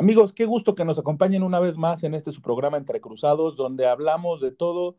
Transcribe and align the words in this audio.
Amigos, 0.00 0.32
qué 0.32 0.46
gusto 0.46 0.74
que 0.74 0.86
nos 0.86 0.98
acompañen 0.98 1.42
una 1.42 1.60
vez 1.60 1.76
más 1.76 2.04
en 2.04 2.14
este 2.14 2.32
su 2.32 2.40
programa 2.40 2.78
Entre 2.78 3.02
Cruzados, 3.02 3.54
donde 3.54 3.86
hablamos 3.86 4.40
de 4.40 4.50
todo 4.50 4.96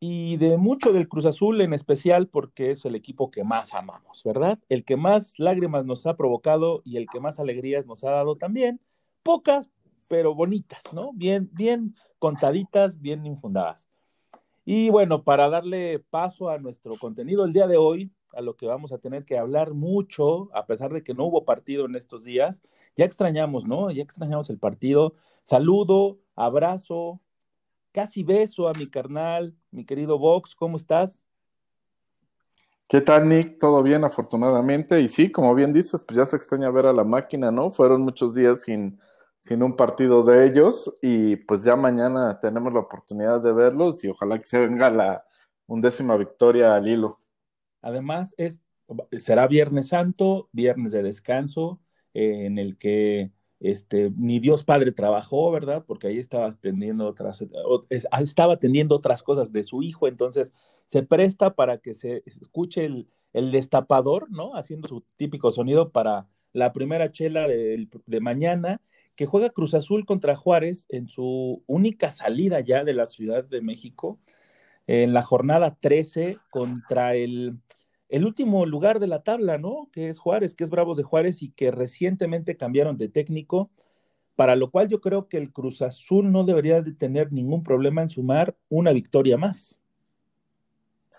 y 0.00 0.36
de 0.36 0.58
mucho 0.58 0.92
del 0.92 1.08
Cruz 1.08 1.24
Azul 1.24 1.62
en 1.62 1.72
especial 1.72 2.28
porque 2.28 2.72
es 2.72 2.84
el 2.84 2.94
equipo 2.94 3.30
que 3.30 3.42
más 3.42 3.72
amamos, 3.72 4.22
¿verdad? 4.24 4.58
El 4.68 4.84
que 4.84 4.98
más 4.98 5.38
lágrimas 5.38 5.86
nos 5.86 6.06
ha 6.06 6.14
provocado 6.14 6.82
y 6.84 6.98
el 6.98 7.06
que 7.10 7.20
más 7.20 7.38
alegrías 7.38 7.86
nos 7.86 8.04
ha 8.04 8.10
dado 8.10 8.36
también, 8.36 8.82
pocas, 9.22 9.70
pero 10.08 10.34
bonitas, 10.34 10.82
¿no? 10.92 11.12
Bien, 11.14 11.48
bien 11.54 11.94
contaditas, 12.18 13.00
bien 13.00 13.24
infundadas. 13.24 13.88
Y 14.66 14.90
bueno, 14.90 15.22
para 15.22 15.48
darle 15.48 16.00
paso 16.00 16.50
a 16.50 16.58
nuestro 16.58 16.98
contenido 16.98 17.46
el 17.46 17.54
día 17.54 17.66
de 17.66 17.78
hoy, 17.78 18.12
a 18.34 18.40
lo 18.40 18.56
que 18.56 18.66
vamos 18.66 18.92
a 18.92 18.98
tener 18.98 19.24
que 19.24 19.38
hablar 19.38 19.74
mucho, 19.74 20.50
a 20.54 20.66
pesar 20.66 20.92
de 20.92 21.02
que 21.02 21.14
no 21.14 21.24
hubo 21.24 21.44
partido 21.44 21.86
en 21.86 21.96
estos 21.96 22.24
días, 22.24 22.62
ya 22.96 23.04
extrañamos, 23.04 23.66
¿no? 23.66 23.90
Ya 23.90 24.02
extrañamos 24.02 24.50
el 24.50 24.58
partido. 24.58 25.14
Saludo, 25.44 26.18
abrazo, 26.36 27.20
casi 27.92 28.22
beso 28.22 28.68
a 28.68 28.72
mi 28.72 28.88
carnal, 28.88 29.54
mi 29.70 29.84
querido 29.84 30.18
Vox, 30.18 30.54
¿cómo 30.54 30.76
estás? 30.76 31.24
¿Qué 32.88 33.02
tal, 33.02 33.28
Nick? 33.28 33.58
¿Todo 33.58 33.82
bien, 33.82 34.02
afortunadamente? 34.04 35.00
Y 35.00 35.08
sí, 35.08 35.30
como 35.30 35.54
bien 35.54 35.72
dices, 35.74 36.02
pues 36.02 36.16
ya 36.16 36.24
se 36.24 36.36
extraña 36.36 36.70
ver 36.70 36.86
a 36.86 36.92
la 36.92 37.04
máquina, 37.04 37.50
¿no? 37.50 37.70
Fueron 37.70 38.00
muchos 38.00 38.34
días 38.34 38.62
sin, 38.62 38.98
sin 39.40 39.62
un 39.62 39.76
partido 39.76 40.22
de 40.22 40.46
ellos 40.46 40.94
y 41.02 41.36
pues 41.36 41.62
ya 41.62 41.76
mañana 41.76 42.40
tenemos 42.40 42.72
la 42.72 42.80
oportunidad 42.80 43.40
de 43.40 43.52
verlos 43.52 44.02
y 44.04 44.08
ojalá 44.08 44.38
que 44.38 44.46
se 44.46 44.66
venga 44.66 44.88
la 44.90 45.24
undécima 45.66 46.16
victoria 46.16 46.74
al 46.74 46.88
hilo. 46.88 47.20
Además, 47.82 48.34
es, 48.38 48.60
será 49.12 49.46
Viernes 49.46 49.88
Santo, 49.88 50.48
viernes 50.52 50.92
de 50.92 51.02
descanso, 51.02 51.80
eh, 52.14 52.46
en 52.46 52.58
el 52.58 52.76
que 52.78 53.32
este, 53.60 54.12
ni 54.16 54.38
Dios 54.38 54.64
Padre 54.64 54.92
trabajó, 54.92 55.50
¿verdad? 55.50 55.84
Porque 55.86 56.08
ahí 56.08 56.18
estaba 56.18 56.46
atendiendo 56.46 57.06
otras, 57.06 57.42
ah, 58.10 58.22
estaba 58.22 58.54
atendiendo 58.54 58.94
otras 58.94 59.22
cosas 59.22 59.52
de 59.52 59.64
su 59.64 59.82
hijo, 59.82 60.06
entonces 60.06 60.52
se 60.86 61.02
presta 61.02 61.54
para 61.54 61.78
que 61.78 61.94
se 61.94 62.22
escuche 62.26 62.84
el, 62.84 63.08
el 63.32 63.50
destapador, 63.50 64.30
¿no? 64.30 64.54
Haciendo 64.54 64.88
su 64.88 65.04
típico 65.16 65.50
sonido 65.50 65.90
para 65.90 66.28
la 66.52 66.72
primera 66.72 67.10
chela 67.10 67.48
de, 67.48 67.88
de, 68.06 68.20
mañana, 68.20 68.80
que 69.16 69.26
juega 69.26 69.50
Cruz 69.50 69.74
Azul 69.74 70.06
contra 70.06 70.36
Juárez 70.36 70.86
en 70.88 71.08
su 71.08 71.62
única 71.66 72.10
salida 72.10 72.60
ya 72.60 72.84
de 72.84 72.94
la 72.94 73.06
Ciudad 73.06 73.44
de 73.44 73.60
México, 73.60 74.18
en 74.88 75.12
la 75.14 75.22
jornada 75.22 75.76
13 75.80 76.38
contra 76.50 77.14
el 77.14 77.60
el 78.08 78.24
último 78.24 78.64
lugar 78.64 79.00
de 79.00 79.06
la 79.06 79.22
tabla, 79.22 79.58
¿no? 79.58 79.88
Que 79.92 80.08
es 80.08 80.18
Juárez, 80.18 80.54
que 80.54 80.64
es 80.64 80.70
Bravos 80.70 80.96
de 80.96 81.02
Juárez 81.02 81.42
y 81.42 81.50
que 81.50 81.70
recientemente 81.70 82.56
cambiaron 82.56 82.96
de 82.96 83.08
técnico, 83.08 83.70
para 84.34 84.56
lo 84.56 84.70
cual 84.70 84.88
yo 84.88 85.00
creo 85.00 85.28
que 85.28 85.36
el 85.36 85.52
Cruz 85.52 85.82
Azul 85.82 86.32
no 86.32 86.44
debería 86.44 86.80
de 86.80 86.92
tener 86.92 87.32
ningún 87.32 87.62
problema 87.62 88.02
en 88.02 88.08
sumar 88.08 88.56
una 88.68 88.92
victoria 88.92 89.36
más. 89.36 89.80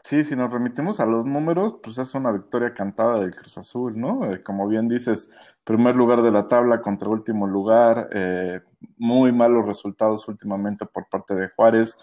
Sí, 0.03 0.23
si 0.23 0.35
nos 0.35 0.51
remitimos 0.51 1.01
a 1.01 1.05
los 1.05 1.25
números, 1.25 1.75
pues 1.83 1.97
es 1.97 2.15
una 2.15 2.31
victoria 2.31 2.73
cantada 2.73 3.19
del 3.19 3.35
Cruz 3.35 3.57
Azul, 3.57 3.99
¿no? 3.99 4.31
Eh, 4.31 4.41
como 4.41 4.67
bien 4.67 4.87
dices, 4.87 5.29
primer 5.65 5.95
lugar 5.95 6.23
de 6.23 6.31
la 6.31 6.47
tabla 6.47 6.81
contra 6.81 7.09
último 7.09 7.45
lugar, 7.45 8.09
eh, 8.13 8.61
muy 8.97 9.33
malos 9.33 9.65
resultados 9.65 10.27
últimamente 10.29 10.85
por 10.85 11.07
parte 11.09 11.35
de 11.35 11.49
Juárez 11.49 11.97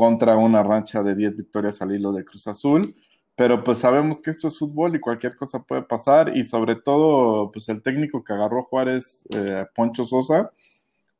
contra 0.00 0.36
una 0.36 0.62
rancha 0.62 1.02
de 1.02 1.14
10 1.14 1.36
victorias 1.36 1.82
al 1.82 1.94
hilo 1.94 2.10
de 2.12 2.24
Cruz 2.24 2.46
Azul 2.46 2.94
pero 3.40 3.64
pues 3.64 3.78
sabemos 3.78 4.20
que 4.20 4.28
esto 4.30 4.48
es 4.48 4.58
fútbol 4.58 4.94
y 4.94 5.00
cualquier 5.00 5.34
cosa 5.34 5.62
puede 5.62 5.80
pasar 5.80 6.36
y 6.36 6.44
sobre 6.44 6.76
todo 6.76 7.50
pues 7.50 7.70
el 7.70 7.82
técnico 7.82 8.22
que 8.22 8.34
agarró 8.34 8.64
Juárez, 8.64 9.26
eh, 9.34 9.64
Poncho 9.74 10.04
Sosa, 10.04 10.52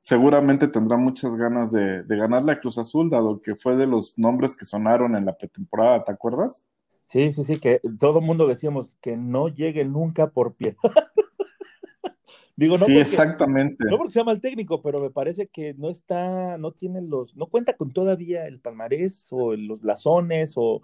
seguramente 0.01 0.69
tendrá 0.69 0.99
muchas 0.99 1.35
ganas 1.35 1.73
de, 1.73 2.03
de 2.03 2.17
ganarle 2.19 2.59
Cruz 2.59 2.77
Azul, 2.77 3.09
dado 3.09 3.41
que 3.41 3.57
fue 3.57 3.75
de 3.75 3.87
los 3.87 4.19
nombres 4.19 4.55
que 4.55 4.67
sonaron 4.67 5.17
en 5.17 5.25
la 5.25 5.39
pretemporada, 5.39 6.05
¿te 6.05 6.12
acuerdas? 6.12 6.67
Sí, 7.07 7.33
sí, 7.33 7.43
sí, 7.43 7.59
que 7.59 7.81
todo 7.99 8.19
el 8.19 8.25
mundo 8.27 8.47
decíamos 8.47 8.99
que 9.01 9.17
no 9.17 9.49
llegue 9.49 9.87
nunca 9.87 10.27
por 10.29 10.53
piedad. 10.53 10.77
Digo, 12.60 12.76
no 12.76 12.84
sí, 12.84 12.98
exactamente. 12.98 13.87
No 13.87 13.97
porque 13.97 14.12
sea 14.12 14.22
mal 14.22 14.38
técnico, 14.38 14.82
pero 14.82 15.00
me 15.00 15.09
parece 15.09 15.47
que 15.47 15.72
no 15.78 15.88
está, 15.88 16.59
no 16.59 16.72
tiene 16.72 17.00
los, 17.00 17.34
no 17.34 17.47
cuenta 17.47 17.75
con 17.75 17.91
todavía 17.91 18.47
el 18.47 18.60
palmarés 18.60 19.28
o 19.31 19.56
los 19.56 19.81
blasones 19.81 20.53
o 20.56 20.82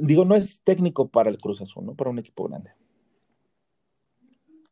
digo, 0.00 0.24
no 0.24 0.34
es 0.34 0.60
técnico 0.62 1.06
para 1.06 1.30
el 1.30 1.38
Cruz 1.38 1.60
Azul, 1.60 1.86
¿no? 1.86 1.94
Para 1.94 2.10
un 2.10 2.18
equipo 2.18 2.48
grande. 2.48 2.72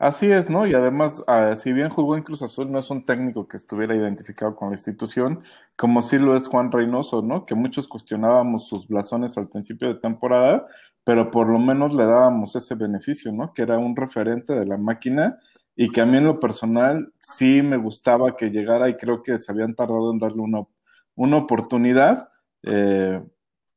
Así 0.00 0.26
es, 0.26 0.50
¿no? 0.50 0.66
Y 0.66 0.74
además, 0.74 1.22
ah, 1.28 1.54
si 1.54 1.72
bien 1.72 1.90
jugó 1.90 2.16
en 2.16 2.24
Cruz 2.24 2.42
Azul, 2.42 2.72
no 2.72 2.80
es 2.80 2.90
un 2.90 3.04
técnico 3.04 3.46
que 3.46 3.56
estuviera 3.56 3.94
identificado 3.94 4.56
con 4.56 4.70
la 4.70 4.74
institución, 4.74 5.44
como 5.76 6.02
sí 6.02 6.18
lo 6.18 6.36
es 6.36 6.48
Juan 6.48 6.72
Reynoso, 6.72 7.22
¿no? 7.22 7.46
Que 7.46 7.54
muchos 7.54 7.86
cuestionábamos 7.86 8.66
sus 8.66 8.88
blasones 8.88 9.38
al 9.38 9.48
principio 9.48 9.86
de 9.86 10.00
temporada, 10.00 10.64
pero 11.04 11.30
por 11.30 11.46
lo 11.46 11.60
menos 11.60 11.94
le 11.94 12.04
dábamos 12.04 12.56
ese 12.56 12.74
beneficio, 12.74 13.30
¿no? 13.30 13.54
Que 13.54 13.62
era 13.62 13.78
un 13.78 13.94
referente 13.94 14.54
de 14.54 14.66
la 14.66 14.76
máquina 14.76 15.38
y 15.76 15.90
que 15.90 16.00
a 16.00 16.06
mí 16.06 16.16
en 16.16 16.24
lo 16.24 16.40
personal 16.40 17.12
sí 17.20 17.62
me 17.62 17.76
gustaba 17.76 18.36
que 18.36 18.50
llegara 18.50 18.88
y 18.88 18.96
creo 18.96 19.22
que 19.22 19.38
se 19.38 19.52
habían 19.52 19.74
tardado 19.74 20.10
en 20.10 20.18
darle 20.18 20.40
una, 20.40 20.66
una 21.14 21.36
oportunidad. 21.36 22.28
Eh, 22.62 23.22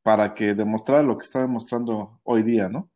para 0.10 0.34
que 0.34 0.56
demostrara 0.56 1.04
lo 1.04 1.18
que 1.18 1.26
está 1.26 1.42
demostrando 1.42 2.20
hoy 2.24 2.44
día, 2.44 2.70
¿no? 2.70 2.90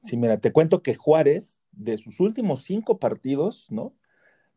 Sí, 0.00 0.16
mira, 0.16 0.38
te 0.38 0.52
cuento 0.52 0.82
que 0.82 0.94
Juárez, 0.94 1.60
de 1.70 1.96
sus 1.96 2.18
últimos 2.18 2.64
cinco 2.64 2.98
partidos, 2.98 3.68
¿no? 3.70 3.94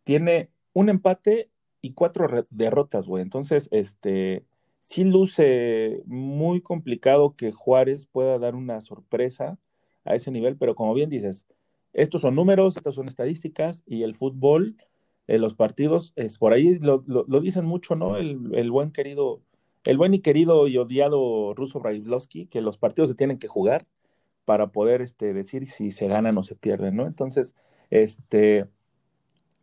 Tiene 0.03 0.49
un 0.73 0.89
empate 0.89 1.51
y 1.81 1.93
cuatro 1.93 2.27
derrotas, 2.49 3.05
güey. 3.05 3.21
Entonces, 3.21 3.67
este, 3.71 4.43
sí 4.81 5.03
luce 5.03 6.01
muy 6.07 6.61
complicado 6.61 7.35
que 7.35 7.51
Juárez 7.51 8.07
pueda 8.07 8.39
dar 8.39 8.55
una 8.55 8.81
sorpresa 8.81 9.59
a 10.03 10.15
ese 10.15 10.31
nivel, 10.31 10.57
pero 10.57 10.73
como 10.73 10.95
bien 10.95 11.11
dices, 11.11 11.45
estos 11.95 12.21
son 12.21 12.35
números, 12.35 12.77
estas 12.77 12.95
son 12.95 13.07
estadísticas 13.07 13.83
y 13.87 14.03
el 14.03 14.15
fútbol, 14.15 14.75
en 15.27 15.41
los 15.41 15.55
partidos, 15.55 16.13
es 16.15 16.37
por 16.37 16.53
ahí 16.53 16.77
lo, 16.77 17.01
dicen 17.41 17.65
mucho, 17.65 17.95
¿no? 17.95 18.17
El, 18.17 18.51
el, 18.53 18.69
buen 18.69 18.91
querido 18.91 19.41
el 19.85 19.97
buen 19.97 20.13
y 20.13 20.19
querido 20.19 20.67
y 20.67 20.77
odiado 20.77 21.53
Ruso 21.53 21.79
Brailovsky, 21.79 22.47
que 22.47 22.61
los 22.61 22.77
partidos 22.77 23.09
se 23.09 23.15
tienen 23.15 23.37
que 23.37 23.47
jugar 23.47 23.87
para 24.43 24.67
poder 24.67 25.01
este, 25.01 25.33
decir 25.33 25.67
si 25.69 25.91
se 25.91 26.07
ganan 26.07 26.37
o 26.37 26.43
se 26.43 26.55
pierden, 26.55 26.95
¿no? 26.95 27.05
Entonces, 27.07 27.55
este, 27.89 28.67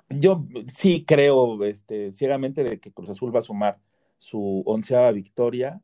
yo 0.08 0.46
sí 0.72 1.04
creo 1.04 1.62
este, 1.64 2.12
ciegamente 2.12 2.64
de 2.64 2.78
que 2.78 2.92
Cruz 2.92 3.10
Azul 3.10 3.34
va 3.34 3.40
a 3.40 3.42
sumar 3.42 3.78
su 4.18 4.62
onceava 4.66 5.10
victoria 5.10 5.80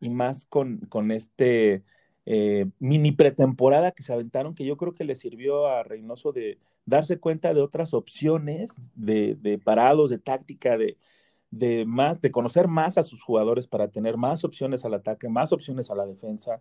y 0.00 0.08
más 0.08 0.46
con, 0.46 0.78
con 0.88 1.10
este 1.10 1.82
eh, 2.24 2.66
mini 2.78 3.12
pretemporada 3.12 3.92
que 3.92 4.02
se 4.02 4.12
aventaron, 4.12 4.54
que 4.54 4.64
yo 4.64 4.76
creo 4.76 4.94
que 4.94 5.04
le 5.04 5.14
sirvió 5.14 5.66
a 5.66 5.82
Reynoso 5.82 6.32
de 6.32 6.58
darse 6.86 7.18
cuenta 7.18 7.54
de 7.54 7.60
otras 7.60 7.94
opciones 7.94 8.76
de, 8.94 9.60
parados, 9.64 10.10
de 10.10 10.18
táctica, 10.18 10.76
de, 10.76 11.84
más, 11.86 12.20
de 12.20 12.30
conocer 12.30 12.68
más 12.68 12.98
a 12.98 13.02
sus 13.02 13.22
jugadores 13.22 13.66
para 13.66 13.88
tener 13.88 14.16
más 14.16 14.44
opciones 14.44 14.84
al 14.84 14.94
ataque, 14.94 15.28
más 15.28 15.52
opciones 15.52 15.90
a 15.90 15.94
la 15.94 16.06
defensa, 16.06 16.60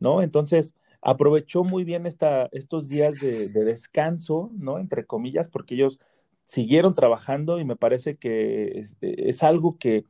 ¿no? 0.00 0.22
Entonces, 0.22 0.74
aprovechó 1.00 1.64
muy 1.64 1.84
bien 1.84 2.06
esta, 2.06 2.48
estos 2.52 2.88
días 2.88 3.14
de, 3.20 3.48
descanso, 3.48 4.50
¿no? 4.54 4.78
Entre 4.78 5.04
comillas, 5.04 5.48
porque 5.48 5.74
ellos 5.74 5.98
siguieron 6.46 6.94
trabajando 6.94 7.58
y 7.58 7.64
me 7.64 7.76
parece 7.76 8.16
que 8.16 8.84
es, 9.02 9.42
algo 9.42 9.78
que 9.78 10.04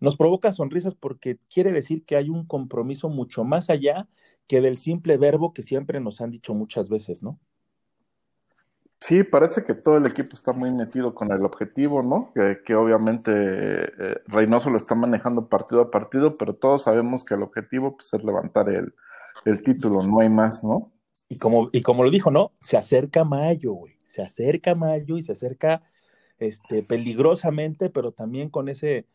nos 0.00 0.16
provoca 0.16 0.52
sonrisas 0.52 0.94
porque 0.94 1.38
quiere 1.52 1.72
decir 1.72 2.04
que 2.04 2.16
hay 2.16 2.28
un 2.28 2.44
compromiso 2.44 3.08
mucho 3.08 3.44
más 3.44 3.70
allá 3.70 4.08
que 4.46 4.60
del 4.60 4.76
simple 4.76 5.16
verbo 5.16 5.52
que 5.52 5.62
siempre 5.62 6.00
nos 6.00 6.20
han 6.20 6.30
dicho 6.30 6.54
muchas 6.54 6.88
veces, 6.88 7.22
¿no? 7.22 7.38
Sí, 9.00 9.22
parece 9.24 9.62
que 9.62 9.74
todo 9.74 9.98
el 9.98 10.06
equipo 10.06 10.30
está 10.32 10.52
muy 10.52 10.72
metido 10.72 11.14
con 11.14 11.30
el 11.30 11.44
objetivo, 11.44 12.02
¿no? 12.02 12.32
Que, 12.64 12.74
obviamente 12.74 13.30
eh, 13.32 14.22
Reynoso 14.26 14.70
lo 14.70 14.78
está 14.78 14.94
manejando 14.94 15.48
partido 15.48 15.82
a 15.82 15.90
partido, 15.90 16.34
pero 16.34 16.54
todos 16.54 16.84
sabemos 16.84 17.24
que 17.24 17.34
el 17.34 17.42
objetivo 17.42 17.96
pues, 17.96 18.12
es 18.14 18.24
levantar 18.24 18.68
el, 18.68 18.92
título, 19.62 20.02
no 20.02 20.20
hay 20.20 20.30
más, 20.30 20.64
¿no? 20.64 20.92
Y 21.28 21.38
como, 21.38 21.68
y 21.72 21.82
como 21.82 22.04
lo 22.04 22.10
dijo, 22.10 22.30
¿no? 22.30 22.52
Se 22.58 22.76
acerca 22.76 23.22
mayo, 23.24 23.74
güey. 23.74 23.96
Se 24.06 24.22
acerca 24.22 24.74
mayo 24.74 25.18
y 25.18 25.22
se 25.22 25.32
acerca 25.32 25.82
este, 26.38 26.82
peligrosamente, 26.82 27.90
pero 27.90 28.12
también 28.12 28.48
con, 28.48 28.68
ese, 28.68 29.06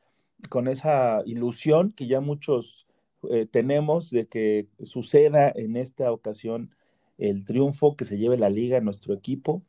con 0.49 0.67
esa 0.67 1.21
ilusión 1.25 1.91
que 1.91 2.07
ya 2.07 2.21
muchos 2.21 2.87
eh, 3.29 3.45
tenemos 3.45 4.09
de 4.09 4.27
que 4.27 4.67
suceda 4.83 5.51
en 5.55 5.77
esta 5.77 6.11
ocasión 6.11 6.75
el 7.17 7.45
triunfo, 7.45 7.95
que 7.95 8.05
se 8.05 8.17
lleve 8.17 8.37
la 8.37 8.49
liga 8.49 8.77
a 8.77 8.81
nuestro 8.81 9.13
equipo. 9.13 9.63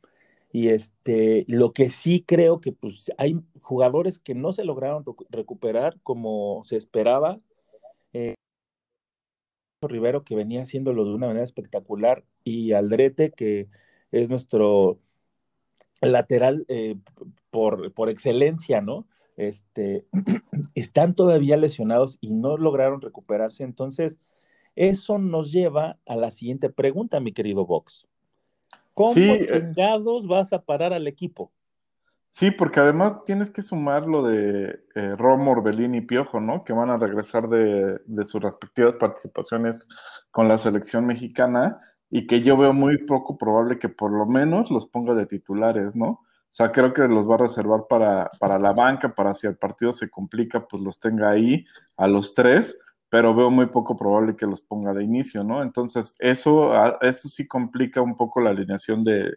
Y 0.51 0.69
este, 0.69 1.45
lo 1.47 1.73
que 1.73 1.89
sí 1.89 2.23
creo 2.25 2.61
que 2.61 2.71
pues 2.71 3.11
hay 3.17 3.41
jugadores 3.61 4.19
que 4.19 4.35
no 4.35 4.51
se 4.53 4.63
lograron 4.65 5.03
recuperar 5.29 5.99
como 6.03 6.63
se 6.65 6.77
esperaba. 6.77 7.39
Eh, 8.13 8.35
Rivero 9.81 10.23
que 10.23 10.35
venía 10.35 10.61
haciéndolo 10.61 11.05
de 11.05 11.13
una 11.13 11.27
manera 11.27 11.43
espectacular 11.43 12.23
y 12.43 12.73
Aldrete 12.73 13.31
que 13.31 13.67
es 14.11 14.29
nuestro 14.29 14.99
lateral 16.01 16.65
eh, 16.69 16.95
por, 17.49 17.93
por, 17.93 18.09
excelencia, 18.09 18.81
¿no? 18.81 19.07
Este, 19.37 20.05
están 20.75 21.15
todavía 21.15 21.57
lesionados 21.57 22.17
y 22.21 22.31
no 22.31 22.57
lograron 22.57 23.01
recuperarse. 23.01 23.63
Entonces, 23.63 24.19
eso 24.75 25.17
nos 25.17 25.51
lleva 25.51 25.97
a 26.05 26.15
la 26.15 26.31
siguiente 26.31 26.69
pregunta, 26.69 27.19
mi 27.19 27.31
querido 27.33 27.65
Vox. 27.65 28.07
¿Cómo 28.93 29.13
eh, 29.15 29.47
chingados 29.51 30.27
vas 30.27 30.53
a 30.53 30.61
parar 30.61 30.93
al 30.93 31.07
equipo? 31.07 31.51
Sí, 32.29 32.49
porque 32.49 32.79
además 32.79 33.23
tienes 33.25 33.51
que 33.51 33.61
sumar 33.61 34.07
lo 34.07 34.23
de 34.23 34.79
eh, 34.95 35.15
Romo, 35.15 35.51
Orbelín 35.51 35.93
y 35.93 36.01
Piojo, 36.01 36.39
¿no? 36.39 36.63
Que 36.63 36.73
van 36.73 36.89
a 36.89 36.97
regresar 36.97 37.47
de, 37.47 37.99
de, 38.05 38.23
sus 38.23 38.41
respectivas 38.41 38.95
participaciones 38.95 39.87
con 40.31 40.47
la 40.47 40.57
selección 40.57 41.05
mexicana 41.05 41.79
y 42.09 42.25
que 42.25 42.41
yo 42.41 42.57
veo 42.57 42.73
muy 42.73 43.05
poco 43.05 43.37
probable 43.37 43.77
que 43.77 43.89
por 43.89 44.11
lo 44.11 44.25
menos 44.25 44.71
los 44.71 44.87
ponga 44.87 45.13
de 45.13 45.27
titulares, 45.27 45.95
¿no? 45.95 46.21
O 46.53 46.55
sea, 46.55 46.71
creo 46.71 46.93
que 46.93 47.07
los 47.07 47.27
va 47.27 47.33
a 47.33 47.39
reservar 47.39 47.87
para, 47.89 48.29
para 48.39 48.59
la 48.59 48.73
banca, 48.73 49.09
para 49.09 49.33
si 49.33 49.47
el 49.47 49.57
partido 49.57 49.91
se 49.91 50.11
complica, 50.11 50.67
pues 50.67 50.83
los 50.83 50.99
tenga 50.99 51.31
ahí 51.31 51.65
a 51.97 52.05
los 52.07 52.35
tres, 52.35 52.79
pero 53.09 53.33
veo 53.33 53.49
muy 53.49 53.65
poco 53.65 53.97
probable 53.97 54.35
que 54.35 54.45
los 54.45 54.61
ponga 54.61 54.93
de 54.93 55.03
inicio, 55.03 55.43
¿no? 55.43 55.63
Entonces, 55.63 56.13
eso, 56.19 56.71
eso 57.01 57.27
sí 57.27 57.47
complica 57.47 58.03
un 58.03 58.15
poco 58.15 58.39
la 58.39 58.51
alineación 58.51 59.03
de, 59.03 59.33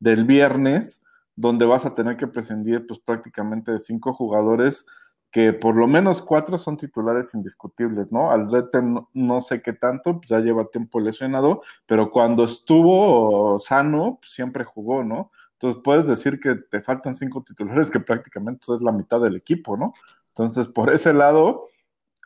del 0.00 0.24
viernes, 0.24 1.04
donde 1.36 1.64
vas 1.66 1.86
a 1.86 1.94
tener 1.94 2.16
que 2.16 2.26
prescindir 2.26 2.84
pues 2.84 2.98
prácticamente 2.98 3.70
de 3.70 3.78
cinco 3.78 4.12
jugadores 4.12 4.86
que 5.30 5.52
por 5.52 5.76
lo 5.76 5.86
menos 5.86 6.20
cuatro 6.20 6.58
son 6.58 6.76
titulares 6.76 7.32
indiscutibles, 7.34 8.10
¿no? 8.10 8.32
Aldrete 8.32 8.82
no, 8.82 9.08
no 9.14 9.40
sé 9.40 9.62
qué 9.62 9.72
tanto, 9.72 10.18
pues 10.18 10.30
ya 10.30 10.40
lleva 10.40 10.68
tiempo 10.68 10.98
lesionado, 10.98 11.62
pero 11.86 12.10
cuando 12.10 12.42
estuvo 12.42 13.56
sano, 13.60 14.18
pues 14.20 14.32
siempre 14.32 14.64
jugó, 14.64 15.04
¿no? 15.04 15.30
Entonces 15.58 15.82
puedes 15.82 16.06
decir 16.06 16.38
que 16.38 16.54
te 16.54 16.82
faltan 16.82 17.14
cinco 17.14 17.42
titulares, 17.42 17.90
que 17.90 18.00
prácticamente 18.00 18.66
es 18.74 18.82
la 18.82 18.92
mitad 18.92 19.20
del 19.20 19.36
equipo, 19.36 19.76
¿no? 19.76 19.94
Entonces, 20.28 20.66
por 20.66 20.92
ese 20.92 21.14
lado, 21.14 21.68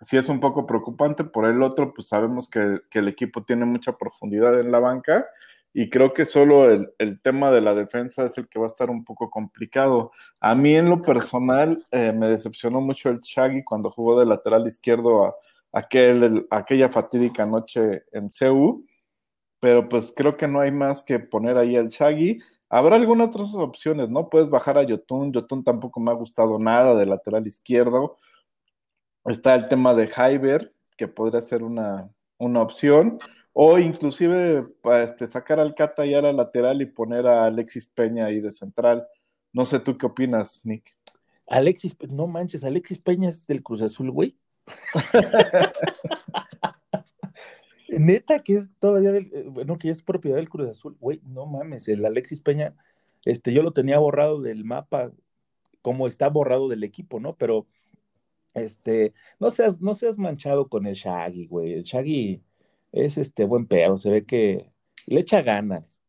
sí 0.01 0.17
es 0.17 0.29
un 0.29 0.41
poco 0.41 0.67
preocupante. 0.67 1.25
Por 1.25 1.47
el 1.47 1.63
otro, 1.63 1.95
pues 1.95 2.09
sabemos 2.09 2.49
que, 2.49 2.81
el 2.93 3.09
equipo 3.09 3.45
tiene 3.45 3.65
mucha 3.65 3.97
profundidad 3.97 4.59
en 4.61 4.73
la 4.73 4.81
banca 4.81 5.27
y 5.73 5.89
creo 5.89 6.13
que 6.13 6.25
solo 6.25 6.69
el, 6.71 7.21
tema 7.23 7.53
de 7.53 7.61
la 7.61 7.75
defensa 7.75 8.25
es 8.25 8.37
el 8.39 8.49
que 8.49 8.59
va 8.59 8.67
a 8.67 8.69
estar 8.69 8.91
un 8.91 9.05
poco 9.05 9.31
complicado. 9.31 10.11
A 10.41 10.55
mí 10.55 10.75
en 10.75 10.91
lo 10.91 11.01
personal 11.03 11.87
eh, 11.93 12.13
me 12.13 12.29
decepcionó 12.29 12.81
mucho 12.81 13.09
el 13.11 13.21
Shaggy 13.21 13.63
cuando 13.63 13.91
jugó 13.91 14.19
de 14.19 14.27
lateral 14.27 14.67
izquierdo 14.67 15.27
a, 15.27 15.35
aquel, 15.73 16.47
aquella 16.51 16.89
fatídica 16.89 17.47
noche 17.47 18.03
en 18.13 18.31
CEU, 18.31 18.85
pero 19.61 19.89
pues 19.89 20.13
creo 20.17 20.37
que 20.37 20.49
no 20.49 20.61
hay 20.61 20.73
más 20.73 21.05
que 21.05 21.21
poner 21.21 21.57
ahí 21.57 21.77
al 21.77 21.89
Shaggy. 21.89 22.41
Habrá 22.71 22.95
algunas 22.95 23.29
otras 23.29 23.53
opciones, 23.55 24.09
¿no? 24.09 24.29
Puedes 24.29 24.49
bajar 24.49 24.79
a 24.79 24.85
Yotun, 24.85 25.33
Yotun 25.33 25.65
tampoco 25.65 25.99
me 25.99 26.13
ha 26.13 26.15
gustado 26.15 26.57
nada 26.61 26.95
de 26.95 27.05
lateral 27.05 27.45
izquierdo. 27.45 28.17
Está 29.25 29.57
el 29.57 29.67
tema 29.67 29.93
de 29.93 30.09
Hyber, 30.09 30.73
que 30.97 31.09
podría 31.09 31.41
ser 31.41 31.65
una, 31.65 32.09
una 32.39 32.63
opción. 32.63 33.19
O 33.53 33.77
inclusive 33.79 34.69
este, 35.03 35.27
sacar 35.27 35.59
al 35.59 35.75
Cata 35.75 36.07
ya 36.07 36.21
a 36.21 36.23
la 36.23 36.33
lateral 36.33 36.81
y 36.81 36.87
poner 36.87 37.27
a 37.27 37.47
Alexis 37.47 37.89
Peña 37.89 38.27
ahí 38.27 38.41
de 38.41 38.53
central. 38.53 39.05
No 39.53 39.67
sé 39.67 39.81
tú 39.81 39.99
qué 39.99 40.07
opinas, 40.07 40.65
Nick. 40.65 40.97
Alexis, 41.49 41.97
no 42.09 42.29
manches, 42.29 42.63
Alexis 42.63 43.01
Peña 43.01 43.31
es 43.31 43.49
del 43.49 43.65
Cruz 43.65 43.83
Azul, 43.83 44.13
güey. 44.13 44.39
Neta 47.99 48.39
que 48.39 48.55
es 48.57 48.71
todavía 48.79 49.13
del, 49.13 49.31
eh, 49.33 49.45
bueno, 49.49 49.79
que 49.79 49.91
es 49.91 50.03
propiedad 50.03 50.37
del 50.37 50.49
Cruz 50.49 50.71
Azul, 50.71 50.97
güey, 51.01 51.21
no 51.25 51.47
mames, 51.47 51.89
el 51.89 52.05
Alexis 52.05 52.41
Peña, 52.41 52.75
este, 53.25 53.53
yo 53.53 53.63
lo 53.63 53.73
tenía 53.73 53.99
borrado 53.99 54.41
del 54.41 54.65
mapa, 54.65 55.13
como 55.83 56.07
está 56.07 56.29
borrado 56.29 56.69
del 56.69 56.85
equipo, 56.85 57.21
¿no? 57.21 57.37
Pero, 57.37 57.67
este, 58.55 59.15
no 59.39 59.51
seas, 59.51 59.81
no 59.81 59.95
seas 59.95 60.19
manchado 60.19 60.69
con 60.69 60.87
el 60.87 60.95
Shaggy, 60.95 61.47
güey, 61.47 61.73
el 61.75 61.83
Shaggy, 61.83 62.43
es 62.93 63.19
este 63.19 63.45
buen 63.45 63.67
pedo, 63.67 63.97
se 63.97 64.11
ve 64.11 64.25
que 64.25 64.71
le 65.07 65.21
echa 65.21 65.43
ganas, 65.43 66.01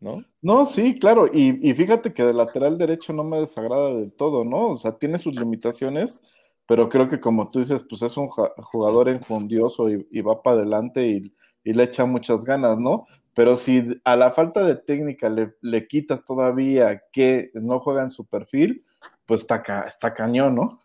¿no? 0.00 0.24
No, 0.42 0.64
sí, 0.64 0.98
claro, 0.98 1.28
y, 1.32 1.52
fíjate 1.74 2.12
que 2.12 2.24
de 2.24 2.32
lateral 2.32 2.78
derecho 2.78 3.12
no 3.12 3.24
me 3.24 3.40
desagrada 3.40 3.94
del 3.94 4.12
todo, 4.12 4.44
¿no? 4.44 4.68
O 4.70 4.78
sea, 4.78 4.98
tiene 4.98 5.18
sus 5.18 5.34
limitaciones, 5.34 6.22
pero 6.66 6.88
creo 6.88 7.08
que 7.08 7.20
como 7.20 7.48
tú 7.48 7.60
dices, 7.60 7.84
pues 7.88 8.02
es 8.02 8.16
un 8.16 8.28
jugador 8.28 9.08
enjundioso 9.08 9.90
y, 9.90 10.06
y 10.10 10.20
va 10.20 10.42
para 10.42 10.58
adelante 10.58 11.06
y, 11.06 11.34
le 11.64 11.82
echa 11.82 12.04
muchas 12.04 12.44
ganas, 12.44 12.78
¿no? 12.78 13.06
Pero 13.34 13.56
si 13.56 13.84
a 14.04 14.14
la 14.14 14.30
falta 14.30 14.64
de 14.64 14.76
técnica 14.76 15.28
le, 15.28 15.54
le 15.60 15.88
quitas 15.88 16.24
todavía 16.24 17.02
que 17.12 17.50
no 17.54 17.80
juega 17.80 18.04
en 18.04 18.12
su 18.12 18.24
perfil, 18.24 18.84
pues 19.26 19.40
está, 19.40 19.62
está 19.86 20.14
cañón, 20.14 20.54
¿no? 20.54 20.80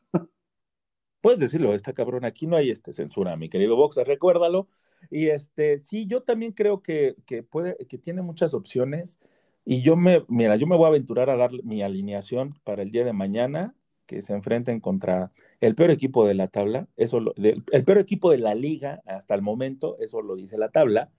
Puedes 1.21 1.39
decirlo, 1.39 1.75
está 1.75 1.93
cabrón, 1.93 2.25
aquí 2.25 2.47
no 2.47 2.57
hay 2.57 2.71
este 2.71 2.93
censura, 2.93 3.35
mi 3.35 3.47
querido 3.47 3.75
Boxer, 3.75 4.07
recuérdalo, 4.07 4.69
y 5.09 5.27
este, 5.27 5.81
sí, 5.81 6.05
yo 6.05 6.21
también 6.21 6.51
creo 6.51 6.81
que, 6.81 7.15
que, 7.25 7.43
puede, 7.43 7.77
que 7.87 7.97
tiene 7.97 8.21
muchas 8.21 8.53
opciones. 8.53 9.19
Y 9.65 9.81
yo 9.81 9.95
me, 9.95 10.25
mira, 10.27 10.55
yo 10.55 10.67
me 10.67 10.75
voy 10.75 10.85
a 10.85 10.89
aventurar 10.89 11.29
a 11.29 11.37
dar 11.37 11.51
mi 11.63 11.83
alineación 11.83 12.59
para 12.63 12.81
el 12.81 12.91
día 12.91 13.05
de 13.05 13.13
mañana, 13.13 13.75
que 14.11 14.21
se 14.21 14.33
enfrenten 14.33 14.81
contra 14.81 15.31
el 15.61 15.73
peor 15.75 15.91
equipo 15.91 16.27
de 16.27 16.33
la 16.33 16.47
tabla, 16.49 16.87
eso 16.97 17.19
el 17.37 17.83
peor 17.85 17.97
equipo 17.97 18.31
de 18.31 18.39
la 18.39 18.55
liga 18.55 19.01
hasta 19.05 19.35
el 19.35 19.41
momento, 19.41 19.97
eso 19.99 20.21
lo 20.21 20.35
dice 20.35 20.57
la 20.57 20.69
tabla. 20.69 21.11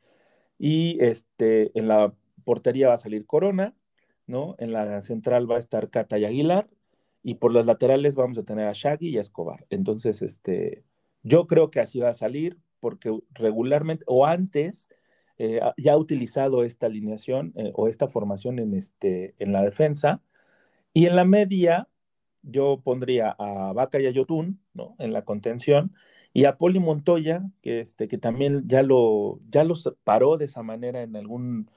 Y 0.58 1.02
este, 1.02 1.76
en 1.78 1.88
la 1.88 2.14
portería 2.44 2.88
va 2.88 2.94
a 2.94 2.98
salir 2.98 3.26
Corona, 3.26 3.74
¿no? 4.26 4.56
En 4.58 4.72
la 4.72 5.00
central 5.00 5.50
va 5.50 5.56
a 5.56 5.60
estar 5.60 5.90
Cata 5.90 6.18
y 6.18 6.26
Aguilar, 6.26 6.68
y 7.22 7.34
por 7.34 7.52
las 7.54 7.66
laterales 7.66 8.14
vamos 8.14 8.38
a 8.38 8.44
tener 8.44 8.66
a 8.66 8.72
Shaggy 8.72 9.08
y 9.08 9.18
a 9.18 9.20
Escobar. 9.22 9.64
Entonces, 9.70 10.22
este, 10.22 10.84
yo 11.22 11.46
creo 11.46 11.70
que 11.70 11.80
así 11.80 12.00
va 12.00 12.10
a 12.10 12.14
salir 12.14 12.58
porque 12.80 13.16
regularmente 13.30 14.04
o 14.06 14.26
antes 14.26 14.88
eh, 15.38 15.60
ya 15.78 15.92
ha 15.92 15.96
utilizado 15.96 16.62
esta 16.64 16.86
alineación 16.86 17.52
eh, 17.56 17.72
o 17.74 17.88
esta 17.88 18.08
formación 18.08 18.58
en, 18.58 18.74
este, 18.74 19.34
en 19.38 19.52
la 19.52 19.62
defensa. 19.62 20.22
Y 20.92 21.06
en 21.06 21.16
la 21.16 21.24
media, 21.24 21.88
yo 22.42 22.80
pondría 22.82 23.34
a 23.38 23.72
Vaca 23.72 24.00
y 24.00 24.06
a 24.06 24.10
Yotun, 24.10 24.60
¿no? 24.74 24.96
En 24.98 25.12
la 25.12 25.24
contención, 25.24 25.94
y 26.32 26.44
a 26.46 26.56
Poli 26.56 26.80
Montoya, 26.80 27.42
que, 27.60 27.80
este, 27.80 28.08
que 28.08 28.18
también 28.18 28.64
ya 28.66 28.82
lo, 28.82 29.40
ya 29.50 29.64
los 29.64 29.92
paró 30.04 30.38
de 30.38 30.46
esa 30.46 30.62
manera 30.62 31.02
en 31.02 31.16
algún 31.16 31.70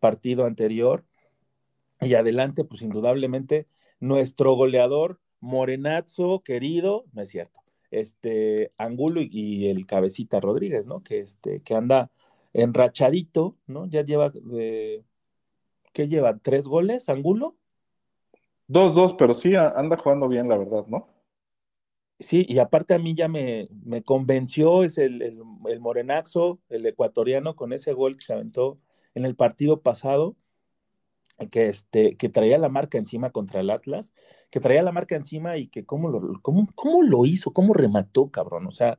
partido 0.00 0.44
anterior. 0.44 1.04
Y 2.00 2.14
adelante, 2.14 2.64
pues 2.64 2.82
indudablemente, 2.82 3.68
nuestro 4.00 4.54
goleador 4.54 5.20
Morenazo, 5.40 6.42
querido, 6.42 7.04
no 7.12 7.22
es 7.22 7.28
cierto, 7.28 7.60
este, 7.90 8.72
Angulo 8.78 9.20
y, 9.22 9.68
el 9.68 9.86
Cabecita 9.86 10.40
Rodríguez, 10.40 10.86
¿no? 10.86 11.02
Que, 11.02 11.20
este, 11.20 11.60
que 11.60 11.74
anda 11.74 12.10
enrachadito, 12.52 13.56
¿no? 13.66 13.86
Ya 13.86 14.02
lleva, 14.02 14.32
eh, 14.54 15.02
¿qué 15.92 16.08
lleva? 16.08 16.38
¿Tres 16.38 16.66
goles, 16.66 17.08
Angulo? 17.08 17.56
Dos, 18.72 18.94
dos, 18.94 19.12
pero 19.18 19.34
sí 19.34 19.54
anda 19.54 19.98
jugando 19.98 20.28
bien, 20.28 20.48
la 20.48 20.56
verdad, 20.56 20.86
¿no? 20.86 21.06
Sí, 22.18 22.46
y 22.48 22.58
aparte 22.58 22.94
a 22.94 22.98
mí 22.98 23.14
ya 23.14 23.28
me, 23.28 23.68
me 23.84 24.02
convenció, 24.02 24.82
es 24.82 24.96
el, 24.96 25.20
el, 25.20 25.42
el, 25.68 25.80
morenaxo, 25.80 26.58
el 26.70 26.86
ecuatoriano, 26.86 27.54
con 27.54 27.74
ese 27.74 27.92
gol 27.92 28.16
que 28.16 28.24
se 28.24 28.32
aventó 28.32 28.78
en 29.14 29.26
el 29.26 29.36
partido 29.36 29.82
pasado, 29.82 30.36
que, 31.50 31.66
este, 31.66 32.16
que 32.16 32.30
traía 32.30 32.56
la 32.56 32.70
marca 32.70 32.96
encima 32.96 33.28
contra 33.28 33.60
el 33.60 33.68
Atlas, 33.68 34.14
que 34.48 34.60
traía 34.60 34.82
la 34.82 34.92
marca 34.92 35.16
encima 35.16 35.58
y 35.58 35.68
que 35.68 35.84
cómo 35.84 36.08
lo, 36.08 36.40
cómo, 36.40 36.66
cómo 36.74 37.02
lo 37.02 37.26
hizo, 37.26 37.52
cómo 37.52 37.74
remató, 37.74 38.30
cabrón. 38.30 38.66
O 38.68 38.72
sea, 38.72 38.98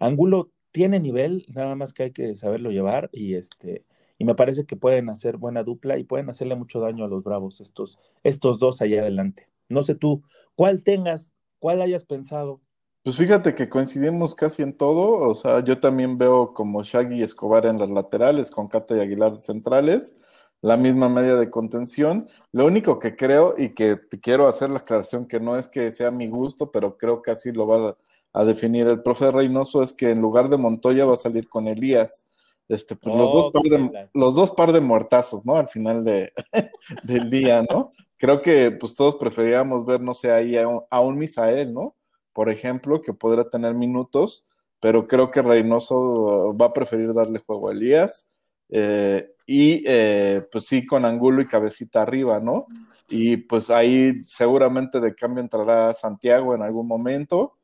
Angulo 0.00 0.50
tiene 0.72 0.98
nivel, 0.98 1.46
nada 1.48 1.76
más 1.76 1.92
que 1.94 2.04
hay 2.04 2.10
que 2.10 2.34
saberlo 2.34 2.72
llevar 2.72 3.08
y 3.12 3.34
este 3.34 3.84
y 4.18 4.24
me 4.24 4.34
parece 4.34 4.64
que 4.66 4.76
pueden 4.76 5.08
hacer 5.10 5.36
buena 5.36 5.62
dupla 5.62 5.98
y 5.98 6.04
pueden 6.04 6.28
hacerle 6.28 6.56
mucho 6.56 6.80
daño 6.80 7.04
a 7.04 7.08
los 7.08 7.24
Bravos 7.24 7.60
estos 7.60 7.98
estos 8.22 8.58
dos 8.58 8.80
allá 8.82 9.00
adelante. 9.00 9.48
No 9.68 9.82
sé 9.82 9.94
tú, 9.94 10.22
¿cuál 10.54 10.82
tengas, 10.82 11.34
cuál 11.58 11.82
hayas 11.82 12.04
pensado? 12.04 12.60
Pues 13.02 13.16
fíjate 13.16 13.54
que 13.54 13.68
coincidimos 13.68 14.34
casi 14.34 14.62
en 14.62 14.76
todo, 14.76 15.28
o 15.28 15.34
sea, 15.34 15.64
yo 15.64 15.80
también 15.80 16.18
veo 16.18 16.54
como 16.54 16.84
Shaggy 16.84 17.22
Escobar 17.22 17.66
en 17.66 17.78
las 17.78 17.90
laterales 17.90 18.50
con 18.50 18.68
Cata 18.68 18.96
y 18.96 19.00
Aguilar 19.00 19.40
centrales 19.40 20.16
la 20.62 20.76
misma 20.76 21.08
media 21.08 21.34
de 21.36 21.50
contención. 21.50 22.28
Lo 22.52 22.66
único 22.66 22.98
que 22.98 23.16
creo 23.16 23.54
y 23.58 23.74
que 23.74 23.96
te 23.96 24.20
quiero 24.20 24.48
hacer 24.48 24.70
la 24.70 24.78
aclaración 24.78 25.26
que 25.26 25.40
no 25.40 25.58
es 25.58 25.68
que 25.68 25.90
sea 25.90 26.10
mi 26.10 26.28
gusto, 26.28 26.70
pero 26.70 26.96
creo 26.96 27.20
que 27.20 27.32
así 27.32 27.52
lo 27.52 27.66
va 27.66 27.96
a, 28.32 28.44
definir 28.44 28.86
el 28.86 29.02
profe 29.02 29.30
Reynoso, 29.30 29.82
es 29.82 29.92
que 29.92 30.10
en 30.10 30.22
lugar 30.22 30.48
de 30.48 30.56
Montoya 30.56 31.04
va 31.04 31.14
a 31.14 31.16
salir 31.16 31.48
con 31.48 31.68
Elías. 31.68 32.26
Este, 32.72 32.96
pues 32.96 33.14
los, 33.14 33.32
dos 33.32 33.50
par 33.52 33.62
de, 33.64 34.08
los 34.14 34.34
dos 34.34 34.50
par 34.52 34.72
de 34.72 34.80
muertazos, 34.80 35.44
¿no? 35.44 35.56
Al 35.56 35.68
final 35.68 36.02
de, 36.02 36.32
del 37.04 37.28
día, 37.28 37.62
¿no? 37.70 37.92
Creo 38.16 38.40
que 38.40 38.70
pues 38.70 38.94
todos 38.94 39.16
preferíamos 39.16 39.84
ver, 39.84 40.00
no 40.00 40.14
sé, 40.14 40.30
ahí 40.30 40.56
a 40.56 40.66
un, 40.66 40.82
a 40.88 41.00
un 41.00 41.18
Misael, 41.18 41.74
¿no? 41.74 41.96
Por 42.32 42.48
ejemplo, 42.48 43.02
que 43.02 43.12
podrá 43.12 43.50
tener 43.50 43.74
minutos, 43.74 44.46
pero 44.80 45.06
creo 45.06 45.30
que 45.30 45.42
Reynoso 45.42 46.56
va 46.56 46.66
a 46.66 46.72
preferir 46.72 47.12
darle 47.12 47.40
juego 47.40 47.68
a 47.68 47.72
Elías. 47.72 48.26
Eh, 48.70 49.28
y 49.46 49.84
eh, 49.86 50.46
pues 50.50 50.64
sí, 50.64 50.86
con 50.86 51.04
Angulo 51.04 51.42
y 51.42 51.46
cabecita 51.46 52.00
arriba, 52.00 52.40
¿no? 52.40 52.66
Y 53.08 53.36
pues 53.36 53.68
ahí 53.68 54.24
seguramente 54.24 54.98
de 54.98 55.14
cambio 55.14 55.42
entrará 55.42 55.92
Santiago 55.92 56.54
en 56.54 56.62
algún 56.62 56.88
momento. 56.88 57.58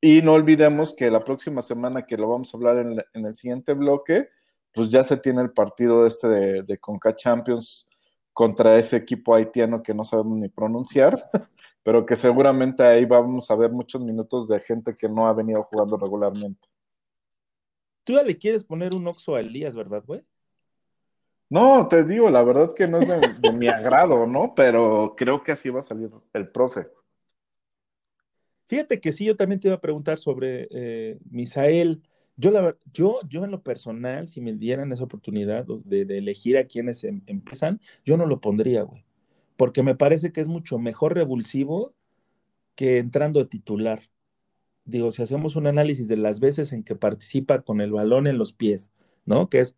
Y 0.00 0.22
no 0.22 0.32
olvidemos 0.32 0.94
que 0.94 1.10
la 1.10 1.20
próxima 1.20 1.60
semana 1.60 2.06
que 2.06 2.16
lo 2.16 2.28
vamos 2.28 2.52
a 2.52 2.56
hablar 2.56 2.78
en, 2.78 3.26
el 3.26 3.34
siguiente 3.34 3.74
bloque, 3.74 4.28
pues 4.72 4.88
ya 4.88 5.04
se 5.04 5.16
tiene 5.16 5.42
el 5.42 5.50
partido 5.50 6.06
este 6.06 6.28
de, 6.28 6.62
de 6.62 6.78
Conca 6.78 7.14
Champions 7.14 7.86
contra 8.32 8.78
ese 8.78 8.96
equipo 8.96 9.34
haitiano 9.34 9.82
que 9.82 9.92
no 9.92 10.04
sabemos 10.04 10.38
ni 10.38 10.48
pronunciar, 10.48 11.28
pero 11.82 12.06
que 12.06 12.16
seguramente 12.16 12.82
ahí 12.82 13.04
vamos 13.04 13.50
a 13.50 13.56
ver 13.56 13.70
muchos 13.70 14.00
minutos 14.00 14.48
de 14.48 14.60
gente 14.60 14.94
que 14.94 15.08
no 15.08 15.26
ha 15.26 15.32
venido 15.34 15.62
jugando 15.64 15.96
regularmente. 15.96 16.68
Tú 18.04 18.14
ya 18.14 18.22
le 18.22 18.38
quieres 18.38 18.64
poner 18.64 18.94
un 18.94 19.06
oxo 19.06 19.34
a 19.34 19.40
Elías, 19.40 19.74
¿verdad, 19.74 20.02
güey? 20.06 20.22
No, 21.50 21.88
te 21.88 22.04
digo, 22.04 22.30
la 22.30 22.44
verdad 22.44 22.72
que 22.74 22.86
no 22.86 22.98
es 22.98 23.08
de, 23.40 23.52
mi 23.52 23.66
agrado, 23.68 24.26
¿no? 24.26 24.54
Pero 24.54 25.14
creo 25.16 25.42
que 25.42 25.52
así 25.52 25.68
va 25.68 25.80
a 25.80 25.82
salir 25.82 26.10
el 26.32 26.48
profe. 26.48 26.88
Fíjate 28.70 29.00
que 29.00 29.10
sí, 29.10 29.24
yo 29.24 29.34
también 29.34 29.58
te 29.58 29.66
iba 29.66 29.74
a 29.74 29.80
preguntar 29.80 30.20
sobre 30.20 30.68
eh, 30.70 31.18
Misael. 31.28 32.02
Yo, 32.36 32.52
la, 32.52 32.76
yo, 32.92 33.18
yo 33.28 33.44
en 33.44 33.50
lo 33.50 33.64
personal, 33.64 34.28
si 34.28 34.40
me 34.40 34.52
dieran 34.52 34.92
esa 34.92 35.02
oportunidad 35.02 35.66
de, 35.66 36.02
elegir 36.16 36.56
a 36.56 36.66
quienes 36.66 37.02
em, 37.02 37.20
empiezan, 37.26 37.80
yo 38.04 38.16
no 38.16 38.26
lo 38.26 38.40
pondría, 38.40 38.82
güey. 38.82 39.04
Porque 39.56 39.82
me 39.82 39.96
parece 39.96 40.30
que 40.30 40.40
es 40.40 40.46
mucho 40.46 40.78
mejor 40.78 41.14
revulsivo 41.16 41.94
que 42.76 42.98
entrando 42.98 43.40
de 43.40 43.46
titular. 43.46 44.02
Digo, 44.84 45.10
si 45.10 45.22
hacemos 45.24 45.56
un 45.56 45.66
análisis 45.66 46.06
de 46.06 46.18
las 46.18 46.38
veces 46.38 46.72
en 46.72 46.84
que 46.84 46.94
participa 46.94 47.62
con 47.62 47.80
el 47.80 47.90
balón 47.90 48.28
en 48.28 48.38
los 48.38 48.52
pies, 48.52 48.92
¿no? 49.26 49.50
Que 49.50 49.58
es 49.58 49.74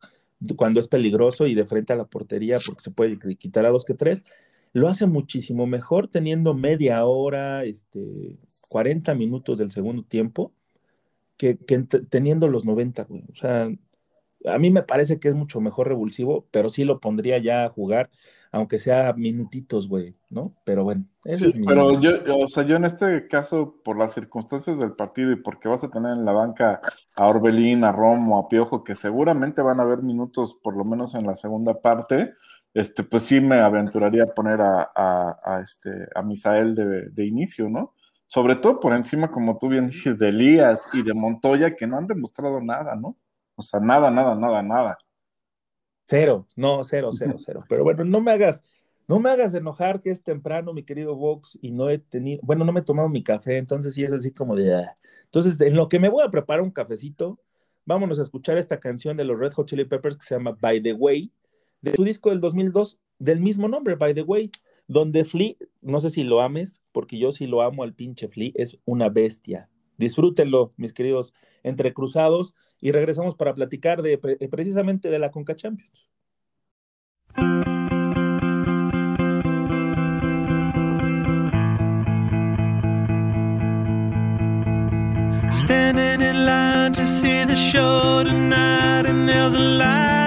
cuando 0.55 0.81
es 0.81 0.89
peligroso 0.89 1.47
y 1.47 1.55
de 1.55 1.65
frente 1.65 1.95
a 1.95 1.97
la 1.97 2.05
portería 2.05 2.59
porque 2.67 2.83
se 2.83 2.91
puede 2.91 3.19
quitar 3.37 3.65
a 3.65 3.71
dos 3.71 3.87
que 3.87 3.95
tres, 3.95 4.27
lo 4.75 4.89
hace 4.89 5.07
muchísimo 5.07 5.67
mejor 5.67 6.09
teniendo 6.09 6.53
media 6.53 7.07
hora, 7.07 7.65
este, 7.65 8.37
40 8.73 9.15
minutos 9.15 9.59
del 9.59 9.71
segundo 9.71 10.03
tiempo, 10.03 10.53
que, 11.37 11.55
teniendo 12.09 12.49
los 12.49 12.65
90, 12.65 13.05
güey. 13.05 13.25
O 13.31 13.37
sea, 13.37 13.69
a 14.47 14.59
mí 14.59 14.71
me 14.71 14.83
parece 14.83 15.21
que 15.21 15.29
es 15.29 15.35
mucho 15.35 15.61
mejor 15.61 15.89
revulsivo, 15.89 16.47
pero 16.51 16.71
sí 16.71 16.85
lo 16.85 16.99
pondría 16.99 17.37
ya 17.39 17.65
a 17.65 17.69
jugar 17.69 18.11
aunque 18.53 18.79
sea 18.79 19.15
minutitos, 19.15 19.89
güey, 19.89 20.15
¿no? 20.29 20.55
Pero 20.65 20.85
bueno, 20.85 21.07
eso 21.25 21.49
es 21.49 21.55
mi 21.55 21.67
Pero 21.67 21.99
yo, 21.99 22.13
o 22.39 22.49
sea, 22.49 22.65
yo 22.65 22.77
en 22.77 22.85
este 22.85 23.27
caso, 23.27 23.81
por 23.83 23.97
las 23.97 24.13
circunstancias 24.13 24.79
del 24.79 24.93
partido 24.93 25.33
y 25.33 25.37
porque 25.37 25.71
vas 25.71 25.83
a 25.83 25.91
tener 25.91 26.13
en 26.13 26.27
la 26.27 26.33
banca 26.33 26.83
a 27.17 27.27
Orbelín, 27.27 27.83
a 27.83 27.93
Romo, 27.93 28.39
a 28.39 28.49
Piojo, 28.49 28.85
que 28.85 28.95
seguramente 28.95 29.63
van 29.63 29.81
a 29.81 29.85
haber 29.85 30.03
minutos, 30.03 30.55
por 30.63 30.77
lo 30.77 30.85
menos 30.85 31.15
en 31.15 31.27
la 31.27 31.35
segunda 31.35 31.81
parte, 31.81 32.35
este, 32.75 33.03
pues 33.05 33.23
sí 33.23 33.41
me 33.41 33.57
aventuraría 33.57 34.25
a 34.25 34.35
poner 34.35 34.59
a, 34.61 35.61
este, 35.63 36.09
a 36.15 36.23
Misael 36.23 36.75
de, 36.75 37.09
de 37.09 37.25
inicio, 37.25 37.71
¿no? 37.71 37.95
Sobre 38.33 38.57
todo 38.57 38.81
por 38.81 38.95
encima, 38.95 39.31
como 39.31 39.59
tú 39.59 39.69
bien 39.69 39.87
dices, 39.89 40.19
de 40.19 40.31
Elías 40.31 40.89
y 40.95 41.03
de 41.03 41.13
Montoya, 41.13 41.77
que 41.77 41.87
no 41.87 41.99
han 41.99 42.07
demostrado 42.07 42.63
nada, 42.63 42.97
¿no? 42.97 43.19
O 43.57 43.61
sea, 43.61 43.79
nada, 43.79 44.11
nada, 44.11 44.35
nada, 44.35 44.63
nada. 44.63 44.97
Cero, 46.07 46.47
no, 46.57 46.83
cero, 46.83 47.11
cero, 47.13 47.35
cero. 47.37 47.63
Pero 47.69 47.85
bueno, 47.85 48.07
no 48.07 48.23
me 48.23 48.31
hagas, 48.31 48.63
no 49.07 49.21
me 49.21 49.29
hagas 49.29 49.55
enojar 49.55 50.01
que 50.01 50.09
es 50.09 50.23
temprano, 50.23 50.73
mi 50.73 50.83
querido 50.83 51.15
Vox, 51.15 51.59
y 51.61 51.73
no 51.73 51.91
he 51.91 51.99
tenido, 51.99 52.41
bueno, 52.43 52.65
no 52.65 52.73
me 52.73 52.81
he 52.81 52.85
tomado 52.85 53.11
mi 53.11 53.23
café, 53.23 53.59
entonces 53.59 53.93
sí 53.93 54.03
es 54.03 54.15
así 54.15 54.33
como 54.33 54.57
de... 54.57 54.77
Ah". 54.77 54.97
Entonces, 55.25 55.61
en 55.61 55.77
lo 55.77 55.91
que 55.91 55.99
me 55.99 56.09
voy 56.09 56.25
a 56.25 56.31
preparar 56.31 56.63
un 56.63 56.71
cafecito, 56.71 57.39
vámonos 57.85 58.19
a 58.19 58.23
escuchar 58.23 58.57
esta 58.57 58.81
canción 58.81 59.19
de 59.19 59.25
los 59.25 59.39
Red 59.39 59.53
Hot 59.53 59.69
Chili 59.69 59.85
Peppers 59.85 60.17
que 60.17 60.25
se 60.25 60.37
llama 60.37 60.57
By 60.59 60.83
the 60.83 60.95
Way, 60.95 61.31
de 61.83 61.93
su 61.93 62.03
disco 62.03 62.31
del 62.31 62.41
2002, 62.41 62.99
del 63.19 63.41
mismo 63.41 63.69
nombre, 63.69 63.95
By 63.95 64.15
the 64.15 64.23
Way, 64.23 64.53
donde 64.87 65.25
Flea, 65.25 65.55
no 65.81 66.01
sé 66.01 66.11
si 66.11 66.25
lo 66.25 66.41
ames, 66.41 66.83
porque 66.93 67.19
yo 67.19 67.33
sí 67.33 67.47
lo 67.47 67.63
amo 67.63 67.83
al 67.83 67.95
pinche 67.95 68.29
Flea, 68.29 68.53
es 68.55 68.79
una 68.85 69.09
bestia. 69.09 69.69
Disfrútenlo, 69.97 70.73
mis 70.77 70.93
queridos 70.93 71.33
entrecruzados, 71.63 72.55
y 72.81 72.93
regresamos 72.93 73.35
para 73.35 73.55
platicar 73.55 74.03
de 74.03 74.19
precisamente 74.19 75.11
de 75.11 75.19
la 75.19 75.31
Conca 75.31 75.55
Champions. 75.57 76.09
Standing 85.51 86.21
in 86.21 86.45
line 86.45 86.93
to 86.93 87.07
see 87.07 87.45
the 87.45 87.55
show 87.55 88.25
tonight, 88.25 89.07
and 89.07 89.29
there's 89.29 89.55
a 89.55 89.59
light 89.59 90.22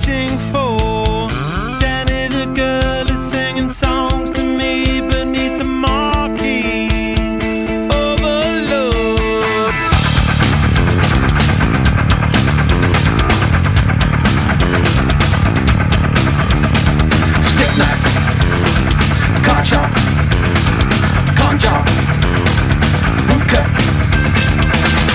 waiting 0.00 0.28
for. 0.50 1.28
Danny 1.78 2.28
the 2.28 2.46
girl 2.54 3.10
is 3.10 3.30
singing 3.30 3.68
songs 3.68 4.30
to 4.30 4.42
me 4.42 5.00
beneath 5.00 5.58
the 5.58 5.64
marquee. 5.64 6.88
Overload. 7.90 9.74
Stick 17.42 17.72
knife, 17.78 18.06
car 19.44 19.62
chop, 19.64 19.90
con 21.36 21.58
job, 21.58 21.86
hooker. 23.28 23.64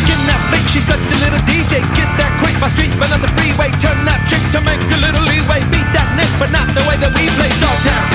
Skin 0.02 0.20
that 0.28 0.42
flick, 0.50 0.66
she's 0.70 0.86
such 0.86 1.00
a 1.00 1.18
little 1.24 1.40
DJ. 1.50 1.82
Get 1.96 2.10
that 2.20 2.38
quick, 2.42 2.60
my 2.60 2.68
street, 2.70 2.92
but 3.00 3.10
not 3.10 3.22
the 3.22 3.28
free. 3.30 3.45
To 4.56 4.62
make 4.62 4.80
a 4.80 5.00
little 5.04 5.20
leeway. 5.28 5.60
Beat 5.68 5.90
that 5.92 6.16
nick, 6.16 6.32
but 6.40 6.48
not 6.48 6.64
the 6.72 6.80
way 6.88 6.96
that 7.04 7.12
we 7.12 7.28
play. 7.36 7.52
Dogtown, 7.60 8.08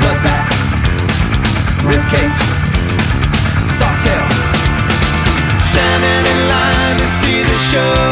bloodbath, 0.00 0.48
ribcage, 1.84 2.40
soft 3.68 4.00
tail. 4.00 4.24
Standing 5.60 6.24
in 6.24 6.40
line 6.48 6.96
to 6.96 7.08
see 7.20 7.44
the 7.44 7.58
show 7.68 8.03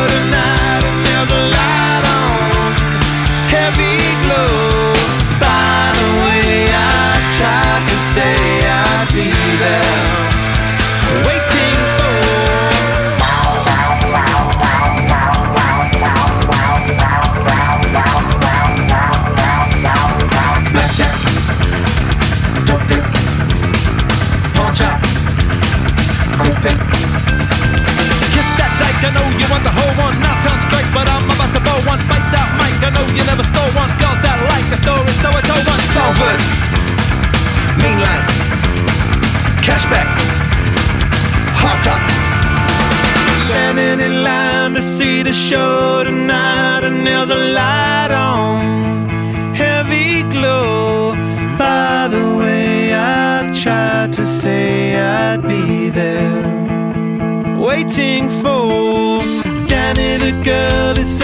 I 32.85 32.91
know 32.91 33.07
you 33.15 33.25
never 33.25 33.45
stole 33.45 33.71
one. 33.79 33.91
Girls 34.03 34.21
that 34.27 34.39
like 34.51 34.67
the 34.73 34.79
story, 34.83 35.12
so 35.23 35.29
I 35.31 35.43
told 35.51 35.65
one. 35.73 35.83
Salford, 35.95 36.41
Mainland, 37.83 38.25
Cashback, 39.62 40.09
Hot 41.62 41.79
Top. 41.87 42.03
Standing 43.49 44.01
in 44.05 44.25
line 44.25 44.75
to 44.75 44.83
see 44.83 45.23
the 45.23 45.33
show 45.33 46.03
tonight, 46.03 46.83
and 46.83 47.07
there's 47.07 47.31
a 47.31 47.41
light 47.59 48.11
on, 48.11 49.09
heavy 49.55 50.23
glow. 50.35 51.15
By 51.59 52.09
the 52.09 52.25
way, 52.37 52.95
I 52.95 53.53
tried 53.62 54.12
to 54.15 54.27
say 54.27 54.97
I'd 54.99 55.43
be 55.43 55.89
there 55.89 56.43
waiting 57.59 58.29
for. 58.43 59.21
Danny 59.69 60.17
the 60.17 60.33
girl 60.45 60.99
is 60.99 61.22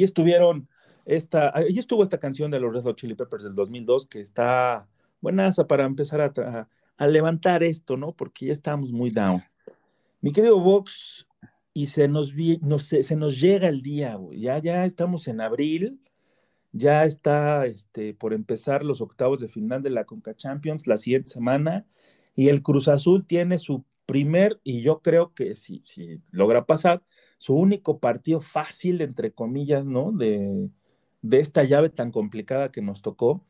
Ahí 0.00 0.04
estuvieron 0.04 0.66
esta, 1.04 1.54
ahí 1.54 1.78
estuvo 1.78 2.02
esta 2.02 2.18
canción 2.18 2.50
de 2.50 2.58
los 2.58 2.72
Red 2.72 2.84
Hot 2.84 2.96
Chili 2.96 3.14
Peppers 3.14 3.44
del 3.44 3.54
2002 3.54 4.06
que 4.06 4.20
está 4.20 4.88
buenaza 5.20 5.66
para 5.66 5.84
empezar 5.84 6.22
a, 6.22 6.68
a 6.96 7.06
levantar 7.06 7.62
esto, 7.62 7.98
¿no? 7.98 8.12
Porque 8.12 8.46
ya 8.46 8.54
estamos 8.54 8.92
muy 8.92 9.10
down. 9.10 9.42
Mi 10.22 10.32
querido 10.32 10.58
Vox, 10.58 11.26
y 11.74 11.88
se 11.88 12.08
nos, 12.08 12.32
no 12.62 12.78
sé, 12.78 13.02
se 13.02 13.14
nos 13.14 13.38
llega 13.38 13.68
el 13.68 13.82
día, 13.82 14.18
Ya, 14.32 14.58
ya 14.58 14.86
estamos 14.86 15.28
en 15.28 15.42
abril, 15.42 16.00
ya 16.72 17.04
está 17.04 17.66
este, 17.66 18.14
por 18.14 18.32
empezar 18.32 18.82
los 18.82 19.02
octavos 19.02 19.40
de 19.40 19.48
final 19.48 19.82
de 19.82 19.90
la 19.90 20.04
Conca 20.04 20.34
Champions 20.34 20.86
la 20.86 20.96
siguiente 20.96 21.30
semana, 21.30 21.84
y 22.34 22.48
el 22.48 22.62
Cruz 22.62 22.88
Azul 22.88 23.26
tiene 23.26 23.58
su 23.58 23.84
primer, 24.06 24.60
y 24.64 24.80
yo 24.80 25.00
creo 25.00 25.34
que 25.34 25.56
si, 25.56 25.82
si 25.84 26.22
logra 26.30 26.64
pasar, 26.64 27.02
su 27.40 27.54
único 27.54 28.00
partido 28.00 28.42
fácil, 28.42 29.00
entre 29.00 29.32
comillas, 29.32 29.86
¿no? 29.86 30.12
De, 30.12 30.68
de 31.22 31.40
esta 31.40 31.64
llave 31.64 31.88
tan 31.88 32.12
complicada 32.12 32.70
que 32.70 32.82
nos 32.82 33.00
tocó. 33.00 33.42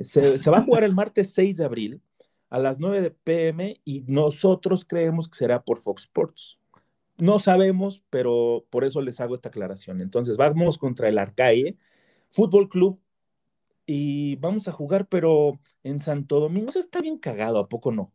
Se, 0.00 0.38
se 0.40 0.50
va 0.50 0.58
a 0.58 0.64
jugar 0.64 0.82
el 0.82 0.94
martes 0.96 1.32
6 1.34 1.58
de 1.58 1.64
abril 1.64 2.02
a 2.50 2.58
las 2.58 2.80
9 2.80 3.14
pm 3.22 3.80
y 3.84 4.02
nosotros 4.08 4.84
creemos 4.84 5.28
que 5.28 5.38
será 5.38 5.62
por 5.62 5.78
Fox 5.78 6.02
Sports. 6.02 6.58
No 7.16 7.38
sabemos, 7.38 8.02
pero 8.10 8.66
por 8.70 8.82
eso 8.82 9.00
les 9.02 9.20
hago 9.20 9.36
esta 9.36 9.50
aclaración. 9.50 10.00
Entonces, 10.00 10.36
vamos 10.36 10.76
contra 10.76 11.08
el 11.08 11.16
Arcae 11.16 11.76
Fútbol 12.32 12.68
Club 12.68 12.98
y 13.86 14.34
vamos 14.36 14.66
a 14.66 14.72
jugar, 14.72 15.06
pero 15.06 15.60
en 15.84 16.00
Santo 16.00 16.40
Domingo. 16.40 16.70
Eso 16.70 16.80
está 16.80 17.00
bien 17.00 17.18
cagado, 17.18 17.60
¿a 17.60 17.68
poco 17.68 17.92
no? 17.92 18.12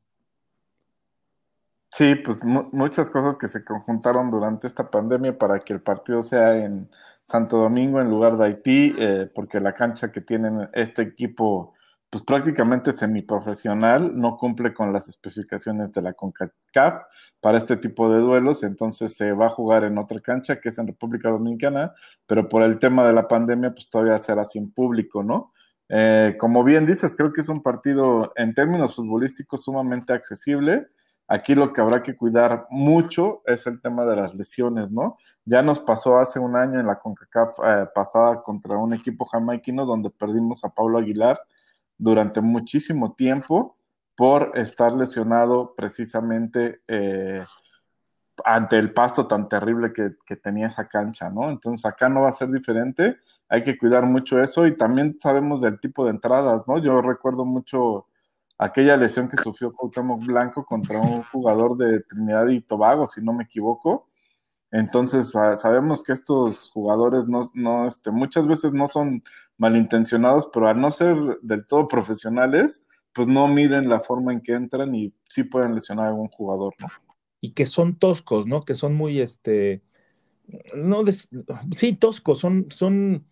Sí, 1.95 2.15
pues 2.15 2.43
muchas 2.43 3.11
cosas 3.11 3.37
que 3.37 3.47
se 3.47 3.63
conjuntaron 3.63 4.31
durante 4.31 4.65
esta 4.65 4.89
pandemia 4.89 5.37
para 5.37 5.59
que 5.59 5.73
el 5.73 5.81
partido 5.83 6.23
sea 6.23 6.57
en 6.57 6.89
Santo 7.23 7.57
Domingo 7.57 8.01
en 8.01 8.09
lugar 8.09 8.35
de 8.35 8.45
Haití, 8.45 8.95
eh, 8.97 9.29
porque 9.35 9.59
la 9.59 9.75
cancha 9.75 10.11
que 10.11 10.19
tienen 10.19 10.69
este 10.73 11.03
equipo 11.03 11.75
pues 12.09 12.23
prácticamente 12.23 12.93
semiprofesional, 12.93 14.19
no 14.19 14.37
cumple 14.37 14.73
con 14.73 14.91
las 14.91 15.07
especificaciones 15.07 15.91
de 15.91 16.01
la 16.01 16.13
CONCACAF 16.13 17.03
para 17.39 17.59
este 17.59 17.77
tipo 17.77 18.11
de 18.11 18.21
duelos, 18.21 18.63
entonces 18.63 19.15
se 19.15 19.31
va 19.31 19.45
a 19.47 19.49
jugar 19.49 19.83
en 19.83 19.99
otra 19.99 20.19
cancha 20.19 20.59
que 20.59 20.69
es 20.69 20.79
en 20.79 20.87
República 20.87 21.29
Dominicana, 21.29 21.93
pero 22.25 22.49
por 22.49 22.63
el 22.63 22.79
tema 22.79 23.05
de 23.05 23.13
la 23.13 23.27
pandemia, 23.27 23.71
pues 23.71 23.87
todavía 23.87 24.17
será 24.17 24.45
sin 24.45 24.71
público, 24.73 25.21
¿no? 25.21 25.53
Eh, 25.89 26.37
como 26.39 26.63
bien 26.63 26.87
dices, 26.87 27.15
creo 27.15 27.31
que 27.31 27.41
es 27.41 27.49
un 27.49 27.61
partido 27.61 28.33
en 28.35 28.55
términos 28.55 28.95
futbolísticos 28.95 29.63
sumamente 29.63 30.11
accesible. 30.13 30.87
Aquí 31.27 31.55
lo 31.55 31.71
que 31.71 31.81
habrá 31.81 32.03
que 32.03 32.17
cuidar 32.17 32.67
mucho 32.69 33.41
es 33.45 33.65
el 33.65 33.81
tema 33.81 34.05
de 34.05 34.17
las 34.17 34.35
lesiones, 34.35 34.91
¿no? 34.91 35.17
Ya 35.45 35.61
nos 35.61 35.79
pasó 35.79 36.17
hace 36.17 36.39
un 36.39 36.55
año 36.55 36.79
en 36.79 36.87
la 36.87 36.99
CONCACAF 36.99 37.59
eh, 37.63 37.87
pasada 37.95 38.43
contra 38.43 38.77
un 38.77 38.93
equipo 38.93 39.25
jamaiquino 39.25 39.85
donde 39.85 40.09
perdimos 40.09 40.63
a 40.63 40.69
Pablo 40.69 40.99
Aguilar 40.99 41.39
durante 41.97 42.41
muchísimo 42.41 43.13
tiempo 43.13 43.77
por 44.15 44.51
estar 44.55 44.93
lesionado 44.93 45.73
precisamente 45.75 46.81
eh, 46.87 47.43
ante 48.45 48.77
el 48.77 48.93
pasto 48.93 49.27
tan 49.27 49.47
terrible 49.47 49.93
que, 49.93 50.35
tenía 50.35 50.67
esa 50.67 50.87
cancha, 50.87 51.29
¿no? 51.29 51.49
Entonces 51.49 51.85
acá 51.85 52.09
no 52.09 52.21
va 52.21 52.29
a 52.29 52.31
ser 52.31 52.49
diferente, 52.49 53.17
hay 53.47 53.63
que 53.63 53.77
cuidar 53.77 54.05
mucho 54.05 54.41
eso 54.41 54.67
y 54.67 54.75
también 54.75 55.17
sabemos 55.19 55.61
del 55.61 55.79
tipo 55.79 56.05
de 56.05 56.11
entradas, 56.11 56.63
¿no? 56.67 56.79
Yo 56.79 57.01
recuerdo 57.01 57.45
mucho 57.45 58.07
aquella 58.63 58.97
lesión 58.97 59.29
que 59.29 59.41
sufrió 59.41 59.73
Cuauhtémoc 59.73 60.25
Blanco 60.25 60.65
contra 60.65 60.99
un 60.99 61.23
jugador 61.23 61.77
de 61.77 62.01
Trinidad 62.01 62.47
y 62.47 62.61
Tobago, 62.61 63.07
si 63.07 63.21
no 63.21 63.33
me 63.33 63.43
equivoco, 63.43 64.07
entonces, 64.73 65.29
sabemos 65.29 66.01
que 66.01 66.13
estos 66.13 66.71
jugadores 66.71 67.27
no, 67.27 67.51
no 67.53 67.85
este, 67.85 68.09
muchas 68.09 68.47
veces 68.47 68.73
no 68.73 68.87
son 68.87 69.23
malintencionados, 69.55 70.49
pero 70.51 70.67
al 70.67 70.81
no 70.81 70.89
ser 70.89 71.15
del 71.43 71.67
todo 71.67 71.87
profesionales, 71.87 72.83
pues 73.13 73.27
no 73.27 73.47
miden 73.47 73.87
la 73.87 73.99
forma 73.99 74.33
en 74.33 74.41
que 74.41 74.53
entran 74.53 74.95
y 74.95 75.13
sí 75.29 75.43
pueden 75.43 75.75
lesionar 75.75 76.07
a 76.07 76.09
algún 76.09 76.27
jugador, 76.27 76.73
¿no? 76.79 76.87
Y 77.39 77.51
que 77.51 77.67
son 77.67 77.99
toscos, 77.99 78.47
¿no? 78.47 78.61
Que 78.61 78.73
son 78.73 78.95
muy, 78.95 79.19
este, 79.19 79.83
no, 80.75 81.03
sí, 81.71 81.93
toscos, 81.93 82.39
son, 82.39 82.65
son 82.71 83.27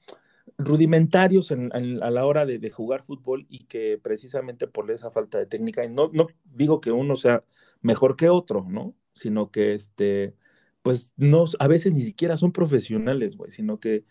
rudimentarios 0.58 1.51
a 1.51 2.12
la 2.12 2.25
hora 2.25 2.45
de, 2.45 2.69
jugar 2.69 3.04
fútbol 3.04 3.45
y 3.49 3.65
que 3.65 3.99
precisamente 4.01 4.67
por 4.67 4.89
esa 4.91 5.12
falta 5.12 5.38
de 5.38 5.45
técnica, 5.45 5.86
y 5.86 5.89
no, 5.89 6.10
no 6.13 6.27
digo 6.45 6.82
que 6.82 6.91
uno 6.91 7.15
sea 7.15 7.43
mejor 7.82 8.15
que 8.15 8.30
otro, 8.30 8.65
¿no? 8.67 8.95
Sino 9.13 9.51
que 9.51 9.73
este 9.73 10.36
pues 10.82 11.13
no, 11.17 11.45
a 11.60 11.67
veces 11.67 11.93
ni 11.93 12.01
siquiera 12.01 12.38
son 12.38 12.51
profesionales, 12.51 13.38
güey, 13.38 13.51
sino 13.51 13.80
que 13.80 14.06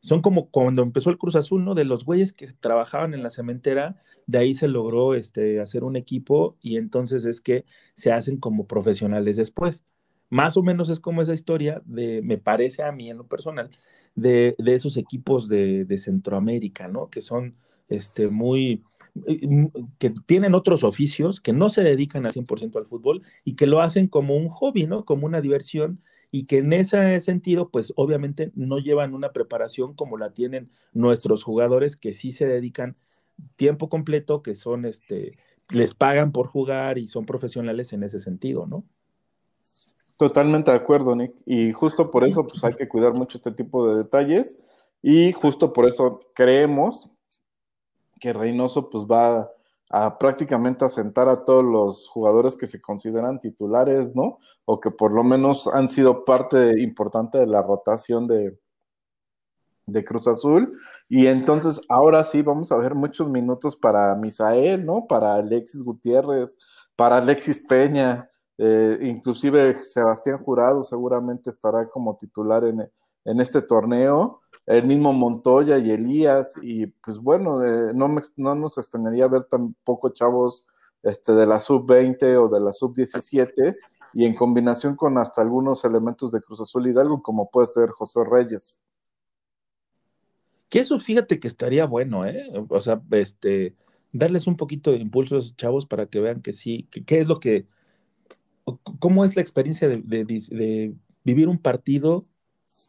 son 0.00 0.22
como 0.22 0.50
cuando 0.50 0.82
empezó 0.82 1.10
el 1.10 1.18
Cruz 1.18 1.36
Azul, 1.36 1.64
¿no? 1.64 1.74
De 1.74 1.84
los 1.84 2.04
güeyes 2.04 2.32
que 2.32 2.52
trabajaban 2.52 3.14
en 3.14 3.22
la 3.22 3.30
cementera, 3.30 3.96
de 4.26 4.38
ahí 4.38 4.54
se 4.54 4.68
logró 4.68 5.14
este, 5.14 5.60
hacer 5.60 5.84
un 5.84 5.96
equipo 5.96 6.56
y 6.60 6.76
entonces 6.76 7.24
es 7.24 7.40
que 7.40 7.64
se 7.94 8.12
hacen 8.12 8.38
como 8.38 8.66
profesionales 8.66 9.36
después. 9.36 9.84
Más 10.30 10.56
o 10.56 10.62
menos 10.62 10.90
es 10.90 11.00
como 11.00 11.22
esa 11.22 11.34
historia 11.34 11.82
de, 11.86 12.20
me 12.22 12.38
parece 12.38 12.82
a 12.82 12.92
mí 12.92 13.10
en 13.10 13.16
lo 13.18 13.26
personal, 13.26 13.70
de, 14.20 14.56
esos 14.66 14.96
equipos 14.96 15.48
de, 15.48 15.84
de, 15.84 15.98
Centroamérica, 15.98 16.88
¿no? 16.88 17.08
Que 17.08 17.20
son 17.20 17.54
este, 17.88 18.28
muy, 18.28 18.82
eh, 19.26 19.68
que 19.98 20.14
tienen 20.26 20.54
otros 20.54 20.84
oficios, 20.84 21.40
que 21.40 21.52
no 21.52 21.68
se 21.68 21.82
dedican 21.82 22.26
al 22.26 22.32
100% 22.32 22.76
al 22.76 22.86
fútbol 22.86 23.22
y 23.44 23.54
que 23.54 23.66
lo 23.66 23.80
hacen 23.80 24.08
como 24.08 24.36
un 24.36 24.48
hobby, 24.48 24.86
¿no? 24.86 25.04
Como 25.04 25.26
una 25.26 25.40
diversión 25.40 26.00
y 26.30 26.46
que 26.46 26.58
en 26.58 26.72
ese 26.72 27.18
sentido, 27.20 27.70
pues 27.70 27.92
obviamente 27.96 28.52
no 28.54 28.78
llevan 28.78 29.14
una 29.14 29.32
preparación 29.32 29.94
como 29.94 30.18
la 30.18 30.34
tienen 30.34 30.68
nuestros 30.92 31.42
jugadores 31.42 31.96
que 31.96 32.14
sí 32.14 32.32
se 32.32 32.46
dedican 32.46 32.96
tiempo 33.56 33.88
completo, 33.88 34.42
que 34.42 34.54
son, 34.54 34.84
este, 34.84 35.38
les 35.70 35.94
pagan 35.94 36.32
por 36.32 36.48
jugar 36.48 36.98
y 36.98 37.08
son 37.08 37.24
profesionales 37.24 37.92
en 37.92 38.02
ese 38.02 38.20
sentido, 38.20 38.66
¿no? 38.66 38.84
Totalmente 40.18 40.72
de 40.72 40.76
acuerdo, 40.76 41.14
Nick. 41.14 41.32
Y 41.46 41.72
justo 41.72 42.10
por 42.10 42.24
eso, 42.24 42.44
pues 42.44 42.62
hay 42.64 42.74
que 42.74 42.88
cuidar 42.88 43.14
mucho 43.14 43.38
este 43.38 43.52
tipo 43.52 43.88
de 43.88 43.98
detalles 43.98 44.58
y 45.00 45.30
justo 45.30 45.72
por 45.72 45.86
eso 45.86 46.20
creemos 46.34 47.08
que 48.20 48.32
Reynoso 48.32 48.90
pues 48.90 49.04
va 49.04 49.48
a 49.90 50.18
prácticamente 50.18 50.84
asentar 50.84 51.28
a 51.28 51.44
todos 51.44 51.64
los 51.64 52.08
jugadores 52.08 52.56
que 52.56 52.66
se 52.66 52.80
consideran 52.80 53.38
titulares, 53.38 54.16
¿no? 54.16 54.38
O 54.64 54.80
que 54.80 54.90
por 54.90 55.14
lo 55.14 55.22
menos 55.22 55.68
han 55.68 55.88
sido 55.88 56.24
parte 56.24 56.80
importante 56.82 57.38
de 57.38 57.46
la 57.46 57.62
rotación 57.62 58.26
de, 58.26 58.58
de 59.86 60.04
Cruz 60.04 60.26
Azul. 60.26 60.72
Y 61.08 61.28
entonces 61.28 61.80
ahora 61.88 62.24
sí 62.24 62.42
vamos 62.42 62.72
a 62.72 62.76
ver 62.76 62.96
muchos 62.96 63.30
minutos 63.30 63.76
para 63.76 64.16
Misael, 64.16 64.84
¿no? 64.84 65.06
Para 65.06 65.36
Alexis 65.36 65.84
Gutiérrez, 65.84 66.58
para 66.96 67.18
Alexis 67.18 67.64
Peña, 67.66 68.28
eh, 68.58 68.98
inclusive 69.02 69.82
Sebastián 69.82 70.38
Jurado 70.38 70.82
seguramente 70.82 71.50
estará 71.50 71.88
como 71.88 72.16
titular 72.16 72.64
en, 72.64 72.90
en 73.24 73.40
este 73.40 73.62
torneo 73.62 74.40
el 74.68 74.84
mismo 74.84 75.14
Montoya 75.14 75.78
y 75.78 75.90
Elías, 75.90 76.52
y 76.60 76.86
pues 76.86 77.18
bueno, 77.18 77.64
eh, 77.64 77.92
no, 77.94 78.06
me, 78.06 78.20
no 78.36 78.54
nos 78.54 78.76
extrañaría 78.76 79.26
ver 79.26 79.44
tampoco 79.44 80.10
chavos 80.10 80.66
este, 81.02 81.32
de 81.32 81.46
la 81.46 81.58
sub-20 81.58 82.36
o 82.36 82.48
de 82.48 82.60
la 82.60 82.74
sub-17, 82.74 83.74
y 84.12 84.26
en 84.26 84.34
combinación 84.34 84.94
con 84.94 85.16
hasta 85.16 85.40
algunos 85.40 85.86
elementos 85.86 86.30
de 86.32 86.42
Cruz 86.42 86.60
Azul 86.60 86.86
Hidalgo, 86.86 87.22
como 87.22 87.50
puede 87.50 87.66
ser 87.66 87.88
José 87.90 88.20
Reyes. 88.30 88.82
Que 90.68 90.80
eso 90.80 90.98
fíjate 90.98 91.40
que 91.40 91.48
estaría 91.48 91.86
bueno, 91.86 92.26
¿eh? 92.26 92.52
O 92.68 92.80
sea, 92.82 93.00
este, 93.12 93.74
darles 94.12 94.46
un 94.46 94.58
poquito 94.58 94.90
de 94.90 94.98
impulso 94.98 95.36
a 95.36 95.38
esos 95.38 95.56
chavos 95.56 95.86
para 95.86 96.04
que 96.04 96.20
vean 96.20 96.42
que 96.42 96.52
sí, 96.52 96.86
qué 97.06 97.20
es 97.20 97.28
lo 97.28 97.36
que, 97.36 97.66
cómo 98.98 99.24
es 99.24 99.36
la 99.36 99.42
experiencia 99.42 99.88
de 99.88 100.94
vivir 101.24 101.48
un 101.48 101.58
partido 101.58 102.22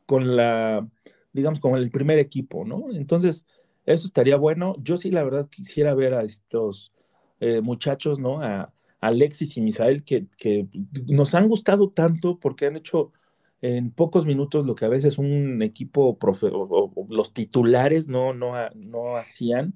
con 0.06 0.36
la 0.36 0.88
digamos, 1.34 1.60
como 1.60 1.78
el 1.78 1.92
primer 1.92 2.20
equipo, 2.20 2.66
¿no? 2.66 2.92
Entonces, 2.92 3.46
eso 3.86 4.06
estaría 4.06 4.38
bueno. 4.38 4.76
Yo 4.82 4.98
sí, 4.98 5.12
la 5.12 5.24
verdad, 5.24 5.48
quisiera 5.50 5.94
ver 5.94 6.14
a 6.14 6.24
estos 6.24 6.92
eh, 7.40 7.62
muchachos, 7.62 8.20
¿no? 8.20 8.42
A, 8.42 8.74
Alexis 9.02 9.56
y 9.56 9.62
Misael, 9.62 10.04
que, 10.04 10.28
que, 10.38 10.68
nos 11.08 11.34
han 11.34 11.48
gustado 11.48 11.90
tanto 11.90 12.38
porque 12.38 12.66
han 12.66 12.76
hecho 12.76 13.12
en 13.62 13.92
pocos 13.92 14.26
minutos 14.26 14.66
lo 14.66 14.76
que 14.76 14.84
a 14.84 14.90
veces 14.90 15.18
un 15.18 15.62
equipo, 15.62 16.18
profe 16.18 16.50
o, 16.52 16.92
los 17.10 17.34
titulares 17.34 18.10
no, 18.10 18.34
no, 18.34 18.56
no 18.76 19.16
hacían. 19.16 19.74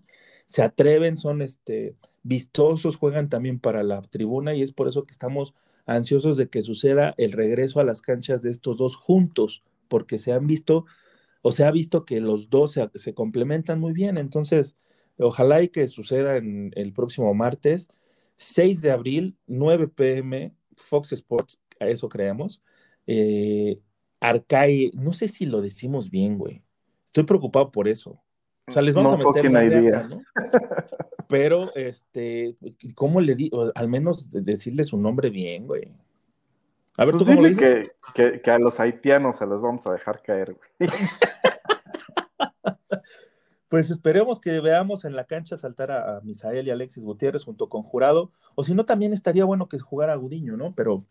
Se 0.47 0.61
atreven, 0.61 1.17
son 1.17 1.41
este, 1.41 1.95
vistosos, 2.23 2.97
juegan 2.97 3.29
también 3.29 3.59
para 3.59 3.81
la 3.83 4.01
tribuna 4.01 4.55
y 4.55 4.61
es 4.61 4.73
por 4.73 4.89
eso 4.89 5.05
que 5.05 5.13
estamos 5.13 5.53
ansiosos 5.85 6.37
de 6.37 6.49
que 6.49 6.61
suceda 6.61 7.13
el 7.17 7.31
regreso 7.31 7.79
a 7.79 7.83
las 7.83 8.01
canchas 8.01 8.41
de 8.41 8.51
estos 8.51 8.77
dos 8.77 8.95
juntos, 8.95 9.63
porque 9.87 10.17
se 10.17 10.31
han 10.31 10.47
visto 10.47 10.85
o 11.41 11.51
se 11.51 11.65
ha 11.65 11.71
visto 11.71 12.05
que 12.05 12.21
los 12.21 12.49
dos 12.49 12.79
se, 12.95 13.13
complementan 13.13 13.79
muy 13.79 13.93
bien. 13.93 14.17
Entonces, 14.17 14.77
Ojalá 15.17 15.61
y 15.61 15.69
que 15.69 15.87
suceda 15.87 16.37
en 16.37 16.71
el 16.75 16.93
próximo 16.93 17.33
martes, 17.33 17.89
6 18.37 18.81
de 18.81 18.91
abril, 18.91 19.37
9 19.47 19.87
pm, 19.89 20.53
Fox 20.75 21.13
Sports, 21.13 21.59
a 21.79 21.87
eso 21.87 22.09
creemos. 22.09 22.61
Eh, 23.05 23.79
Arcai, 24.19 24.91
no 24.95 25.13
sé 25.13 25.27
si 25.27 25.45
lo 25.45 25.61
decimos 25.61 26.09
bien, 26.09 26.37
güey. 26.37 26.63
Estoy 27.05 27.25
preocupado 27.25 27.71
por 27.71 27.87
eso. 27.87 28.19
O 28.67 28.71
sea, 28.71 28.81
les 28.81 28.95
vamos 28.95 29.13
a 29.13 29.17
meter 29.17 29.51
la 29.51 29.65
idea. 29.65 30.03
¿no? 30.03 30.21
Pero, 31.27 31.73
este, 31.75 32.55
¿cómo 32.95 33.21
le 33.21 33.35
digo? 33.35 33.71
Al 33.75 33.87
menos 33.87 34.29
decirle 34.31 34.83
su 34.83 34.97
nombre 34.97 35.29
bien, 35.29 35.67
güey. 35.67 35.91
A 36.97 37.05
ver, 37.05 37.15
pues 37.15 37.25
¿tú 37.25 37.35
cómo 37.35 37.43
que, 37.43 37.91
que, 38.13 38.41
que, 38.41 38.51
a 38.51 38.59
los 38.59 38.79
haitianos 38.79 39.37
se 39.37 39.47
les 39.47 39.59
vamos 39.59 39.85
a 39.87 39.93
dejar 39.93 40.21
caer, 40.21 40.55
güey. 40.55 40.89
pues 43.67 43.89
esperemos 43.89 44.39
que 44.39 44.59
veamos 44.59 45.03
en 45.03 45.15
la 45.15 45.25
cancha 45.25 45.57
saltar 45.57 45.91
a, 45.91 46.21
Misael 46.21 46.67
y 46.67 46.71
Alexis 46.71 47.03
Gutiérrez 47.03 47.43
junto 47.43 47.67
con 47.67 47.81
Jurado, 47.81 48.31
o 48.53 48.63
si 48.63 48.75
no, 48.75 48.85
también 48.85 49.11
estaría 49.11 49.43
bueno 49.43 49.67
que 49.67 49.79
jugara 49.79 50.15
Gudiño, 50.15 50.55
¿no? 50.55 50.75
Pero 50.75 51.03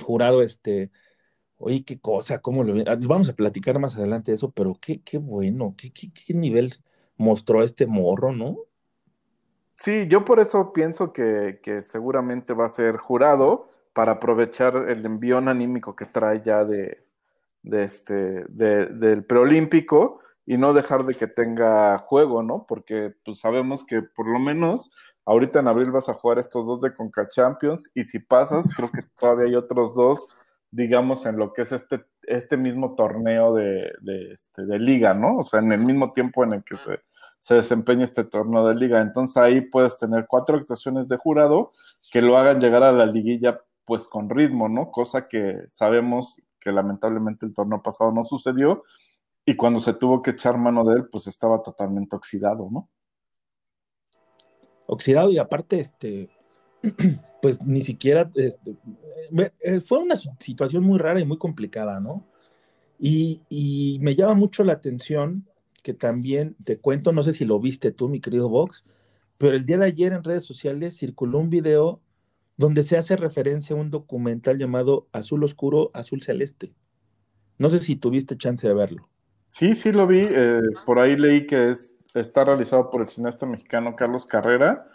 Jurado, 0.00 0.42
este, 0.42 0.92
oye, 1.58 1.84
qué 1.84 1.98
cosa, 1.98 2.40
cómo 2.40 2.62
lo 2.62 2.80
ah, 2.88 2.96
vamos 3.00 3.28
a 3.28 3.34
platicar 3.34 3.80
más 3.80 3.96
adelante 3.96 4.30
de 4.30 4.36
eso, 4.36 4.52
pero 4.52 4.78
qué, 4.80 5.02
qué 5.02 5.18
bueno, 5.18 5.74
qué, 5.76 5.90
qué, 5.90 6.12
qué 6.12 6.34
nivel 6.34 6.72
mostró 7.16 7.64
este 7.64 7.86
morro, 7.86 8.32
¿no? 8.32 8.56
Sí, 9.76 10.06
yo 10.08 10.24
por 10.24 10.40
eso 10.40 10.72
pienso 10.72 11.12
que, 11.12 11.60
que, 11.62 11.82
seguramente 11.82 12.54
va 12.54 12.64
a 12.66 12.70
ser 12.70 12.96
jurado 12.96 13.68
para 13.92 14.12
aprovechar 14.12 14.74
el 14.88 15.04
envión 15.04 15.48
anímico 15.48 15.94
que 15.94 16.06
trae 16.06 16.42
ya 16.42 16.64
de, 16.64 16.96
este, 17.62 18.44
de, 18.48 18.86
del 18.86 19.24
preolímpico 19.26 20.20
y 20.46 20.56
no 20.56 20.72
dejar 20.72 21.04
de 21.04 21.14
que 21.14 21.26
tenga 21.26 21.98
juego, 21.98 22.42
¿no? 22.42 22.64
Porque 22.66 23.14
pues 23.24 23.40
sabemos 23.40 23.84
que 23.84 24.00
por 24.02 24.28
lo 24.28 24.38
menos 24.38 24.90
ahorita 25.26 25.60
en 25.60 25.68
abril 25.68 25.90
vas 25.90 26.08
a 26.08 26.14
jugar 26.14 26.38
estos 26.38 26.66
dos 26.66 26.80
de 26.80 26.94
Conca 26.94 27.28
Champions 27.28 27.90
y 27.94 28.04
si 28.04 28.18
pasas, 28.18 28.70
creo 28.74 28.90
que 28.90 29.02
todavía 29.18 29.46
hay 29.46 29.56
otros 29.56 29.94
dos, 29.94 30.28
digamos, 30.70 31.26
en 31.26 31.36
lo 31.36 31.52
que 31.52 31.62
es 31.62 31.72
este, 31.72 32.02
este 32.26 32.56
mismo 32.56 32.94
torneo 32.94 33.54
de, 33.54 33.92
este, 34.32 34.66
de 34.66 34.78
liga, 34.78 35.14
¿no? 35.14 35.38
O 35.38 35.44
sea, 35.44 35.60
en 35.60 35.72
el 35.72 35.84
mismo 35.84 36.12
tiempo 36.12 36.44
en 36.44 36.54
el 36.54 36.64
que 36.64 36.76
se, 36.76 37.00
se 37.38 37.54
desempeña 37.56 38.04
este 38.04 38.24
torneo 38.24 38.66
de 38.68 38.74
liga. 38.74 39.00
Entonces 39.00 39.36
ahí 39.36 39.60
puedes 39.60 39.98
tener 39.98 40.26
cuatro 40.26 40.56
actuaciones 40.56 41.08
de 41.08 41.16
jurado 41.16 41.70
que 42.10 42.22
lo 42.22 42.36
hagan 42.36 42.60
llegar 42.60 42.82
a 42.82 42.92
la 42.92 43.06
liguilla 43.06 43.60
pues 43.84 44.08
con 44.08 44.28
ritmo, 44.28 44.68
¿no? 44.68 44.90
Cosa 44.90 45.28
que 45.28 45.62
sabemos 45.68 46.42
que 46.60 46.72
lamentablemente 46.72 47.46
el 47.46 47.54
torneo 47.54 47.80
pasado 47.80 48.10
no 48.10 48.24
sucedió 48.24 48.82
y 49.44 49.54
cuando 49.54 49.80
se 49.80 49.94
tuvo 49.94 50.22
que 50.22 50.32
echar 50.32 50.58
mano 50.58 50.84
de 50.84 50.96
él, 50.96 51.08
pues 51.08 51.28
estaba 51.28 51.62
totalmente 51.62 52.16
oxidado, 52.16 52.68
¿no? 52.70 52.90
Oxidado 54.86 55.30
y 55.30 55.38
aparte, 55.38 55.78
este, 55.78 56.28
pues 57.42 57.64
ni 57.64 57.82
siquiera, 57.82 58.28
este, 58.34 58.76
eh, 59.60 59.80
fue 59.80 59.98
una 59.98 60.16
situación 60.16 60.84
muy 60.84 60.98
rara 60.98 61.20
y 61.20 61.24
muy 61.24 61.38
complicada, 61.38 62.00
¿no? 62.00 62.26
Y, 62.98 63.98
me 64.00 64.14
llama 64.14 64.34
mucho 64.34 64.64
la 64.64 64.72
atención 64.72 65.46
que 65.82 65.94
también 65.94 66.56
te 66.64 66.78
cuento, 66.78 67.12
no 67.12 67.22
sé 67.22 67.32
si 67.32 67.44
lo 67.44 67.60
viste 67.60 67.92
tú, 67.92 68.08
mi 68.08 68.20
querido 68.20 68.48
Vox, 68.48 68.84
pero 69.38 69.54
el 69.54 69.66
día 69.66 69.78
de 69.78 69.86
ayer 69.86 70.12
en 70.12 70.24
redes 70.24 70.44
sociales 70.44 70.96
circuló 70.96 71.38
un 71.38 71.50
video 71.50 72.00
donde 72.56 72.82
se 72.82 72.96
hace 72.96 73.16
referencia 73.16 73.76
a 73.76 73.78
un 73.78 73.90
documental 73.90 74.56
llamado 74.56 75.08
Azul 75.12 75.44
Oscuro, 75.44 75.90
Azul 75.92 76.22
Celeste. 76.22 76.72
No 77.58 77.68
sé 77.68 77.78
si 77.78 77.96
tuviste 77.96 78.36
chance 78.36 78.66
de 78.66 78.74
verlo. 78.74 79.08
Sí, 79.48 79.74
sí 79.74 79.92
lo 79.92 80.06
vi. 80.06 80.26
Eh, 80.28 80.62
por 80.86 80.98
ahí 80.98 81.16
leí 81.16 81.46
que 81.46 81.70
es, 81.70 81.96
está 82.14 82.44
realizado 82.44 82.90
por 82.90 83.02
el 83.02 83.06
cineasta 83.06 83.46
mexicano 83.46 83.94
Carlos 83.94 84.26
Carrera 84.26 84.86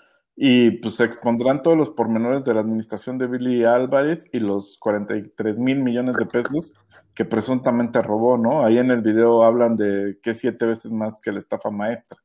y 0.43 0.71
pues 0.71 0.95
se 0.95 1.03
expondrán 1.03 1.61
todos 1.61 1.77
los 1.77 1.91
pormenores 1.91 2.43
de 2.43 2.55
la 2.55 2.61
administración 2.61 3.19
de 3.19 3.27
Billy 3.27 3.63
Álvarez 3.63 4.25
y 4.33 4.39
los 4.39 4.75
43 4.79 5.59
mil 5.59 5.83
millones 5.83 6.17
de 6.17 6.25
pesos 6.25 6.73
que 7.13 7.25
presuntamente 7.25 8.01
robó, 8.01 8.39
¿no? 8.39 8.65
Ahí 8.65 8.79
en 8.79 8.89
el 8.89 9.01
video 9.01 9.43
hablan 9.43 9.75
de 9.75 10.17
que 10.23 10.33
siete 10.33 10.65
veces 10.65 10.91
más 10.91 11.21
que 11.21 11.31
la 11.31 11.37
estafa 11.37 11.69
maestra. 11.69 12.17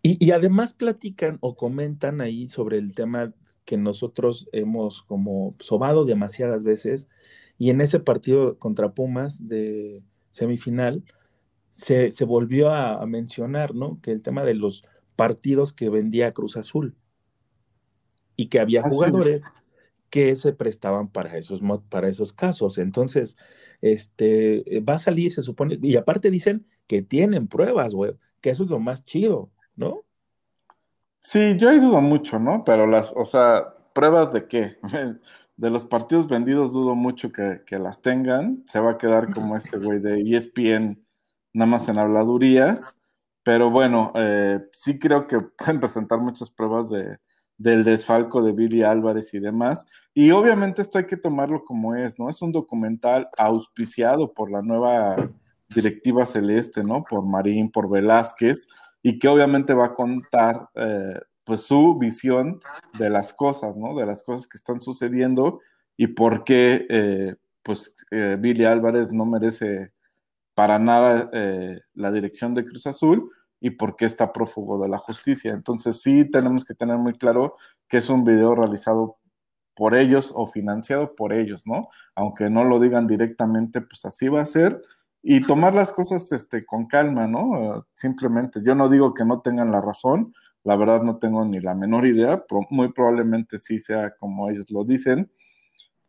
Y, 0.00 0.24
y, 0.24 0.30
además 0.30 0.72
platican 0.72 1.38
o 1.40 1.56
comentan 1.56 2.20
ahí 2.20 2.46
sobre 2.46 2.78
el 2.78 2.94
tema 2.94 3.34
que 3.64 3.76
nosotros 3.76 4.48
hemos 4.52 5.02
como 5.02 5.56
sobado 5.58 6.04
demasiadas 6.04 6.62
veces 6.62 7.08
y 7.58 7.70
en 7.70 7.80
ese 7.80 7.98
partido 7.98 8.60
contra 8.60 8.92
Pumas 8.92 9.48
de 9.48 10.04
semifinal, 10.30 11.02
se, 11.70 12.10
volvió 12.24 12.70
a, 12.70 13.04
mencionar, 13.06 13.74
¿no? 13.74 14.00
Que 14.02 14.12
el 14.12 14.22
tema 14.22 14.44
de 14.44 14.54
los 14.54 14.84
partidos 15.20 15.74
que 15.74 15.90
vendía 15.90 16.32
Cruz 16.32 16.56
Azul 16.56 16.96
y 18.36 18.46
que 18.46 18.58
había 18.58 18.82
jugadores 18.82 19.42
que 20.08 20.34
se 20.34 20.54
prestaban 20.54 21.08
para 21.08 21.36
esos, 21.36 21.60
para 21.90 22.08
esos 22.08 22.32
casos. 22.32 22.78
Entonces, 22.78 23.36
este, 23.82 24.64
va 24.80 24.94
a 24.94 24.98
salir, 24.98 25.30
se 25.30 25.42
supone, 25.42 25.78
y 25.82 25.96
aparte 25.96 26.30
dicen 26.30 26.66
que 26.86 27.02
tienen 27.02 27.48
pruebas, 27.48 27.92
güey, 27.92 28.14
que 28.40 28.48
eso 28.48 28.64
es 28.64 28.70
lo 28.70 28.80
más 28.80 29.04
chido, 29.04 29.50
¿no? 29.76 30.06
Sí, 31.18 31.54
yo 31.58 31.68
ahí 31.68 31.80
dudo 31.80 32.00
mucho, 32.00 32.38
¿no? 32.38 32.64
Pero 32.64 32.86
las, 32.86 33.12
o 33.14 33.26
sea, 33.26 33.74
pruebas 33.92 34.32
de 34.32 34.48
qué? 34.48 34.78
de 35.58 35.70
los 35.70 35.84
partidos 35.84 36.28
vendidos 36.28 36.72
dudo 36.72 36.94
mucho 36.94 37.30
que, 37.30 37.78
las 37.78 38.00
tengan. 38.00 38.64
Se 38.68 38.80
va 38.80 38.92
a 38.92 38.98
quedar 38.98 39.34
como 39.34 39.54
este 39.54 39.76
güey 39.76 39.98
de 39.98 40.22
ESPN, 40.34 41.04
nada 41.52 41.70
más 41.70 41.90
en 41.90 41.98
habladurías. 41.98 42.96
Pero 43.50 43.68
bueno, 43.68 44.12
eh, 44.14 44.60
sí 44.74 44.96
creo 44.96 45.26
que 45.26 45.40
pueden 45.58 45.80
presentar 45.80 46.20
muchas 46.20 46.52
pruebas 46.52 46.88
de, 46.88 47.18
del 47.58 47.82
desfalco 47.82 48.40
de 48.42 48.52
Billy 48.52 48.84
Álvarez 48.84 49.34
y 49.34 49.40
demás. 49.40 49.84
Y 50.14 50.30
obviamente 50.30 50.82
esto 50.82 50.98
hay 50.98 51.06
que 51.06 51.16
tomarlo 51.16 51.64
como 51.64 51.96
es, 51.96 52.16
¿no? 52.16 52.28
Es 52.28 52.40
un 52.42 52.52
documental 52.52 53.28
auspiciado 53.36 54.32
por 54.32 54.52
la 54.52 54.62
nueva 54.62 55.16
directiva 55.74 56.26
celeste, 56.26 56.84
¿no? 56.84 57.02
Por 57.02 57.26
Marín, 57.26 57.72
por 57.72 57.90
Velázquez, 57.90 58.68
y 59.02 59.18
que 59.18 59.26
obviamente 59.26 59.74
va 59.74 59.86
a 59.86 59.94
contar 59.94 60.68
eh, 60.76 61.18
pues 61.42 61.62
su 61.62 61.98
visión 61.98 62.60
de 63.00 63.10
las 63.10 63.32
cosas, 63.32 63.76
¿no? 63.76 63.96
De 63.96 64.06
las 64.06 64.22
cosas 64.22 64.46
que 64.46 64.58
están 64.58 64.80
sucediendo 64.80 65.58
y 65.96 66.06
por 66.06 66.44
qué, 66.44 66.86
eh, 66.88 67.34
pues, 67.64 67.96
eh, 68.12 68.36
Billy 68.38 68.64
Álvarez 68.64 69.12
no 69.12 69.26
merece 69.26 69.90
para 70.54 70.78
nada 70.78 71.30
eh, 71.32 71.80
la 71.94 72.12
dirección 72.12 72.54
de 72.54 72.64
Cruz 72.64 72.86
Azul 72.86 73.28
y 73.60 73.70
por 73.70 73.96
qué 73.96 74.06
está 74.06 74.32
prófugo 74.32 74.82
de 74.82 74.88
la 74.88 74.98
justicia. 74.98 75.52
Entonces 75.52 76.00
sí 76.00 76.24
tenemos 76.24 76.64
que 76.64 76.74
tener 76.74 76.98
muy 76.98 77.14
claro 77.14 77.54
que 77.88 77.98
es 77.98 78.08
un 78.08 78.24
video 78.24 78.54
realizado 78.54 79.18
por 79.74 79.94
ellos 79.94 80.32
o 80.34 80.46
financiado 80.46 81.14
por 81.14 81.32
ellos, 81.32 81.66
¿no? 81.66 81.88
Aunque 82.14 82.50
no 82.50 82.64
lo 82.64 82.80
digan 82.80 83.06
directamente, 83.06 83.80
pues 83.80 84.04
así 84.04 84.28
va 84.28 84.42
a 84.42 84.46
ser 84.46 84.80
y 85.22 85.42
tomar 85.42 85.74
las 85.74 85.92
cosas 85.92 86.30
este, 86.32 86.64
con 86.64 86.86
calma, 86.86 87.26
¿no? 87.26 87.86
Simplemente, 87.92 88.60
yo 88.64 88.74
no 88.74 88.88
digo 88.88 89.12
que 89.14 89.24
no 89.24 89.40
tengan 89.40 89.70
la 89.70 89.80
razón, 89.80 90.34
la 90.64 90.76
verdad 90.76 91.02
no 91.02 91.18
tengo 91.18 91.44
ni 91.44 91.60
la 91.60 91.74
menor 91.74 92.06
idea, 92.06 92.44
muy 92.70 92.92
probablemente 92.92 93.58
sí 93.58 93.78
sea 93.78 94.14
como 94.16 94.50
ellos 94.50 94.70
lo 94.70 94.84
dicen, 94.84 95.30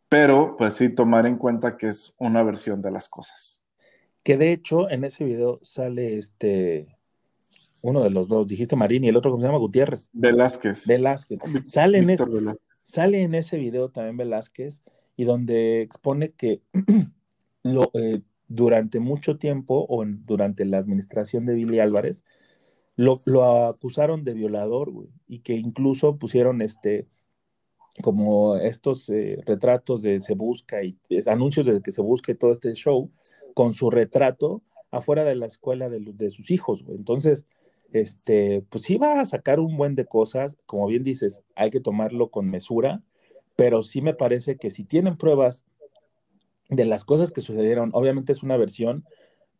pero 0.08 0.56
pues 0.56 0.74
sí 0.74 0.94
tomar 0.94 1.26
en 1.26 1.36
cuenta 1.36 1.76
que 1.76 1.88
es 1.88 2.14
una 2.18 2.42
versión 2.42 2.82
de 2.82 2.90
las 2.90 3.08
cosas. 3.08 3.66
Que 4.22 4.36
de 4.36 4.52
hecho 4.52 4.88
en 4.88 5.04
ese 5.04 5.24
video 5.24 5.58
sale 5.62 6.16
este, 6.16 6.86
uno 7.82 8.02
de 8.02 8.10
los 8.10 8.28
dos, 8.28 8.46
dijiste 8.46 8.76
Marín 8.76 9.04
y 9.04 9.08
el 9.08 9.16
otro, 9.16 9.30
¿cómo 9.30 9.42
se 9.42 9.48
llama? 9.48 9.58
Gutiérrez. 9.58 10.08
Velázquez. 10.12 10.86
Velázquez. 10.86 11.40
Sale 11.64 11.98
en, 11.98 12.10
ese, 12.10 12.24
sale 12.84 13.22
en 13.22 13.34
ese 13.34 13.58
video 13.58 13.90
también 13.90 14.16
Velázquez 14.16 14.82
y 15.16 15.24
donde 15.24 15.82
expone 15.82 16.32
que 16.32 16.62
lo, 17.64 17.90
eh, 17.94 18.22
durante 18.48 19.00
mucho 19.00 19.36
tiempo 19.36 19.84
o 19.88 20.04
durante 20.06 20.64
la 20.64 20.78
administración 20.78 21.44
de 21.44 21.54
Billy 21.54 21.80
Álvarez, 21.80 22.24
lo, 22.96 23.20
acusaron 23.66 24.22
de 24.24 24.34
violador, 24.34 24.90
güey, 24.90 25.08
y 25.26 25.40
que 25.40 25.54
incluso 25.54 26.18
pusieron 26.18 26.62
este, 26.62 27.08
como 28.02 28.56
estos 28.56 29.08
eh, 29.08 29.38
retratos 29.44 30.02
de 30.02 30.20
se 30.20 30.34
busca 30.34 30.84
y 30.84 30.98
anuncios 31.26 31.66
de 31.66 31.80
que 31.80 31.90
se 31.90 32.02
busque 32.02 32.34
todo 32.34 32.52
este 32.52 32.74
show 32.74 33.10
con 33.54 33.74
su 33.74 33.90
retrato 33.90 34.62
afuera 34.90 35.24
de 35.24 35.34
la 35.34 35.46
escuela 35.46 35.88
de, 35.88 36.30
sus 36.30 36.50
hijos, 36.50 36.84
güey. 36.84 36.98
Entonces, 36.98 37.46
este, 37.92 38.64
pues 38.70 38.84
sí 38.84 38.96
va 38.96 39.20
a 39.20 39.24
sacar 39.24 39.60
un 39.60 39.76
buen 39.76 39.94
de 39.94 40.06
cosas, 40.06 40.58
como 40.66 40.86
bien 40.86 41.04
dices, 41.04 41.42
hay 41.54 41.70
que 41.70 41.80
tomarlo 41.80 42.30
con 42.30 42.48
mesura, 42.50 43.02
pero 43.56 43.82
sí 43.82 44.00
me 44.00 44.14
parece 44.14 44.56
que 44.56 44.70
si 44.70 44.84
tienen 44.84 45.16
pruebas 45.16 45.64
de 46.68 46.84
las 46.86 47.04
cosas 47.04 47.32
que 47.32 47.42
sucedieron, 47.42 47.90
obviamente 47.92 48.32
es 48.32 48.42
una 48.42 48.56
versión, 48.56 49.04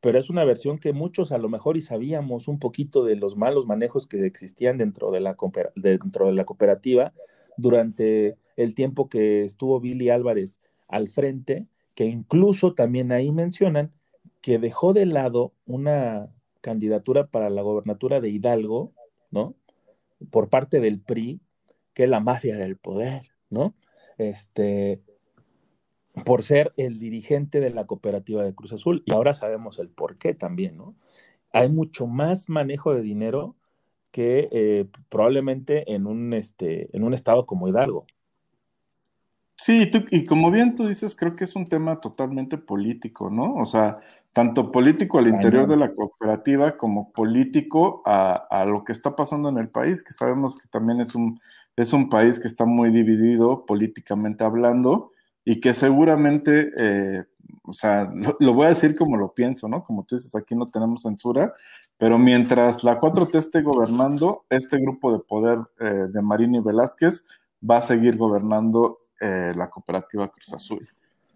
pero 0.00 0.18
es 0.18 0.30
una 0.30 0.44
versión 0.44 0.78
que 0.78 0.92
muchos 0.92 1.30
a 1.30 1.38
lo 1.38 1.48
mejor 1.48 1.76
y 1.76 1.82
sabíamos 1.82 2.48
un 2.48 2.58
poquito 2.58 3.04
de 3.04 3.16
los 3.16 3.36
malos 3.36 3.66
manejos 3.66 4.06
que 4.06 4.24
existían 4.26 4.76
dentro 4.76 5.10
de 5.10 5.20
la, 5.20 5.36
dentro 5.76 6.26
de 6.26 6.32
la 6.32 6.44
cooperativa 6.44 7.12
durante 7.56 8.36
el 8.56 8.74
tiempo 8.74 9.08
que 9.08 9.44
estuvo 9.44 9.78
Billy 9.78 10.08
Álvarez 10.08 10.60
al 10.88 11.08
frente, 11.08 11.66
que 11.94 12.06
incluso 12.06 12.74
también 12.74 13.12
ahí 13.12 13.30
mencionan 13.30 13.92
que 14.40 14.58
dejó 14.58 14.92
de 14.92 15.06
lado 15.06 15.52
una, 15.66 16.30
candidatura 16.62 17.26
para 17.26 17.50
la 17.50 17.60
gobernatura 17.60 18.20
de 18.20 18.30
Hidalgo, 18.30 18.94
¿no? 19.30 19.54
Por 20.30 20.48
parte 20.48 20.80
del 20.80 21.00
PRI, 21.00 21.40
que 21.92 22.04
es 22.04 22.08
la 22.08 22.20
mafia 22.20 22.56
del 22.56 22.76
poder, 22.78 23.24
¿no? 23.50 23.74
Este, 24.16 25.02
por 26.24 26.42
ser 26.42 26.72
el 26.76 26.98
dirigente 26.98 27.60
de 27.60 27.70
la 27.70 27.86
cooperativa 27.86 28.42
de 28.42 28.54
Cruz 28.54 28.72
Azul. 28.72 29.02
Y 29.04 29.12
ahora 29.12 29.34
sabemos 29.34 29.78
el 29.78 29.90
por 29.90 30.16
qué 30.16 30.32
también, 30.32 30.78
¿no? 30.78 30.94
Hay 31.52 31.68
mucho 31.68 32.06
más 32.06 32.48
manejo 32.48 32.94
de 32.94 33.02
dinero 33.02 33.56
que 34.10 34.48
eh, 34.52 34.86
probablemente 35.08 35.92
en 35.92 36.06
un, 36.06 36.32
este, 36.32 36.94
en 36.96 37.04
un 37.04 37.14
estado 37.14 37.44
como 37.44 37.68
Hidalgo. 37.68 38.06
Sí, 39.56 39.90
y 40.10 40.24
como 40.24 40.50
bien 40.50 40.74
tú 40.74 40.86
dices, 40.88 41.14
creo 41.14 41.36
que 41.36 41.44
es 41.44 41.54
un 41.54 41.66
tema 41.66 42.00
totalmente 42.00 42.58
político, 42.58 43.30
¿no? 43.30 43.54
O 43.54 43.64
sea, 43.64 44.00
tanto 44.32 44.72
político 44.72 45.18
al 45.18 45.28
interior 45.28 45.68
de 45.68 45.76
la 45.76 45.94
cooperativa 45.94 46.76
como 46.76 47.12
político 47.12 48.02
a, 48.06 48.64
lo 48.66 48.82
que 48.84 48.92
está 48.92 49.14
pasando 49.14 49.48
en 49.48 49.58
el 49.58 49.68
país, 49.68 50.02
que 50.02 50.12
sabemos 50.12 50.56
que 50.56 50.68
también 50.68 51.00
es 51.00 51.14
un, 51.14 51.38
es 51.76 51.92
un 51.92 52.08
país 52.08 52.40
que 52.40 52.48
está 52.48 52.64
muy 52.64 52.90
dividido 52.90 53.66
políticamente 53.66 54.44
hablando 54.44 55.10
y 55.44 55.60
que 55.60 55.74
seguramente, 55.74 56.70
eh, 56.78 57.24
o 57.64 57.74
sea, 57.74 58.08
lo, 58.38 58.54
voy 58.54 58.66
a 58.66 58.70
decir 58.70 58.96
como 58.96 59.16
lo 59.18 59.34
pienso, 59.34 59.68
¿no? 59.68 59.84
Como 59.84 60.04
tú 60.04 60.16
dices, 60.16 60.34
aquí 60.34 60.54
no 60.54 60.66
tenemos 60.66 61.02
censura, 61.02 61.52
pero 61.98 62.18
mientras 62.18 62.84
la 62.84 62.98
4T 63.00 63.34
esté 63.34 63.60
gobernando, 63.60 64.46
este 64.48 64.78
grupo 64.78 65.12
de 65.12 65.18
poder 65.18 65.58
eh, 65.78 66.06
de 66.10 66.22
Marín 66.22 66.54
y 66.54 66.60
Velázquez 66.60 67.26
va 67.68 67.78
a 67.78 67.82
seguir 67.82 68.16
gobernando 68.16 69.00
eh, 69.20 69.50
la 69.56 69.68
cooperativa 69.68 70.28
Cruz 70.28 70.52
Azul. 70.54 70.88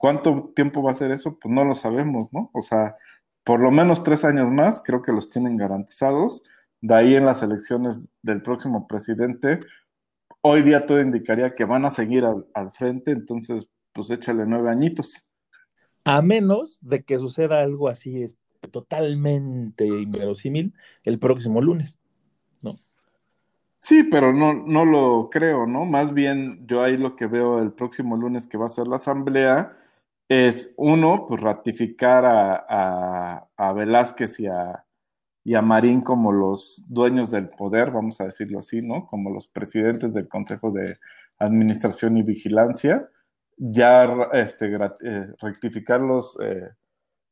¿Cuánto 0.06 0.52
tiempo 0.54 0.84
va 0.84 0.92
a 0.92 0.94
ser 0.94 1.10
eso? 1.10 1.36
Pues 1.36 1.52
no 1.52 1.64
lo 1.64 1.74
sabemos, 1.74 2.32
¿no? 2.32 2.48
O 2.54 2.62
sea, 2.62 2.94
por 3.42 3.58
lo 3.58 3.72
menos 3.72 4.04
tres 4.04 4.24
años 4.24 4.52
más, 4.52 4.80
creo 4.84 5.02
que 5.02 5.10
los 5.10 5.28
tienen 5.28 5.56
garantizados. 5.56 6.44
De 6.80 6.94
ahí 6.94 7.16
en 7.16 7.26
las 7.26 7.42
elecciones 7.42 8.08
del 8.22 8.40
próximo 8.40 8.86
presidente, 8.86 9.58
hoy 10.42 10.62
día 10.62 10.86
todo 10.86 11.00
indicaría 11.00 11.52
que 11.52 11.64
van 11.64 11.86
a 11.86 11.90
seguir 11.90 12.24
al, 12.24 12.46
al 12.54 12.70
frente, 12.70 13.10
entonces, 13.10 13.68
pues 13.92 14.08
échale 14.12 14.46
nueve 14.46 14.70
añitos. 14.70 15.28
A 16.04 16.22
menos 16.22 16.78
de 16.82 17.02
que 17.02 17.18
suceda 17.18 17.60
algo 17.60 17.88
así 17.88 18.22
es 18.22 18.36
totalmente 18.70 19.88
inverosímil 19.88 20.72
el 21.04 21.18
próximo 21.18 21.60
lunes, 21.60 21.98
¿no? 22.62 22.76
Sí, 23.80 24.04
pero 24.04 24.32
no, 24.32 24.54
no 24.54 24.84
lo 24.84 25.30
creo, 25.30 25.66
¿no? 25.66 25.84
Más 25.84 26.14
bien 26.14 26.64
yo 26.68 26.84
ahí 26.84 26.96
lo 26.96 27.16
que 27.16 27.26
veo 27.26 27.60
el 27.60 27.72
próximo 27.72 28.16
lunes 28.16 28.46
que 28.46 28.56
va 28.56 28.66
a 28.66 28.68
ser 28.68 28.86
la 28.86 28.96
asamblea 28.96 29.72
es, 30.28 30.74
uno, 30.76 31.26
pues 31.28 31.40
ratificar 31.40 32.24
a, 32.26 33.48
a, 33.56 33.72
Velázquez 33.72 34.40
y 34.40 34.46
a, 34.46 34.84
y 35.44 35.54
a 35.54 35.62
Marín 35.62 36.00
como 36.00 36.32
los 36.32 36.84
dueños 36.88 37.30
del 37.30 37.48
poder, 37.48 37.90
vamos 37.90 38.20
a 38.20 38.24
decirlo 38.24 38.58
así, 38.58 38.82
¿no? 38.82 39.06
Como 39.06 39.30
los 39.30 39.48
presidentes 39.48 40.14
del 40.14 40.28
Consejo 40.28 40.72
de 40.72 40.98
Administración 41.38 42.16
y 42.16 42.22
Vigilancia, 42.22 43.08
ya 43.56 44.04
este, 44.32 44.74
eh, 45.04 45.26
rectificarlos 45.40 46.38
eh, 46.42 46.70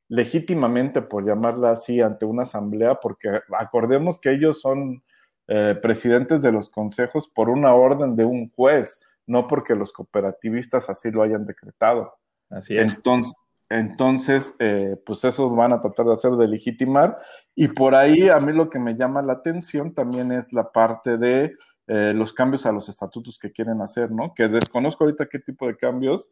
legítimamente, 0.09 1.03
por 1.03 1.27
llamarla 1.27 1.73
así, 1.73 2.01
ante 2.01 2.25
una 2.25 2.45
asamblea, 2.45 2.97
porque 2.97 3.41
acordemos 3.59 4.21
que 4.21 4.33
ellos 4.33 4.61
son 4.61 5.03
eh, 5.49 5.79
presidentes 5.83 6.43
de 6.43 6.53
los 6.53 6.71
consejos 6.71 7.29
por 7.29 7.51
una 7.51 7.75
orden 7.75 8.17
de 8.17 8.25
un 8.25 8.51
juez, 8.51 9.03
no 9.27 9.47
porque 9.47 9.75
los 9.75 9.93
cooperativistas 9.93 10.89
así 10.89 11.11
lo 11.11 11.23
hayan 11.23 11.47
decretado. 11.47 12.15
Así 12.55 12.77
es. 12.77 12.95
Entonces, 12.95 13.35
entonces 13.71 14.55
eh, 14.59 14.97
pues 15.05 15.25
eso 15.25 15.51
van 15.51 15.73
a 15.73 15.81
tratar 15.81 16.07
de 16.07 16.13
hacer 16.13 16.33
de 16.33 16.49
legitimar. 16.49 17.19
Y 17.55 17.69
por 17.69 17.95
ahí 17.95 18.29
a 18.29 18.39
mí 18.41 18.53
lo 18.53 18.69
que 18.69 18.79
me 18.79 18.95
llama 18.95 19.23
la 19.23 19.35
atención 19.35 19.95
también 19.95 20.33
es 20.33 20.53
la 20.53 20.71
parte 20.71 21.17
de 21.17 21.55
eh, 21.87 22.13
los 22.15 22.33
cambios 22.33 22.67
a 22.67 22.73
los 22.73 22.89
estatutos 22.89 23.39
que 23.39 23.53
quieren 23.53 23.81
hacer, 23.81 24.11
¿no? 24.11 24.33
Que 24.35 24.49
desconozco 24.49 25.05
ahorita 25.05 25.27
qué 25.27 25.39
tipo 25.39 25.67
de 25.67 25.77
cambios, 25.77 26.31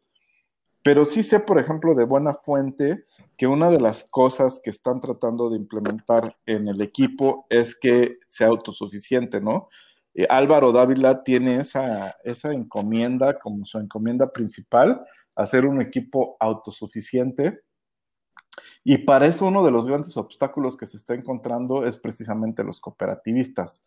pero 0.83 1.05
sí 1.05 1.23
sé, 1.23 1.39
por 1.39 1.59
ejemplo, 1.59 1.95
de 1.95 2.03
buena 2.03 2.33
fuente 2.33 3.05
que 3.37 3.47
una 3.47 3.69
de 3.69 3.79
las 3.79 4.03
cosas 4.03 4.59
que 4.63 4.69
están 4.69 4.99
tratando 4.99 5.49
de 5.49 5.57
implementar 5.57 6.35
en 6.45 6.67
el 6.67 6.81
equipo 6.81 7.45
es 7.49 7.75
que 7.79 8.17
sea 8.29 8.47
autosuficiente, 8.47 9.39
¿no? 9.41 9.69
Eh, 10.13 10.27
Álvaro 10.29 10.71
Dávila 10.71 11.23
tiene 11.23 11.57
esa, 11.57 12.17
esa 12.23 12.51
encomienda 12.51 13.39
como 13.39 13.65
su 13.65 13.79
encomienda 13.79 14.31
principal, 14.31 15.03
hacer 15.35 15.65
un 15.65 15.81
equipo 15.81 16.37
autosuficiente. 16.39 17.61
Y 18.83 18.99
para 18.99 19.25
eso 19.25 19.47
uno 19.47 19.65
de 19.65 19.71
los 19.71 19.87
grandes 19.87 20.15
obstáculos 20.17 20.77
que 20.77 20.85
se 20.85 20.97
está 20.97 21.13
encontrando 21.13 21.85
es 21.85 21.97
precisamente 21.97 22.63
los 22.63 22.79
cooperativistas. 22.79 23.83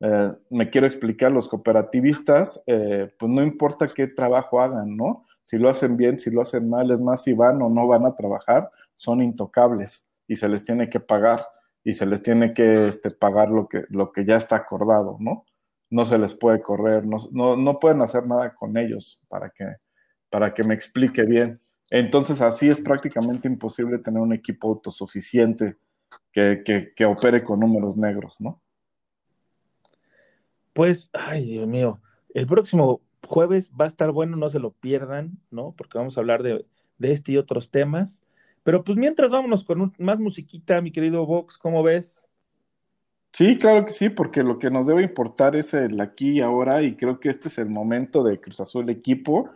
Eh, 0.00 0.32
me 0.48 0.70
quiero 0.70 0.86
explicar, 0.86 1.30
los 1.30 1.48
cooperativistas, 1.48 2.62
eh, 2.66 3.14
pues 3.18 3.30
no 3.30 3.42
importa 3.42 3.88
qué 3.88 4.06
trabajo 4.06 4.60
hagan, 4.60 4.96
¿no? 4.96 5.22
Si 5.42 5.58
lo 5.58 5.68
hacen 5.68 5.96
bien, 5.96 6.16
si 6.16 6.30
lo 6.30 6.40
hacen 6.40 6.70
mal, 6.70 6.90
es 6.90 7.00
más, 7.00 7.22
si 7.22 7.34
van 7.34 7.60
o 7.60 7.68
no 7.68 7.86
van 7.86 8.06
a 8.06 8.14
trabajar, 8.14 8.70
son 8.94 9.20
intocables 9.20 10.08
y 10.26 10.36
se 10.36 10.48
les 10.48 10.64
tiene 10.64 10.88
que 10.88 11.00
pagar 11.00 11.46
y 11.84 11.92
se 11.92 12.06
les 12.06 12.22
tiene 12.22 12.54
que 12.54 12.88
este, 12.88 13.10
pagar 13.10 13.50
lo 13.50 13.68
que, 13.68 13.84
lo 13.90 14.12
que 14.12 14.24
ya 14.24 14.36
está 14.36 14.56
acordado, 14.56 15.16
¿no? 15.20 15.44
No 15.90 16.04
se 16.04 16.18
les 16.18 16.34
puede 16.34 16.62
correr, 16.62 17.04
no, 17.04 17.18
no, 17.32 17.78
pueden 17.78 18.00
hacer 18.00 18.26
nada 18.26 18.54
con 18.54 18.76
ellos 18.76 19.22
para 19.28 19.50
que, 19.50 19.66
para 20.30 20.54
que 20.54 20.64
me 20.64 20.74
explique 20.74 21.24
bien. 21.24 21.60
Entonces, 21.90 22.40
así 22.40 22.68
es 22.68 22.80
prácticamente 22.80 23.48
imposible 23.48 23.98
tener 23.98 24.20
un 24.20 24.32
equipo 24.32 24.68
autosuficiente 24.68 25.76
que, 26.32 26.62
que, 26.64 26.92
que 26.94 27.04
opere 27.04 27.42
con 27.42 27.60
números 27.60 27.96
negros, 27.96 28.40
¿no? 28.40 28.60
Pues, 30.72 31.10
ay, 31.12 31.46
Dios 31.46 31.66
mío, 31.66 32.00
el 32.32 32.46
próximo 32.46 33.00
jueves 33.26 33.72
va 33.78 33.84
a 33.84 33.88
estar 33.88 34.10
bueno, 34.12 34.36
no 34.36 34.48
se 34.48 34.58
lo 34.58 34.72
pierdan, 34.72 35.38
¿no? 35.50 35.74
Porque 35.76 35.98
vamos 35.98 36.16
a 36.16 36.20
hablar 36.20 36.42
de, 36.42 36.66
este 37.00 37.32
y 37.32 37.36
otros 37.36 37.70
temas. 37.70 38.22
Pero 38.62 38.84
pues 38.84 38.98
mientras 38.98 39.30
vámonos 39.30 39.64
con 39.64 39.92
más 39.98 40.20
musiquita, 40.20 40.80
mi 40.80 40.92
querido 40.92 41.24
Vox, 41.24 41.56
¿cómo 41.56 41.82
ves? 41.82 42.26
Sí, 43.32 43.56
claro 43.58 43.86
que 43.86 43.92
sí, 43.92 44.10
porque 44.10 44.42
lo 44.42 44.58
que 44.58 44.70
nos 44.70 44.86
debe 44.86 45.02
importar 45.02 45.56
es 45.56 45.72
el 45.72 46.00
aquí 46.00 46.32
y 46.32 46.40
ahora, 46.40 46.82
y 46.82 46.96
creo 46.96 47.20
que 47.20 47.30
este 47.30 47.48
es 47.48 47.58
el 47.58 47.70
momento 47.70 48.22
de 48.22 48.40
Cruz 48.40 48.60
Azul 48.60 48.90
equipo. 48.90 49.50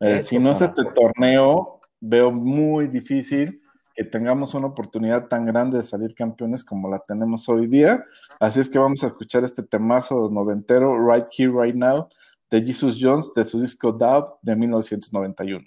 Eh, 0.00 0.22
si 0.22 0.38
no 0.38 0.52
es 0.52 0.60
este 0.60 0.84
torneo, 0.84 1.80
veo 2.00 2.30
muy 2.30 2.86
difícil 2.86 3.62
que 3.94 4.04
tengamos 4.04 4.54
una 4.54 4.68
oportunidad 4.68 5.26
tan 5.26 5.44
grande 5.44 5.78
de 5.78 5.82
salir 5.82 6.14
campeones 6.14 6.64
como 6.64 6.88
la 6.88 7.00
tenemos 7.00 7.48
hoy 7.48 7.66
día. 7.66 8.04
Así 8.38 8.60
es 8.60 8.70
que 8.70 8.78
vamos 8.78 9.02
a 9.02 9.08
escuchar 9.08 9.42
este 9.42 9.64
temazo 9.64 10.30
noventero, 10.30 10.96
Right 11.04 11.26
Here, 11.36 11.52
Right 11.52 11.74
Now, 11.74 12.06
de 12.48 12.64
Jesus 12.64 12.96
Jones, 13.00 13.32
de 13.34 13.44
su 13.44 13.60
disco 13.60 13.90
Dove 13.90 14.28
de 14.42 14.54
1991. 14.54 15.64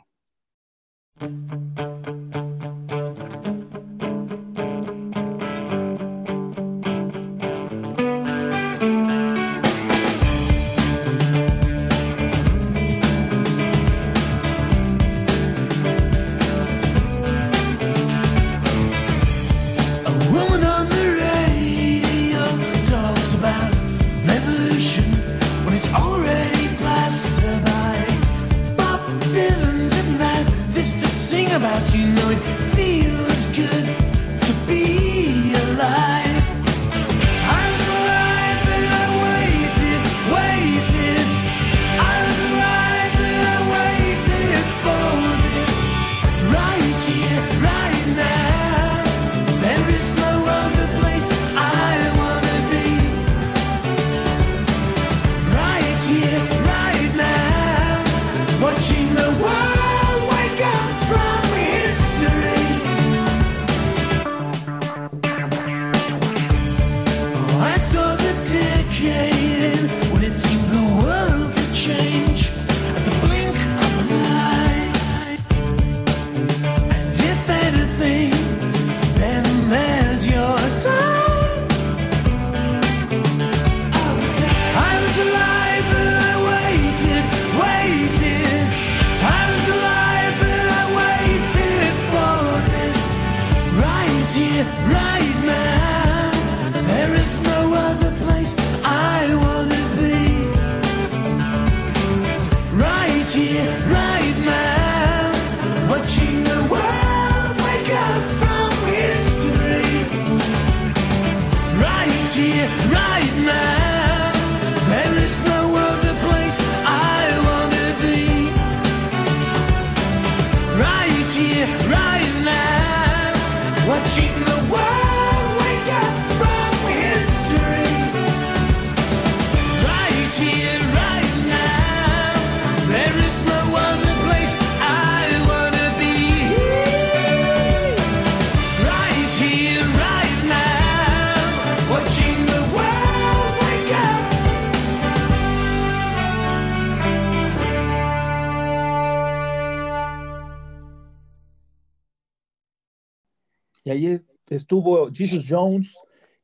Estuvo 154.55 155.09
Jesus 155.11 155.45
Jones, 155.47 155.97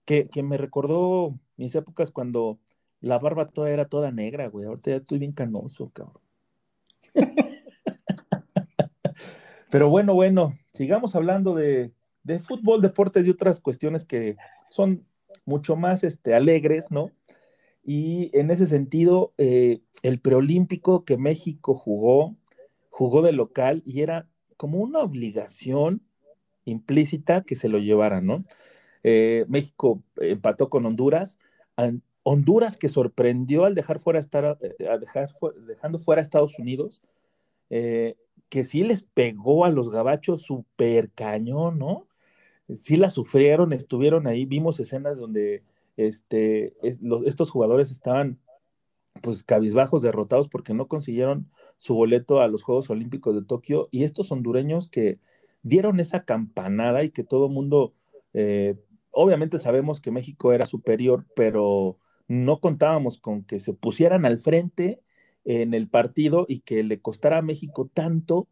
que, 0.05 0.27
que, 0.27 0.41
me 0.41 0.57
recordó 0.57 1.37
mis 1.57 1.75
épocas 1.75 2.11
cuando 2.11 2.59
la 3.01 3.19
barba 3.19 3.49
toda 3.49 3.69
era 3.69 3.85
toda 3.85 4.11
negra, 4.11 4.47
güey. 4.47 4.65
Ahorita 4.65 4.91
ya 4.91 4.97
estoy 4.97 5.19
bien 5.19 5.33
canoso, 5.33 5.89
cabrón. 5.89 6.21
Pero 9.69 9.89
bueno, 9.89 10.13
bueno, 10.13 10.53
sigamos 10.73 11.15
hablando 11.15 11.53
de, 11.53 11.91
de, 12.23 12.39
fútbol, 12.39 12.81
deportes 12.81 13.27
y 13.27 13.29
otras 13.29 13.59
cuestiones 13.59 14.05
que 14.05 14.37
son 14.69 15.05
mucho 15.45 15.75
más 15.75 16.05
este, 16.05 16.33
alegres, 16.33 16.89
¿no? 16.89 17.11
Y 17.83 18.31
en 18.37 18.49
ese 18.51 18.65
sentido, 18.65 19.33
eh, 19.37 19.81
el 20.03 20.19
preolímpico 20.19 21.03
que 21.03 21.17
México 21.17 21.75
jugó, 21.75 22.35
jugó 22.89 23.21
de 23.21 23.33
local 23.33 23.81
y 23.85 24.01
era 24.01 24.27
como 24.55 24.79
una 24.79 24.99
obligación 24.99 26.06
implícita 26.67 27.41
que 27.43 27.55
se 27.55 27.69
lo 27.69 27.79
llevaran, 27.79 28.25
¿no? 28.25 28.45
Eh, 29.03 29.45
México 29.47 30.01
empató 30.17 30.69
con 30.69 30.85
Honduras, 30.85 31.39
Honduras 32.23 32.77
que 32.77 32.89
sorprendió 32.89 33.65
al 33.65 33.75
dejar 33.75 33.99
fuera 33.99 34.19
estar, 34.19 34.57
eh, 34.61 34.75
dejando 35.67 35.99
fuera 35.99 36.21
a 36.21 36.23
Estados 36.23 36.59
Unidos, 36.59 37.01
que 37.69 38.63
sí 38.63 38.83
les 38.83 39.03
pegó 39.03 39.65
a 39.65 39.69
los 39.69 39.89
gabachos 39.89 40.41
súper 40.41 41.09
cañón, 41.11 41.79
¿no? 41.79 42.07
Sí 42.73 42.95
la 42.95 43.09
sufrieron, 43.09 43.73
estuvieron 43.73 44.27
ahí, 44.27 44.45
vimos 44.45 44.79
escenas 44.79 45.19
donde 45.19 45.63
este, 45.97 46.73
estos 47.25 47.49
jugadores 47.49 47.91
estaban 47.91 48.39
pues 49.21 49.43
cabizbajos, 49.43 50.01
derrotados 50.01 50.47
porque 50.47 50.73
no 50.73 50.87
consiguieron 50.87 51.49
su 51.77 51.93
boleto 51.93 52.39
a 52.39 52.47
los 52.47 52.63
Juegos 52.63 52.89
Olímpicos 52.89 53.35
de 53.35 53.43
Tokio 53.43 53.87
y 53.91 54.03
estos 54.03 54.31
hondureños 54.31 54.87
que 54.87 55.19
dieron 55.67 55.99
esa 55.99 56.23
campanada 56.23 57.03
y 57.03 57.11
que 57.11 57.23
todo 57.23 57.47
el 57.47 57.53
mundo, 57.53 57.93
eh, 58.33 58.75
obviamente 59.11 59.57
sabemos 59.57 59.99
que 59.99 60.11
México 60.11 60.53
era 60.53 60.65
superior, 60.65 61.25
pero 61.35 61.97
no 62.27 62.59
contábamos 62.59 63.17
con 63.17 63.43
que 63.43 63.59
se 63.59 63.73
pusieran 63.73 64.25
al 64.25 64.39
frente 64.39 65.01
en 65.45 65.73
el 65.73 65.87
partido 65.87 66.45
y 66.47 66.59
que 66.59 66.83
le 66.83 66.99
costara 66.99 67.37
a 67.37 67.41
México 67.41 67.89
tanto 67.93 68.47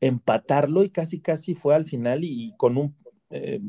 empatarlo 0.00 0.84
y 0.84 0.90
casi 0.90 1.20
casi 1.20 1.54
fue 1.54 1.74
al 1.74 1.84
final 1.84 2.24
y, 2.24 2.54
con 2.56 2.76
un 2.76 2.94
eh, 3.30 3.60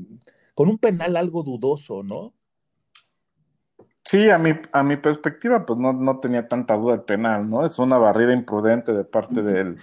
con 0.54 0.70
un 0.70 0.78
penal 0.78 1.16
algo 1.16 1.44
dudoso, 1.44 2.04
¿no? 2.04 2.34
Sí, 4.04 4.30
a 4.30 4.38
mi, 4.38 4.52
a 4.72 4.84
mi 4.84 4.98
perspectiva, 4.98 5.66
pues 5.66 5.78
no, 5.78 6.20
tenía 6.20 6.48
tanta 6.48 6.76
duda 6.76 6.96
el 6.96 7.04
penal, 7.04 7.50
¿no? 7.50 7.66
Es 7.66 7.78
una 7.80 7.98
barrida 7.98 8.34
imprudente 8.34 8.92
de 8.92 9.04
parte 9.04 9.44
del, 9.44 9.78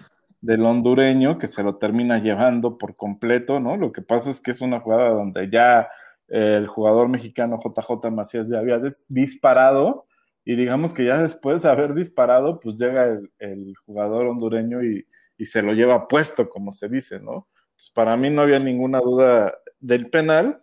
hondureño 0.48 1.38
que 1.38 1.46
se 1.46 1.62
lo 1.62 1.76
termina 1.76 2.18
llevando 2.18 2.78
por 2.78 2.96
completo, 2.96 3.60
¿no? 3.60 3.76
Lo 3.76 3.92
que 3.92 4.02
pasa 4.02 4.30
es 4.30 4.40
que 4.40 4.50
es 4.50 4.60
una 4.60 4.80
jugada 4.80 5.10
donde 5.10 5.50
ya 5.50 5.88
el 6.28 6.66
jugador 6.66 7.08
mexicano 7.08 7.58
JJ 7.62 8.10
Macías 8.10 8.48
ya 8.48 8.58
había 8.58 8.80
disparado 9.08 10.06
y 10.44 10.56
digamos 10.56 10.92
que 10.92 11.04
ya 11.04 11.22
después 11.22 11.62
de 11.62 11.70
haber 11.70 11.94
disparado, 11.94 12.60
pues 12.60 12.76
llega 12.76 13.18
el, 13.38 13.74
jugador 13.84 14.26
hondureño 14.26 14.82
y, 14.82 15.06
y, 15.38 15.46
se 15.46 15.62
lo 15.62 15.72
lleva 15.72 16.08
puesto, 16.08 16.48
como 16.48 16.72
se 16.72 16.88
dice, 16.88 17.20
¿no? 17.20 17.48
Pues 17.74 17.90
para 17.94 18.16
mí 18.16 18.30
no 18.30 18.42
había 18.42 18.58
ninguna 18.58 19.00
duda 19.00 19.54
del 19.80 20.08
penal 20.10 20.62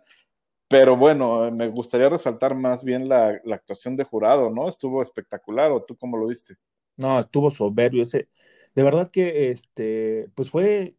pero 0.68 0.96
bueno, 0.96 1.50
me 1.52 1.68
gustaría 1.68 2.08
resaltar 2.08 2.54
más 2.54 2.82
bien 2.82 3.08
la, 3.08 3.40
actuación 3.52 3.96
de 3.96 4.02
jurado, 4.04 4.50
¿no? 4.50 4.68
Estuvo 4.68 5.02
espectacular, 5.02 5.70
¿o 5.70 5.84
tú 5.84 5.96
cómo 5.96 6.16
lo 6.16 6.26
viste? 6.26 6.56
No, 6.96 7.20
estuvo 7.20 7.48
soberbio 7.50 8.02
ese. 8.02 8.28
De 8.74 8.82
verdad 8.82 9.10
que 9.10 9.50
este, 9.50 10.28
pues 10.34 10.50
fue 10.50 10.96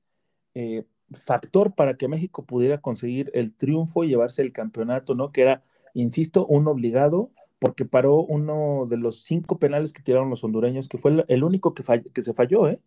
eh, 0.54 0.86
factor 1.14 1.76
para 1.76 1.98
que 1.98 2.08
México 2.08 2.46
pudiera 2.46 2.82
conseguir 2.82 3.32
el 3.34 3.54
triunfo 3.54 4.04
y 4.04 4.10
llevarse 4.10 4.42
el 4.42 4.54
campeonato, 4.54 5.16
¿no? 5.16 5.32
Que 5.32 5.42
era, 5.42 5.64
insisto, 5.94 6.46
un 6.46 6.68
obligado, 6.68 7.32
porque 7.60 7.86
paró 7.86 8.18
uno 8.18 8.88
de 8.90 8.98
los 8.98 9.24
cinco 9.24 9.60
penales 9.60 9.94
que 9.94 10.04
tiraron 10.04 10.30
los 10.30 10.44
hondureños, 10.44 10.88
que 10.88 10.98
fue 10.98 11.26
el, 11.28 11.44
único 11.44 11.74
que, 11.74 11.84
que 12.14 12.22
se 12.22 12.34
falló, 12.34 12.68
¿eh? 12.70 12.80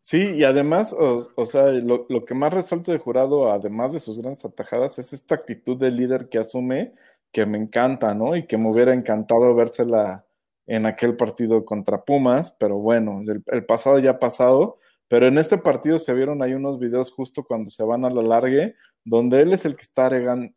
Sí, 0.00 0.18
y 0.34 0.42
además, 0.42 0.92
o, 0.92 1.46
sea, 1.46 1.68
lo, 1.68 2.06
que 2.24 2.34
más 2.34 2.52
resalto 2.52 2.90
de 2.90 2.98
jurado, 2.98 3.52
además 3.52 3.92
de 3.92 4.00
sus 4.00 4.18
grandes 4.18 4.44
atajadas, 4.44 4.98
es 4.98 5.12
esta 5.12 5.36
actitud 5.36 5.78
de 5.78 5.92
líder 5.92 6.28
que 6.28 6.38
asume, 6.38 6.92
que 7.30 7.46
me 7.46 7.56
encanta, 7.56 8.12
¿no? 8.12 8.34
Y 8.36 8.46
que 8.46 8.58
me 8.58 8.68
hubiera 8.68 8.92
encantado 8.92 9.54
vérsela 9.54 10.26
en 10.72 10.86
aquel 10.86 11.16
partido 11.16 11.66
contra 11.66 12.02
Pumas, 12.02 12.56
pero 12.58 12.78
bueno, 12.78 13.20
el, 13.26 13.66
pasado 13.66 13.98
ya 13.98 14.12
ha 14.12 14.18
pasado, 14.18 14.78
pero 15.06 15.26
en 15.26 15.36
este 15.36 15.58
partido 15.58 15.98
se 15.98 16.14
vieron 16.14 16.42
ahí 16.42 16.54
unos 16.54 16.78
videos 16.78 17.12
justo 17.12 17.44
cuando 17.44 17.68
se 17.68 17.84
van 17.84 18.06
a 18.06 18.10
la 18.10 18.22
largue, 18.22 18.74
donde 19.04 19.42
él 19.42 19.52
es 19.52 19.66
el 19.66 19.76
que 19.76 19.82
está 19.82 20.06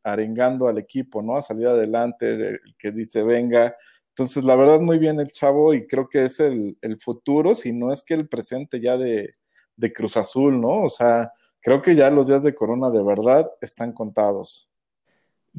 arengando 0.04 0.70
al 0.70 0.78
equipo, 0.78 1.22
¿no? 1.22 1.36
A 1.36 1.42
salir 1.42 1.68
adelante, 1.68 2.34
el 2.34 2.76
que 2.80 2.92
dice 2.92 3.24
venga. 3.24 3.76
Entonces, 4.12 4.46
la 4.46 4.56
verdad, 4.56 4.80
muy 4.80 5.00
bien 5.00 5.20
el 5.20 5.34
chavo 5.34 5.74
y 5.74 5.86
creo 5.86 6.08
que 6.08 6.24
es 6.24 6.40
el, 6.40 6.78
el 6.82 6.98
futuro, 6.98 7.54
si 7.54 7.74
no 7.74 7.92
es 7.92 8.02
que 8.02 8.14
el 8.14 8.30
presente 8.30 8.80
ya 8.80 8.96
de, 8.96 9.34
de 9.76 9.92
Cruz 9.92 10.16
Azul, 10.16 10.62
¿no? 10.62 10.84
O 10.84 10.90
sea, 10.90 11.34
creo 11.60 11.82
que 11.82 11.94
ya 11.94 12.10
los 12.10 12.28
días 12.28 12.44
de 12.44 12.56
Corona 12.56 12.90
de 12.90 13.04
verdad 13.04 13.52
están 13.60 13.92
contados. 13.92 14.70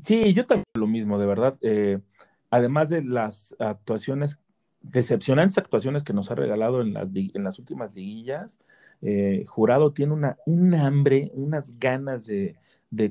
Sí, 0.01 0.33
yo 0.33 0.47
también 0.47 0.65
lo 0.79 0.87
mismo, 0.87 1.19
de 1.19 1.27
verdad. 1.27 1.59
Eh, 1.61 1.99
además 2.49 2.89
de 2.89 3.03
las 3.03 3.55
actuaciones, 3.59 4.39
decepcionantes 4.91 5.59
actuaciones 5.59 6.03
que 6.03 6.13
nos 6.13 6.31
ha 6.31 6.35
regalado 6.35 6.81
en 6.81 6.95
las, 6.95 7.59
últimas 7.59 7.95
liguillas, 7.95 8.61
eh, 9.03 9.45
Jurado 9.47 9.93
tiene 9.93 10.15
una, 10.15 10.37
un 10.47 10.75
hambre, 10.75 11.31
unas 11.35 11.79
ganas 11.79 12.27
de, 12.27 12.57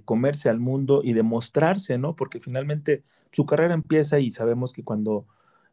comerse 0.03 0.49
al 0.49 0.59
mundo 0.59 1.01
y 1.03 1.13
de 1.13 1.21
mostrarse, 1.21 1.97
¿no? 1.97 2.15
Porque 2.15 2.39
finalmente 2.39 3.03
su 3.32 3.45
carrera 3.45 3.73
empieza 3.76 4.19
y 4.19 4.32
sabemos 4.32 4.73
que 4.73 4.84
cuando 4.84 5.28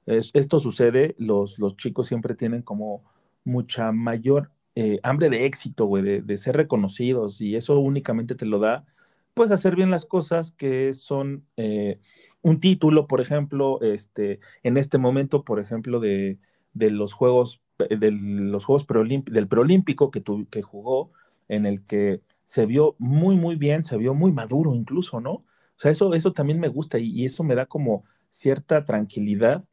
esto 0.04 0.60
sucede, 0.60 1.14
los, 1.18 1.58
los 1.58 1.76
chicos 1.76 2.08
siempre 2.08 2.34
tienen 2.34 2.62
como 2.62 3.02
mucha 3.44 3.92
mayor 3.92 4.50
eh, 4.74 5.00
hambre 5.02 5.28
de 5.28 5.44
éxito, 5.44 5.84
güey, 5.84 6.20
de, 6.22 6.36
ser 6.38 6.56
reconocidos 6.56 7.40
y 7.42 7.56
eso 7.56 7.78
únicamente 7.78 8.34
te 8.34 8.46
lo 8.46 8.58
da, 8.58 8.86
pues 9.34 9.50
hacer 9.50 9.76
bien 9.76 9.90
las 9.90 10.06
cosas 10.06 10.52
que 10.52 10.94
son 10.94 11.44
eh, 11.58 11.98
un 12.42 12.60
título, 12.60 13.06
por 13.06 13.20
ejemplo, 13.20 13.80
este, 13.80 14.40
en 14.62 14.76
este 14.76 14.98
momento, 14.98 15.44
por 15.44 15.60
ejemplo, 15.60 16.00
de, 16.00 16.38
los 16.74 17.12
Juegos, 17.12 17.60
de 17.78 18.10
los 18.12 18.64
Juegos 18.64 18.86
del 18.86 19.48
preolímpico 19.48 20.10
que, 20.10 20.22
que 20.50 20.62
jugó, 20.62 21.12
en 21.48 21.66
el 21.66 21.84
que 21.84 22.20
se 22.44 22.66
vio 22.66 22.96
muy, 22.98 23.36
muy 23.36 23.56
bien, 23.56 23.84
se 23.84 23.96
vio 23.96 24.14
muy 24.14 24.32
maduro 24.32 24.74
incluso, 24.74 25.20
¿no? 25.20 25.32
O 25.32 25.44
sea, 25.76 25.90
eso, 25.90 26.14
eso 26.14 26.32
también 26.32 26.60
me 26.60 26.68
gusta 26.68 26.98
y, 26.98 27.24
eso 27.24 27.44
me 27.44 27.54
da 27.54 27.66
como 27.66 28.04
cierta 28.30 28.84
tranquilidad 28.84 29.64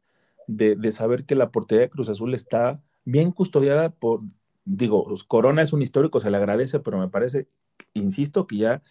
de, 0.46 0.76
de, 0.76 0.92
saber 0.92 1.24
que 1.24 1.34
la 1.34 1.50
portería 1.50 1.82
de 1.82 1.90
Cruz 1.90 2.08
Azul 2.08 2.34
está 2.34 2.80
bien 3.04 3.32
custodiada 3.32 3.90
por, 3.90 4.20
digo, 4.64 5.06
Corona 5.28 5.62
es 5.62 5.72
un 5.72 5.82
histórico, 5.82 6.20
se 6.20 6.30
le 6.30 6.36
agradece, 6.36 6.80
pero 6.80 6.98
me 6.98 7.08
parece, 7.08 7.48
insisto, 7.94 8.46
que 8.46 8.58
ya 8.58 8.82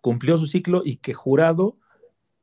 cumplió 0.00 0.36
su 0.36 0.46
ciclo 0.46 0.82
y 0.84 0.96
que 0.96 1.14
Jurado 1.14 1.76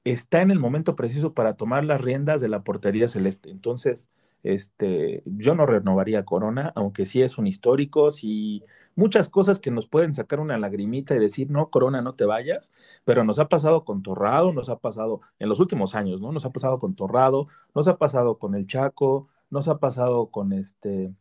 está 0.04 0.42
en 0.42 0.52
el 0.52 0.60
momento 0.60 0.96
preciso 0.96 1.34
para 1.34 1.56
tomar 1.56 1.84
las 1.86 2.02
riendas 2.02 2.42
de 2.42 2.50
la 2.50 2.64
portería 2.64 3.08
celeste. 3.10 3.50
Entonces, 3.52 4.12
este, 4.44 5.22
yo 5.26 5.56
no 5.56 5.66
renovaría 5.66 6.26
Corona, 6.26 6.72
aunque 6.76 7.06
sí 7.06 7.22
es 7.22 7.38
un 7.38 7.48
histórico, 7.48 8.12
sí, 8.12 8.64
muchas 8.96 9.30
cosas 9.30 9.60
que 9.60 9.72
nos 9.72 9.88
pueden 9.88 10.14
sacar 10.16 10.40
una 10.40 10.58
lagrimita 10.58 11.16
y 11.16 11.20
decir, 11.20 11.50
no, 11.52 11.70
Corona, 11.70 12.02
no 12.02 12.16
te 12.16 12.26
vayas, 12.26 12.72
pero 13.06 13.24
nos 13.24 13.40
ha 13.40 13.50
pasado 13.50 13.84
con 13.86 14.02
Torrado, 14.04 14.54
nos 14.54 14.70
ha 14.70 14.78
pasado 14.78 15.22
en 15.40 15.50
los 15.50 15.60
últimos 15.60 15.96
años, 15.96 16.22
¿no? 16.22 16.32
Nos 16.32 16.46
ha 16.46 16.52
pasado 16.52 16.80
con 16.80 16.96
Torrado, 16.96 17.48
nos 17.76 17.88
ha 17.88 17.98
pasado 17.98 18.38
con 18.40 18.56
el 18.56 18.68
Chaco, 18.68 19.28
nos 19.50 19.68
ha 19.68 19.80
pasado 19.80 20.28
con 20.32 20.54
este, 20.54 21.14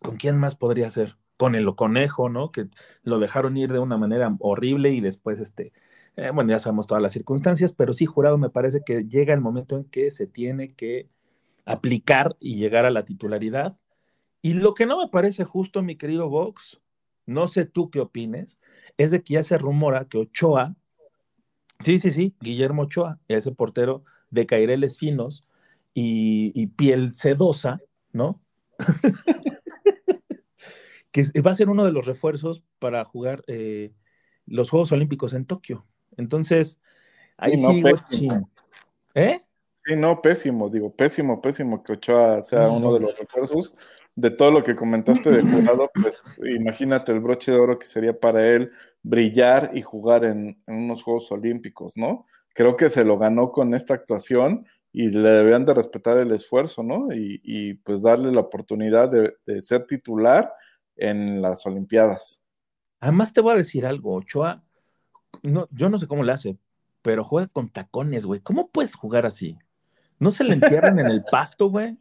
¿Con 0.00 0.16
quién 0.16 0.36
más 0.36 0.54
podría 0.54 0.90
ser? 0.90 1.16
Con 1.36 1.54
el 1.54 1.74
conejo, 1.74 2.28
¿no? 2.28 2.50
Que 2.52 2.68
lo 3.02 3.18
dejaron 3.18 3.56
ir 3.56 3.72
de 3.72 3.78
una 3.78 3.96
manera 3.96 4.34
horrible 4.40 4.90
y 4.90 5.00
después, 5.00 5.40
este, 5.40 5.72
eh, 6.18 6.30
bueno, 6.30 6.50
ya 6.50 6.58
sabemos 6.58 6.88
todas 6.88 7.00
las 7.00 7.12
circunstancias, 7.12 7.72
pero 7.72 7.92
sí, 7.92 8.04
jurado, 8.04 8.38
me 8.38 8.50
parece 8.50 8.82
que 8.84 9.04
llega 9.04 9.32
el 9.32 9.40
momento 9.40 9.76
en 9.76 9.84
que 9.84 10.10
se 10.10 10.26
tiene 10.26 10.68
que 10.68 11.08
aplicar 11.64 12.36
y 12.40 12.56
llegar 12.56 12.86
a 12.86 12.90
la 12.90 13.04
titularidad. 13.04 13.78
Y 14.42 14.54
lo 14.54 14.74
que 14.74 14.84
no 14.84 14.98
me 14.98 15.08
parece 15.08 15.44
justo, 15.44 15.80
mi 15.80 15.96
querido 15.96 16.28
Vox, 16.28 16.80
no 17.24 17.46
sé 17.46 17.66
tú 17.66 17.88
qué 17.90 18.00
opines, 18.00 18.58
es 18.96 19.12
de 19.12 19.22
que 19.22 19.34
ya 19.34 19.44
se 19.44 19.58
rumora 19.58 20.06
que 20.06 20.18
Ochoa, 20.18 20.74
sí, 21.84 22.00
sí, 22.00 22.10
sí, 22.10 22.34
Guillermo 22.40 22.82
Ochoa, 22.82 23.20
ese 23.28 23.52
portero 23.52 24.02
de 24.30 24.46
Caireles 24.46 24.98
Finos 24.98 25.44
y, 25.94 26.66
piel 26.68 27.14
sedosa, 27.14 27.80
¿no? 28.12 28.40
que 31.12 31.26
va 31.46 31.52
a 31.52 31.54
ser 31.54 31.70
uno 31.70 31.84
de 31.84 31.92
los 31.92 32.06
refuerzos 32.06 32.64
para 32.80 33.04
jugar 33.04 33.44
eh, 33.46 33.92
los 34.46 34.70
Juegos 34.70 34.90
Olímpicos 34.90 35.32
en 35.32 35.44
Tokio. 35.44 35.86
Entonces, 36.18 36.80
ahí 37.38 37.56
sí, 38.10 38.28
¿Eh? 39.14 39.40
Sí, 39.84 39.96
no, 39.96 40.20
pésimo, 40.20 40.68
digo, 40.68 40.94
pésimo, 40.94 41.40
pésimo 41.40 41.82
que 41.82 41.94
Ochoa 41.94 42.42
sea 42.42 42.68
uno 42.68 42.92
de 42.92 43.00
los 43.00 43.18
refuerzos. 43.18 43.74
De 44.14 44.30
todo 44.30 44.50
lo 44.50 44.64
que 44.64 44.74
comentaste 44.74 45.30
de 45.30 45.42
jurado, 45.42 45.88
pues 45.94 46.20
imagínate 46.42 47.12
el 47.12 47.20
broche 47.20 47.52
de 47.52 47.58
oro 47.58 47.78
que 47.78 47.86
sería 47.86 48.18
para 48.18 48.46
él 48.48 48.72
brillar 49.00 49.70
y 49.74 49.82
jugar 49.82 50.24
en, 50.24 50.60
unos 50.66 51.04
Juegos 51.04 51.30
Olímpicos, 51.30 51.96
¿no? 51.96 52.24
Creo 52.52 52.74
que 52.74 52.90
se 52.90 53.04
lo 53.04 53.16
ganó 53.16 53.52
con 53.52 53.74
esta 53.74 53.94
actuación 53.94 54.66
y 54.92 55.08
le 55.08 55.28
deberían 55.28 55.64
de 55.64 55.72
respetar 55.72 56.18
el 56.18 56.32
esfuerzo, 56.32 56.82
¿no? 56.82 57.08
Y, 57.14 57.74
pues 57.84 58.02
darle 58.02 58.32
la 58.32 58.40
oportunidad 58.40 59.08
de, 59.08 59.36
de, 59.46 59.62
ser 59.62 59.86
titular 59.86 60.52
en 60.96 61.40
las 61.40 61.64
Olimpiadas. 61.64 62.42
Además 63.00 63.32
te 63.32 63.40
voy 63.40 63.54
a 63.54 63.58
decir 63.58 63.86
algo, 63.86 64.14
Ochoa, 64.14 64.64
no, 65.42 65.68
yo 65.70 65.88
no 65.88 65.98
sé 65.98 66.06
cómo 66.06 66.22
le 66.22 66.32
hace, 66.32 66.58
pero 67.02 67.24
juega 67.24 67.48
con 67.48 67.68
tacones, 67.68 68.26
güey. 68.26 68.40
¿Cómo 68.40 68.68
puedes 68.68 68.94
jugar 68.94 69.26
así? 69.26 69.58
¿No 70.18 70.30
se 70.30 70.44
le 70.44 70.54
entierran 70.54 70.98
en 70.98 71.06
el 71.06 71.22
pasto, 71.30 71.68
güey? 71.68 71.96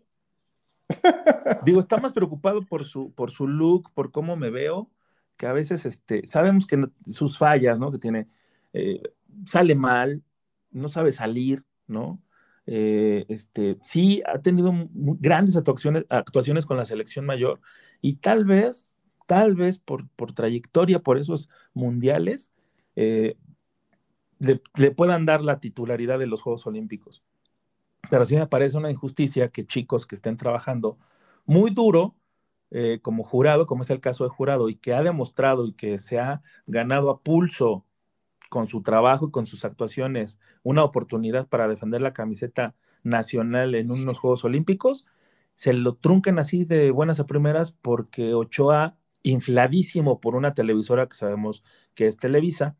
Digo, 1.65 1.79
está 1.79 1.97
más 1.97 2.13
preocupado 2.13 2.65
por 2.65 2.85
su, 2.85 3.11
por 3.13 3.31
su 3.31 3.47
look, 3.47 3.91
por 3.93 4.11
cómo 4.11 4.35
me 4.35 4.49
veo, 4.49 4.89
que 5.37 5.45
a 5.47 5.53
veces 5.53 5.85
este, 5.85 6.25
sabemos 6.25 6.65
que 6.65 6.87
sus 7.07 7.37
fallas, 7.37 7.79
¿no? 7.79 7.91
Que 7.91 7.99
tiene, 7.99 8.27
eh, 8.73 9.01
sale 9.45 9.75
mal, 9.75 10.23
no 10.71 10.89
sabe 10.89 11.11
salir, 11.11 11.63
¿no? 11.85 12.21
Eh, 12.65 13.25
este, 13.29 13.77
sí 13.81 14.21
ha 14.25 14.39
tenido 14.39 14.73
grandes 14.91 15.55
actuaciones, 15.55 16.05
actuaciones 16.09 16.65
con 16.65 16.75
la 16.75 16.83
selección 16.83 17.25
mayor 17.25 17.61
y 18.01 18.17
tal 18.17 18.43
vez, 18.43 18.93
tal 19.25 19.55
vez 19.55 19.79
por, 19.79 20.09
por 20.09 20.33
trayectoria, 20.33 20.99
por 20.99 21.17
esos 21.17 21.49
mundiales, 21.73 22.51
eh, 22.97 23.37
le, 24.39 24.91
puedan 24.91 25.25
dar 25.25 25.43
la 25.43 25.59
titularidad 25.59 26.17
de 26.17 26.25
los 26.25 26.41
Juegos 26.41 26.65
Olímpicos. 26.65 27.23
Pero 28.09 28.25
sí 28.25 28.35
me 28.35 28.47
parece 28.47 28.77
una 28.77 28.89
injusticia 28.89 29.49
que 29.49 29.67
chicos 29.67 30.07
que 30.07 30.15
estén 30.15 30.35
trabajando 30.35 30.97
muy 31.45 31.71
duro 31.71 32.15
eh, 32.71 32.99
como 33.01 33.23
jurado, 33.23 33.67
como 33.67 33.83
es 33.83 33.89
el 33.91 34.01
caso 34.01 34.23
de 34.23 34.31
jurado, 34.31 34.67
y 34.67 34.75
que 34.75 34.93
ha 34.93 35.03
demostrado 35.03 35.67
y 35.67 35.73
que 35.73 35.99
se 35.99 36.19
ha 36.19 36.41
ganado 36.65 37.11
a 37.11 37.21
pulso 37.21 37.85
con 38.49 38.65
su 38.67 38.81
trabajo 38.81 39.27
y 39.27 39.31
con 39.31 39.45
sus 39.45 39.63
actuaciones 39.63 40.39
una 40.63 40.83
oportunidad 40.83 41.47
para 41.47 41.67
defender 41.67 42.01
la 42.01 42.13
camiseta 42.13 42.75
nacional 43.03 43.75
en 43.75 43.91
unos 43.91 44.17
Juegos 44.17 44.43
Olímpicos, 44.43 45.05
se 45.55 45.73
lo 45.73 45.95
truncan 45.95 46.39
así 46.39 46.65
de 46.65 46.91
buenas 46.91 47.19
a 47.19 47.27
primeras 47.27 47.71
porque 47.71 48.33
Ochoa, 48.33 48.97
infladísimo 49.23 50.19
por 50.19 50.35
una 50.35 50.53
televisora 50.53 51.07
que 51.07 51.15
sabemos 51.15 51.63
que 51.93 52.07
es 52.07 52.17
Televisa, 52.17 52.75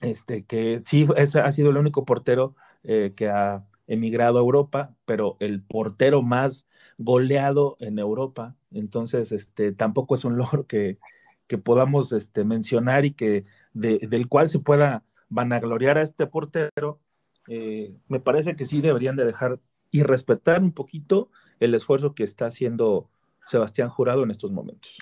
este, 0.00 0.44
que 0.44 0.78
sí 0.80 1.06
ha 1.16 1.52
sido 1.52 1.70
el 1.70 1.76
único 1.76 2.04
portero 2.04 2.54
eh, 2.84 3.12
que 3.16 3.28
ha 3.28 3.64
emigrado 3.86 4.38
a 4.38 4.42
Europa, 4.42 4.94
pero 5.04 5.36
el 5.40 5.62
portero 5.62 6.22
más 6.22 6.66
goleado 6.98 7.76
en 7.80 7.98
Europa. 7.98 8.56
Entonces, 8.70 9.32
este, 9.32 9.72
tampoco 9.72 10.14
es 10.14 10.24
un 10.24 10.36
logro 10.38 10.66
que, 10.66 10.98
que 11.46 11.58
podamos 11.58 12.12
este, 12.12 12.44
mencionar 12.44 13.04
y 13.04 13.12
que 13.12 13.44
del 13.72 14.28
cual 14.28 14.48
se 14.48 14.58
pueda 14.58 15.04
vanagloriar 15.28 15.98
a 15.98 16.02
este 16.02 16.26
portero. 16.26 17.00
Eh, 17.48 17.94
me 18.08 18.20
parece 18.20 18.56
que 18.56 18.66
sí 18.66 18.80
deberían 18.80 19.16
de 19.16 19.24
dejar 19.24 19.58
y 19.90 20.02
respetar 20.02 20.62
un 20.62 20.72
poquito 20.72 21.30
el 21.60 21.74
esfuerzo 21.74 22.14
que 22.14 22.24
está 22.24 22.46
haciendo 22.46 23.08
Sebastián 23.46 23.88
Jurado 23.88 24.22
en 24.22 24.30
estos 24.30 24.52
momentos. 24.52 24.96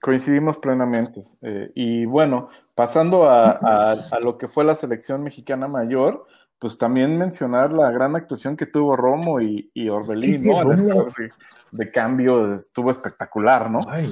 Coincidimos 0.00 0.58
plenamente. 0.58 1.22
Eh, 1.42 1.72
y 1.74 2.04
bueno, 2.04 2.48
pasando 2.74 3.28
a, 3.28 3.50
a, 3.50 4.20
lo 4.20 4.38
que 4.38 4.48
fue 4.48 4.64
la 4.64 4.74
selección 4.74 5.22
mexicana 5.22 5.66
mayor, 5.66 6.26
pues 6.58 6.78
también 6.78 7.16
mencionar 7.16 7.72
la 7.72 7.90
gran 7.90 8.16
actuación 8.16 8.56
que 8.56 8.66
tuvo 8.66 8.96
Romo 8.96 9.40
y, 9.40 9.88
Orbelín, 9.88 10.44
¿no? 10.44 11.06
De, 11.70 11.90
cambio 11.90 12.54
estuvo 12.54 12.90
espectacular, 12.90 13.70
¿no? 13.70 13.80
Ay, 13.88 14.08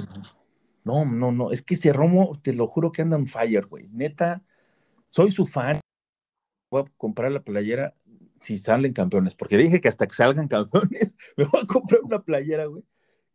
no, 0.83 1.03
no, 1.03 1.31
no, 1.31 1.51
es 1.51 1.61
que 1.61 1.73
ese 1.73 1.91
Romo, 1.91 2.39
te 2.41 2.53
lo 2.53 2.67
juro 2.67 2.91
que 2.91 3.01
anda 3.01 3.17
en 3.17 3.27
fire, 3.27 3.65
güey. 3.65 3.89
Neta, 3.89 4.41
soy 5.09 5.31
su 5.31 5.45
fan. 5.45 5.79
Voy 6.71 6.83
a 6.83 6.91
comprar 6.97 7.31
la 7.31 7.41
playera 7.41 7.93
si 8.39 8.57
salen 8.57 8.93
campeones, 8.93 9.33
porque 9.33 9.57
dije 9.57 9.81
que 9.81 9.89
hasta 9.89 10.07
que 10.07 10.15
salgan 10.15 10.47
campeones, 10.47 11.13
me 11.37 11.45
voy 11.45 11.61
a 11.61 11.65
comprar 11.65 12.01
una 12.03 12.19
playera, 12.21 12.65
güey. 12.65 12.83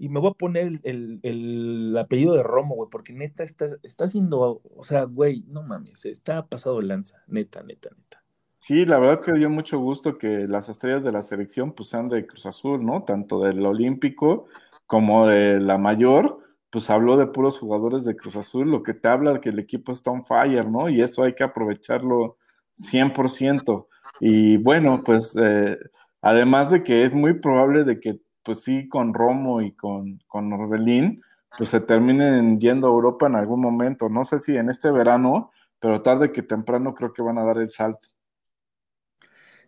Y 0.03 0.09
me 0.09 0.19
voy 0.19 0.33
a 0.33 0.35
poner 0.35 0.81
el, 0.83 1.97
apellido 1.97 2.35
de 2.35 2.43
Romo, 2.43 2.75
güey, 2.75 2.91
porque 2.91 3.13
neta 3.13 3.45
está, 3.45 3.69
está 3.85 4.07
haciendo, 4.07 4.61
o 4.65 4.83
sea, 4.83 5.05
güey, 5.05 5.45
no 5.47 5.63
mames, 5.63 6.05
está 6.07 6.45
pasado 6.45 6.81
lanza, 6.81 7.23
neta, 7.29 7.63
neta, 7.63 7.91
neta. 7.97 8.25
Sí, 8.59 8.85
la 8.85 8.99
verdad 8.99 9.25
que 9.25 9.33
dio 9.35 9.49
mucho 9.49 9.79
gusto 9.79 10.19
que 10.19 10.49
las 10.49 10.69
estrellas 10.69 11.05
de 11.05 11.13
la 11.13 11.23
selección 11.23 11.73
pues 11.73 11.91
sean 11.91 12.09
de 12.09 12.27
Cruz 12.27 12.47
Azul, 12.47 12.85
¿no? 12.85 13.05
Tanto 13.05 13.45
del 13.45 13.65
Olímpico 13.65 14.47
como 14.87 15.29
de 15.29 15.61
la 15.61 15.79
mayor, 15.79 16.41
pues 16.71 16.91
habló 16.91 17.17
de 17.17 17.29
puros 17.29 17.61
jugadores 17.61 18.05
de 18.05 18.17
Cruz 18.17 18.35
Azul, 18.35 18.73
lo 18.73 18.83
que 18.83 18.95
te 18.95 19.07
habla 19.07 19.35
de 19.35 19.41
que 19.41 19.51
el 19.51 19.61
equipo 19.61 19.93
está 19.93 20.11
on 20.11 20.25
fire, 20.25 20.69
¿no? 20.69 20.89
Y 20.89 21.01
eso 21.01 21.23
hay 21.23 21.37
que 21.37 21.45
aprovecharlo 21.45 22.39
100%. 22.75 23.87
Y 24.19 24.57
bueno, 24.57 25.01
pues 25.05 25.37
eh, 25.41 25.79
además 26.21 26.73
de 26.73 26.83
que 26.83 27.05
es 27.05 27.15
muy 27.15 27.35
probable 27.35 27.85
de 27.85 28.01
que 28.01 28.19
pues 28.43 28.63
sí, 28.63 28.89
con 28.89 29.15
Romo 29.15 29.63
y 29.63 29.73
con, 29.73 30.21
con 30.27 30.53
Orbelín, 30.53 31.23
pues 31.57 31.71
se 31.71 31.81
terminen 31.81 32.61
yendo 32.61 32.87
a 32.87 32.91
Europa 32.91 33.27
en 33.27 33.37
algún 33.37 33.61
momento. 33.61 34.09
No 34.09 34.25
sé 34.25 34.39
si 34.39 34.57
en 34.57 34.71
este 34.71 34.91
verano, 34.91 35.51
pero 35.79 36.03
tarde 36.03 36.33
que 36.33 36.43
temprano 36.43 36.95
creo 36.95 37.13
que 37.13 37.23
van 37.23 37.39
a 37.39 37.45
dar 37.45 37.59
el 37.59 37.71
salto. 37.71 38.09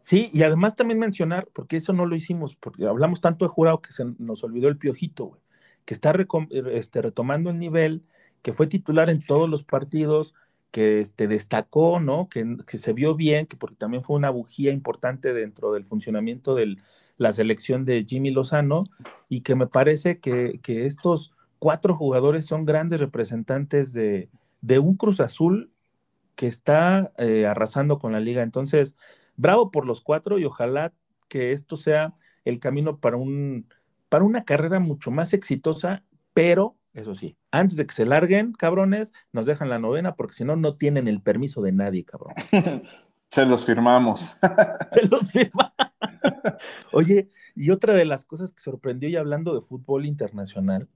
Sí, 0.00 0.28
y 0.34 0.42
además 0.42 0.76
también 0.76 0.98
mencionar, 0.98 1.48
porque 1.54 1.78
eso 1.78 1.94
no 1.94 2.04
lo 2.04 2.14
hicimos, 2.14 2.56
porque 2.56 2.86
hablamos 2.86 3.22
tanto 3.22 3.46
de 3.46 3.48
jurado 3.48 3.80
que 3.80 3.92
se 3.92 4.04
nos 4.18 4.44
olvidó 4.44 4.68
el 4.68 4.76
piojito, 4.76 5.24
güey, 5.24 5.40
que 5.86 5.94
está 5.94 6.14
este, 6.72 7.00
retomando 7.00 7.48
el 7.48 7.58
nivel, 7.58 8.04
que 8.42 8.52
fue 8.52 8.66
titular 8.66 9.08
en 9.08 9.22
todos 9.22 9.48
los 9.48 9.62
partidos, 9.62 10.34
que 10.70 11.00
este, 11.00 11.26
destacó, 11.26 12.00
¿no? 12.00 12.28
Que, 12.28 12.44
se 12.76 12.92
vio 12.92 13.14
bien, 13.14 13.46
que 13.46 13.56
porque 13.56 13.76
también 13.76 14.02
fue 14.02 14.16
una 14.16 14.28
bujía 14.28 14.72
importante 14.72 15.32
dentro 15.32 15.72
del 15.72 15.86
funcionamiento 15.86 16.54
de 16.54 16.76
la 17.16 17.32
selección 17.32 17.84
de 17.84 18.04
Jimmy 18.04 18.30
Lozano, 18.30 18.84
y 19.28 19.40
que 19.42 19.54
me 19.54 19.66
parece 19.66 20.18
que, 20.18 20.60
estos 20.66 21.32
cuatro 21.58 21.96
jugadores 21.96 22.46
son 22.46 22.64
grandes 22.64 23.00
representantes 23.00 23.92
de, 23.92 24.28
un 24.80 24.96
Cruz 24.96 25.20
Azul 25.20 25.70
que 26.34 26.46
está 26.46 27.12
eh, 27.18 27.46
arrasando 27.46 27.98
con 27.98 28.12
la 28.12 28.20
liga. 28.20 28.42
Entonces, 28.42 28.96
bravo 29.36 29.70
por 29.70 29.86
los 29.86 30.00
cuatro 30.00 30.38
y 30.38 30.44
ojalá 30.44 30.92
que 31.28 31.52
esto 31.52 31.76
sea 31.76 32.12
el 32.44 32.58
camino 32.58 32.98
para, 32.98 33.16
un, 33.16 33.66
para 34.08 34.24
una 34.24 34.44
carrera 34.44 34.80
mucho 34.80 35.10
más 35.10 35.32
exitosa, 35.32 36.02
pero 36.32 36.76
eso 36.92 37.14
sí, 37.14 37.36
antes 37.50 37.76
de 37.76 37.86
que 37.86 37.94
se 37.94 38.06
larguen, 38.06 38.52
cabrones, 38.52 39.12
nos 39.32 39.46
dejan 39.46 39.68
la 39.68 39.80
novena 39.80 40.14
porque 40.14 40.34
si 40.34 40.44
no, 40.44 40.54
no 40.54 40.74
tienen 40.74 41.08
el 41.08 41.20
permiso 41.20 41.60
de 41.60 41.72
nadie, 41.72 42.04
cabrón. 42.04 42.34
se 43.30 43.44
los 43.44 43.64
firmamos. 43.64 44.32
se 44.92 45.08
los 45.08 45.32
firmamos. 45.32 45.93
Oye, 46.92 47.30
y 47.54 47.70
otra 47.70 47.94
de 47.94 48.04
las 48.04 48.24
cosas 48.24 48.52
que 48.52 48.62
sorprendió 48.62 49.08
y 49.08 49.16
hablando 49.16 49.54
de 49.54 49.60
fútbol 49.60 50.06
internacional, 50.06 50.88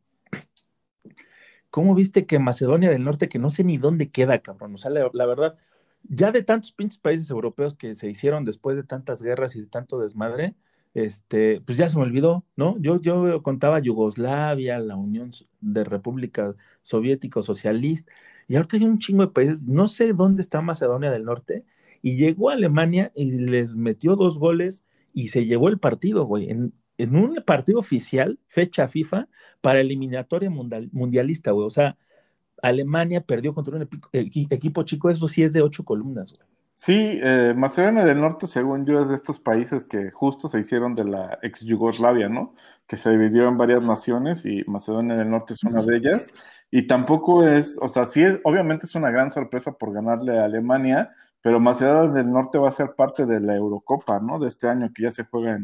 ¿cómo 1.70 1.94
viste 1.94 2.26
que 2.26 2.38
Macedonia 2.38 2.90
del 2.90 3.04
Norte, 3.04 3.28
que 3.28 3.38
no 3.38 3.50
sé 3.50 3.64
ni 3.64 3.78
dónde 3.78 4.10
queda, 4.10 4.40
cabrón? 4.40 4.74
O 4.74 4.78
sea, 4.78 4.90
la 4.90 5.26
verdad, 5.26 5.56
ya 6.04 6.32
de 6.32 6.42
tantos 6.42 6.72
pinches 6.72 6.98
países 6.98 7.30
europeos 7.30 7.74
que 7.74 7.94
se 7.94 8.08
hicieron 8.08 8.44
después 8.44 8.76
de 8.76 8.84
tantas 8.84 9.22
guerras 9.22 9.56
y 9.56 9.60
de 9.60 9.66
tanto 9.66 9.98
desmadre, 9.98 10.54
este, 10.94 11.60
pues 11.60 11.78
ya 11.78 11.88
se 11.88 11.96
me 11.98 12.04
olvidó, 12.04 12.44
¿no? 12.56 12.76
Yo, 12.78 13.00
yo 13.00 13.42
contaba 13.42 13.78
Yugoslavia, 13.80 14.78
la 14.78 14.96
Unión 14.96 15.30
de 15.60 15.84
República 15.84 16.54
Soviético 16.82 17.42
Socialista, 17.42 18.12
y 18.48 18.56
ahorita 18.56 18.76
hay 18.78 18.84
un 18.84 18.98
chingo 18.98 19.26
de 19.26 19.32
países, 19.32 19.62
no 19.62 19.86
sé 19.88 20.12
dónde 20.12 20.42
está 20.42 20.62
Macedonia 20.62 21.10
del 21.10 21.24
Norte, 21.24 21.64
y 22.02 22.16
llegó 22.16 22.50
a 22.50 22.54
Alemania 22.54 23.12
y 23.14 23.30
les 23.32 23.76
metió 23.76 24.16
dos 24.16 24.38
goles 24.38 24.84
y 25.18 25.30
se 25.30 25.46
llevó 25.46 25.68
el 25.68 25.80
partido, 25.80 26.26
güey, 26.26 26.48
en, 26.48 26.72
un 27.16 27.42
partido 27.44 27.80
oficial, 27.80 28.38
fecha 28.46 28.86
FIFA, 28.86 29.26
para 29.60 29.80
eliminatoria 29.80 30.48
mundialista, 30.48 31.50
güey, 31.50 31.66
o 31.66 31.70
sea, 31.70 31.96
Alemania 32.62 33.20
perdió 33.20 33.52
contra 33.52 33.76
un 33.76 33.88
equipo 34.12 34.84
chico, 34.84 35.10
eso 35.10 35.26
sí 35.26 35.42
es 35.42 35.52
de 35.52 35.62
ocho 35.62 35.84
columnas. 35.84 36.34
Sí, 36.72 36.94
eh, 36.94 37.52
Macedonia 37.56 38.04
del 38.04 38.20
Norte, 38.20 38.46
según 38.46 38.86
yo, 38.86 39.00
es 39.00 39.08
de 39.08 39.16
estos 39.16 39.40
países 39.40 39.84
que 39.86 40.12
justo 40.12 40.46
se 40.46 40.60
hicieron 40.60 40.94
de 40.94 41.02
la 41.02 41.36
ex 41.42 41.62
Yugoslavia, 41.62 42.28
¿no? 42.28 42.54
Que 42.86 42.96
se 42.96 43.10
dividió 43.10 43.48
en 43.48 43.58
varias 43.58 43.84
naciones 43.84 44.46
y 44.46 44.62
Macedonia 44.68 45.16
del 45.16 45.28
Norte 45.28 45.54
es 45.54 45.64
una 45.64 45.82
de 45.82 45.96
ellas. 45.96 46.32
Y 46.70 46.86
tampoco 46.86 47.44
es, 47.44 47.80
o 47.82 47.88
sea, 47.88 48.04
sí 48.04 48.22
es, 48.22 48.38
obviamente 48.44 48.86
es 48.86 48.94
una 48.94 49.10
gran 49.10 49.32
sorpresa 49.32 49.72
por 49.72 49.92
ganarle 49.92 50.38
a 50.38 50.44
Alemania, 50.44 51.10
pero 51.42 51.60
Macedonia 51.60 52.22
del 52.22 52.32
Norte 52.32 52.58
va 52.58 52.68
a 52.68 52.72
ser 52.72 52.94
parte 52.94 53.26
de 53.26 53.40
la 53.40 53.56
Eurocopa, 53.56 54.20
¿no? 54.20 54.38
De 54.38 54.48
este 54.48 54.68
año 54.68 54.90
que 54.94 55.04
ya 55.04 55.10
se 55.10 55.24
juega 55.24 55.58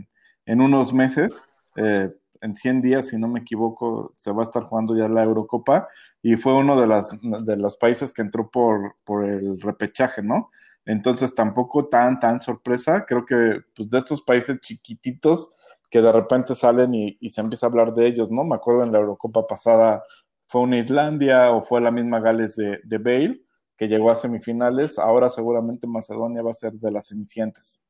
en, 0.47 0.61
unos 0.61 0.93
meses. 0.93 1.51
Eh, 1.77 2.13
en 2.41 2.55
100 2.55 2.83
días, 2.83 3.09
si 3.09 3.19
no 3.19 3.27
me 3.27 3.41
equivoco, 3.41 4.13
se 4.17 4.31
va 4.31 4.43
a 4.43 4.45
estar 4.45 4.65
jugando 4.65 4.95
ya 4.95 5.09
la 5.09 5.23
Eurocopa 5.23 5.89
y 6.23 6.37
fue 6.37 6.55
uno 6.55 6.79
de, 6.79 6.87
las, 6.87 7.19
de 7.23 7.57
los 7.57 7.79
países 7.79 8.13
que 8.13 8.21
entró 8.21 8.51
por, 8.51 8.97
por 9.03 9.25
el 9.25 9.59
repechaje, 9.61 10.23
¿no? 10.23 10.51
Entonces 10.85 11.35
tampoco 11.35 11.87
tan, 11.87 12.21
tan 12.21 12.41
sorpresa. 12.41 13.07
Creo 13.07 13.25
que 13.25 13.63
pues, 13.75 13.89
de 13.89 13.99
estos 13.99 14.23
países 14.23 14.61
chiquititos 14.61 15.53
que 15.91 16.03
de 16.03 16.13
repente 16.13 16.55
salen 16.55 16.95
y, 16.95 17.17
y, 17.21 17.31
se 17.31 17.41
empieza 17.41 17.67
a 17.67 17.71
hablar 17.71 17.95
de 17.95 18.09
ellos, 18.09 18.31
¿no? 18.31 18.45
Me 18.45 18.57
acuerdo 18.57 18.83
en 18.83 18.93
la 18.93 18.99
Eurocopa 18.99 19.47
pasada 19.47 20.03
fue 20.47 20.63
una 20.63 20.79
Islandia 20.79 21.51
o 21.51 21.63
fue 21.63 21.81
la 21.81 21.91
misma 21.91 22.21
Gales 22.21 22.57
de, 22.57 22.81
de 22.85 22.99
Bale 22.99 23.44
que 23.77 23.89
llegó 23.89 24.11
a 24.11 24.15
semifinales. 24.15 24.99
Ahora 24.99 25.29
seguramente 25.29 25.87
Macedonia 25.87 26.43
va 26.43 26.51
a 26.51 26.55
ser 26.55 26.73
de 26.73 26.91
las 26.91 27.09
cenicientas. 27.09 27.85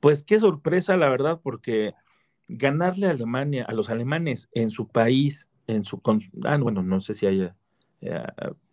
Pues 0.00 0.22
qué 0.22 0.38
sorpresa, 0.38 0.96
la 0.96 1.08
verdad, 1.08 1.40
porque 1.42 1.94
ganarle 2.48 3.08
a 3.08 3.10
Alemania, 3.10 3.64
a 3.68 3.72
los 3.72 3.90
alemanes 3.90 4.48
en 4.52 4.70
su 4.70 4.88
país, 4.88 5.48
en 5.66 5.84
su... 5.84 6.00
Ah, 6.44 6.58
bueno, 6.58 6.82
no 6.82 7.00
sé 7.00 7.14
si 7.14 7.26
haya... 7.26 7.56
Eh, 8.00 8.22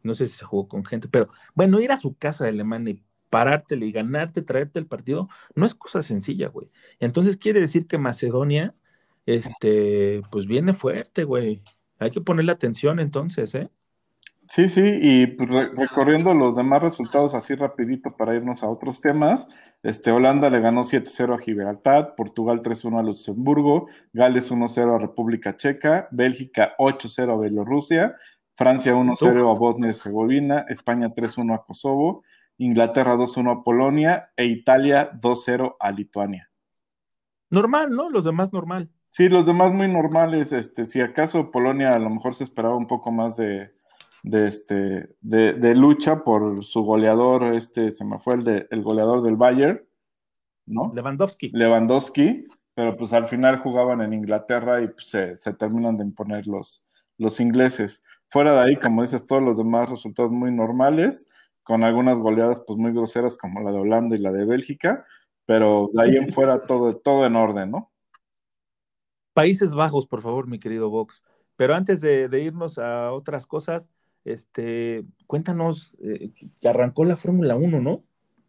no 0.03 0.13
sé 0.15 0.27
si 0.27 0.37
se 0.37 0.45
jugó 0.45 0.67
con 0.67 0.83
gente, 0.83 1.07
pero 1.07 1.27
bueno, 1.55 1.79
ir 1.79 1.91
a 1.91 1.97
su 1.97 2.15
casa 2.15 2.43
de 2.43 2.51
Alemania 2.51 2.93
y 2.93 3.03
parártele 3.29 3.87
y 3.87 3.91
ganarte, 3.91 4.43
traerte 4.43 4.77
el 4.77 4.85
partido, 4.85 5.27
no 5.55 5.65
es 5.65 5.73
cosa 5.73 6.01
sencilla, 6.03 6.49
güey. 6.49 6.69
Entonces 6.99 7.37
quiere 7.37 7.61
decir 7.61 7.87
que 7.87 7.97
Macedonia, 7.97 8.75
este, 9.25 10.21
pues 10.29 10.45
viene 10.45 10.73
fuerte, 10.73 11.23
güey. 11.23 11.63
Hay 11.97 12.11
que 12.11 12.21
ponerle 12.21 12.51
atención 12.51 12.99
entonces, 12.99 13.55
¿eh? 13.55 13.69
Sí, 14.53 14.67
sí, 14.67 14.83
y 15.01 15.25
pues, 15.25 15.73
recorriendo 15.73 16.31
los 16.35 16.55
demás 16.55 16.83
resultados 16.83 17.33
así 17.33 17.55
rapidito 17.55 18.15
para 18.15 18.35
irnos 18.35 18.61
a 18.61 18.69
otros 18.69 19.01
temas, 19.01 19.47
este, 19.81 20.11
Holanda 20.11 20.47
le 20.51 20.59
ganó 20.59 20.83
7-0 20.83 21.33
a 21.33 21.39
Gibraltar, 21.39 22.13
Portugal 22.15 22.61
3-1 22.61 22.99
a 22.99 23.01
Luxemburgo, 23.01 23.87
Gales 24.11 24.51
1-0 24.51 24.95
a 24.95 24.99
República 24.99 25.57
Checa, 25.57 26.07
Bélgica 26.11 26.75
8-0 26.77 27.33
a 27.33 27.41
Bielorrusia, 27.41 28.15
Francia 28.55 28.93
1-0 28.93 29.49
a 29.49 29.57
Bosnia 29.57 29.87
y 29.87 29.89
Herzegovina, 29.89 30.65
España 30.69 31.09
3-1 31.09 31.55
a 31.55 31.63
Kosovo, 31.63 32.21
Inglaterra 32.59 33.15
2-1 33.15 33.59
a 33.59 33.63
Polonia 33.63 34.29
e 34.37 34.45
Italia 34.45 35.09
2-0 35.13 35.77
a 35.79 35.89
Lituania. 35.89 36.51
Normal, 37.49 37.89
¿no? 37.89 38.07
Los 38.11 38.23
demás 38.23 38.53
normal. 38.53 38.91
Sí, 39.09 39.29
los 39.29 39.47
demás 39.47 39.73
muy 39.73 39.87
normales. 39.87 40.53
Este, 40.53 40.85
si 40.85 41.01
acaso 41.01 41.49
Polonia 41.49 41.95
a 41.95 41.99
lo 41.99 42.11
mejor 42.11 42.35
se 42.35 42.43
esperaba 42.43 42.75
un 42.75 42.85
poco 42.85 43.11
más 43.11 43.35
de, 43.35 43.71
de, 44.23 44.47
este, 44.47 45.15
de, 45.21 45.75
lucha 45.75 46.23
por 46.23 46.63
su 46.63 46.81
goleador, 46.83 47.53
este, 47.53 47.91
se 47.91 48.05
me 48.05 48.19
fue 48.19 48.35
el, 48.35 48.43
de, 48.43 48.67
el 48.71 48.81
goleador 48.81 49.21
del 49.21 49.35
Bayern, 49.35 49.83
¿no? 50.65 50.91
Lewandowski. 50.95 51.49
Lewandowski, 51.53 52.47
pero 52.73 52.95
pues 52.95 53.11
al 53.11 53.27
final 53.27 53.59
jugaban 53.59 54.01
en 54.01 54.13
Inglaterra 54.13 54.81
y 54.81 54.87
pues, 54.87 55.07
se, 55.07 55.53
terminan 55.53 55.97
de 55.97 56.05
imponer 56.05 56.47
los, 56.47 56.85
los 57.17 57.39
ingleses. 57.41 58.05
Fuera 58.29 58.53
de 58.53 58.61
ahí, 58.61 58.75
como 58.77 59.01
dices, 59.01 59.27
todos 59.27 59.43
los 59.43 59.57
demás 59.57 59.89
resultados 59.89 60.31
muy 60.31 60.51
normales, 60.51 61.29
con 61.61 61.83
algunas 61.83 62.17
goleadas 62.17 62.63
pues 62.65 62.79
muy 62.79 62.93
groseras 62.93 63.37
como 63.37 63.59
la 63.59 63.71
de 63.71 63.79
Holanda 63.79 64.15
y 64.15 64.19
la 64.19 64.31
de 64.31 64.45
Bélgica, 64.45 65.05
pero 65.45 65.89
de 65.93 66.01
ahí 66.01 66.15
en 66.15 66.29
fuera 66.29 66.65
todo, 66.65 66.95
todo 66.95 67.25
en 67.25 67.35
orden, 67.35 67.71
¿no? 67.71 67.91
Países 69.33 69.75
Bajos, 69.75 70.07
por 70.07 70.21
favor, 70.21 70.47
mi 70.47 70.59
querido 70.59 70.89
Vox. 70.89 71.23
Pero 71.57 71.75
antes 71.75 72.01
de 72.01 72.41
irnos 72.41 72.77
a 72.77 73.11
otras 73.11 73.45
cosas, 73.47 73.91
este, 74.25 75.05
cuéntanos, 75.27 75.97
eh, 76.01 76.31
que 76.59 76.67
arrancó 76.67 77.05
la 77.05 77.17
Fórmula 77.17 77.55
1, 77.55 77.81
¿no? 77.81 78.03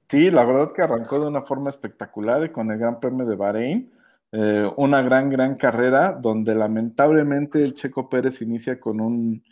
Sí, 0.09 0.31
la 0.31 0.45
verdad 0.45 0.73
que 0.73 0.83
arrancó 0.83 1.19
de 1.19 1.27
una 1.27 1.43
forma 1.43 1.71
espectacular 1.71 2.53
con 2.53 2.71
el 2.71 2.79
Gran 2.79 3.01
Premio 3.01 3.27
de 3.27 3.37
Bahrein. 3.37 3.93
Eh, 4.33 4.71
una 4.77 5.01
gran, 5.03 5.31
gran 5.31 5.57
carrera 5.57 6.13
donde 6.13 6.55
lamentablemente 6.55 7.63
el 7.63 7.75
Checo 7.75 8.09
Pérez 8.09 8.43
inicia 8.43 8.81
con 8.81 9.01
un 9.01 9.43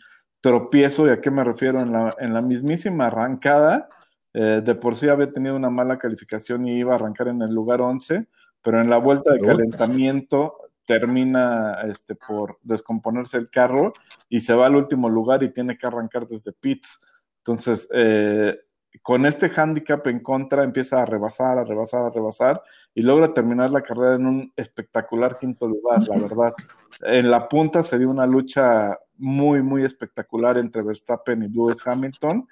tropiezo, 0.41 1.07
¿y 1.07 1.11
a 1.11 1.21
qué 1.21 1.31
me 1.31 1.43
refiero? 1.43 1.79
En 1.79 1.91
la, 1.91 2.15
en 2.19 2.33
la 2.33 2.41
mismísima 2.41 3.07
arrancada, 3.07 3.87
eh, 4.33 4.61
de 4.63 4.75
por 4.75 4.95
sí 4.95 5.07
había 5.07 5.31
tenido 5.31 5.55
una 5.55 5.69
mala 5.69 5.97
calificación 5.97 6.67
y 6.67 6.79
iba 6.79 6.93
a 6.93 6.95
arrancar 6.95 7.29
en 7.29 7.41
el 7.41 7.53
lugar 7.53 7.81
11, 7.81 8.27
pero 8.61 8.81
en 8.81 8.89
la 8.89 8.97
vuelta 8.97 9.33
de 9.33 9.39
calentamiento 9.39 10.57
termina 10.85 11.81
este, 11.83 12.15
por 12.15 12.59
descomponerse 12.61 13.37
el 13.37 13.49
carro 13.49 13.93
y 14.29 14.41
se 14.41 14.53
va 14.53 14.65
al 14.67 14.75
último 14.75 15.09
lugar 15.09 15.43
y 15.43 15.53
tiene 15.53 15.77
que 15.77 15.87
arrancar 15.87 16.27
desde 16.27 16.51
pits. 16.51 16.99
Entonces, 17.39 17.89
eh, 17.93 18.57
con 19.01 19.25
este 19.25 19.49
handicap 19.55 20.05
en 20.07 20.19
contra, 20.19 20.63
empieza 20.63 21.01
a 21.01 21.05
rebasar, 21.05 21.57
a 21.57 21.63
rebasar, 21.63 22.05
a 22.05 22.09
rebasar 22.09 22.61
y 22.93 23.01
logra 23.01 23.33
terminar 23.33 23.71
la 23.71 23.81
carrera 23.81 24.15
en 24.15 24.27
un 24.27 24.53
espectacular 24.55 25.37
quinto 25.37 25.67
lugar, 25.67 26.07
la 26.07 26.19
verdad. 26.19 26.53
En 27.01 27.31
la 27.31 27.47
punta 27.47 27.81
se 27.81 27.97
dio 27.97 28.09
una 28.09 28.27
lucha 28.27 28.97
muy, 29.17 29.61
muy 29.63 29.83
espectacular 29.83 30.57
entre 30.57 30.83
Verstappen 30.83 31.43
y 31.43 31.49
Lewis 31.49 31.85
Hamilton. 31.85 32.47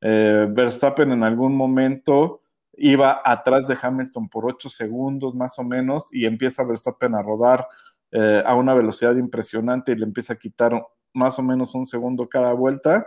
Eh, 0.00 0.48
Verstappen 0.50 1.12
en 1.12 1.22
algún 1.22 1.56
momento 1.56 2.42
iba 2.76 3.20
atrás 3.24 3.66
de 3.66 3.76
Hamilton 3.80 4.28
por 4.28 4.46
8 4.46 4.68
segundos 4.68 5.34
más 5.34 5.58
o 5.58 5.64
menos 5.64 6.12
y 6.12 6.26
empieza 6.26 6.64
Verstappen 6.64 7.14
a 7.14 7.22
rodar 7.22 7.66
eh, 8.10 8.42
a 8.44 8.54
una 8.54 8.74
velocidad 8.74 9.16
impresionante 9.16 9.92
y 9.92 9.96
le 9.96 10.04
empieza 10.04 10.34
a 10.34 10.38
quitar 10.38 10.86
más 11.12 11.38
o 11.38 11.42
menos 11.42 11.74
un 11.74 11.86
segundo 11.86 12.28
cada 12.28 12.52
vuelta. 12.52 13.06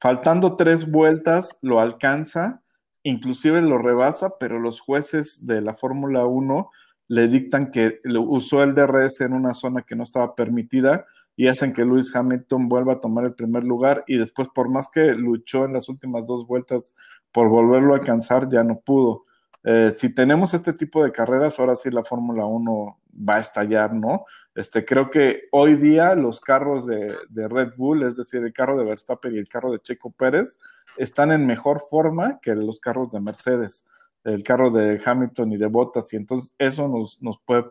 Faltando 0.00 0.56
tres 0.56 0.90
vueltas 0.90 1.58
lo 1.62 1.80
alcanza, 1.80 2.62
inclusive 3.02 3.62
lo 3.62 3.78
rebasa, 3.78 4.38
pero 4.38 4.58
los 4.58 4.80
jueces 4.80 5.46
de 5.46 5.60
la 5.60 5.74
Fórmula 5.74 6.26
1 6.26 6.70
le 7.08 7.28
dictan 7.28 7.70
que 7.70 8.00
usó 8.04 8.62
el 8.62 8.74
DRS 8.74 9.20
en 9.20 9.32
una 9.32 9.54
zona 9.54 9.82
que 9.82 9.94
no 9.94 10.02
estaba 10.02 10.34
permitida 10.34 11.04
y 11.36 11.48
hacen 11.48 11.72
que 11.72 11.84
Lewis 11.84 12.14
Hamilton 12.14 12.68
vuelva 12.68 12.94
a 12.94 13.00
tomar 13.00 13.24
el 13.24 13.34
primer 13.34 13.64
lugar 13.64 14.04
y 14.06 14.18
después 14.18 14.48
por 14.54 14.68
más 14.68 14.90
que 14.90 15.14
luchó 15.14 15.64
en 15.64 15.72
las 15.72 15.88
últimas 15.88 16.26
dos 16.26 16.46
vueltas 16.46 16.94
por 17.32 17.48
volverlo 17.48 17.94
a 17.94 17.98
alcanzar, 17.98 18.48
ya 18.50 18.62
no 18.62 18.80
pudo. 18.80 19.24
Eh, 19.64 19.92
si 19.94 20.12
tenemos 20.12 20.54
este 20.54 20.72
tipo 20.72 21.04
de 21.04 21.12
carreras, 21.12 21.58
ahora 21.58 21.76
sí 21.76 21.90
la 21.90 22.02
Fórmula 22.02 22.44
1 22.44 22.98
va 23.28 23.36
a 23.36 23.40
estallar, 23.40 23.94
¿no? 23.94 24.24
Este, 24.54 24.84
creo 24.84 25.08
que 25.08 25.42
hoy 25.52 25.76
día 25.76 26.14
los 26.14 26.40
carros 26.40 26.86
de, 26.86 27.14
de, 27.28 27.48
Red 27.48 27.74
Bull, 27.76 28.02
es 28.02 28.16
decir, 28.16 28.42
el 28.42 28.52
carro 28.52 28.76
de 28.76 28.84
Verstappen 28.84 29.34
y 29.34 29.38
el 29.38 29.48
carro 29.48 29.70
de 29.70 29.78
Checo 29.78 30.10
Pérez, 30.10 30.58
están 30.96 31.30
en 31.30 31.46
mejor 31.46 31.80
forma 31.80 32.40
que 32.40 32.54
los 32.54 32.80
carros 32.80 33.10
de 33.12 33.20
Mercedes, 33.20 33.86
el 34.24 34.42
carro 34.42 34.70
de 34.70 35.00
Hamilton 35.04 35.52
y 35.52 35.56
de 35.56 35.66
Bottas, 35.66 36.12
y 36.12 36.16
entonces 36.16 36.54
eso 36.58 36.88
nos, 36.88 37.22
nos 37.22 37.38
puede 37.40 37.66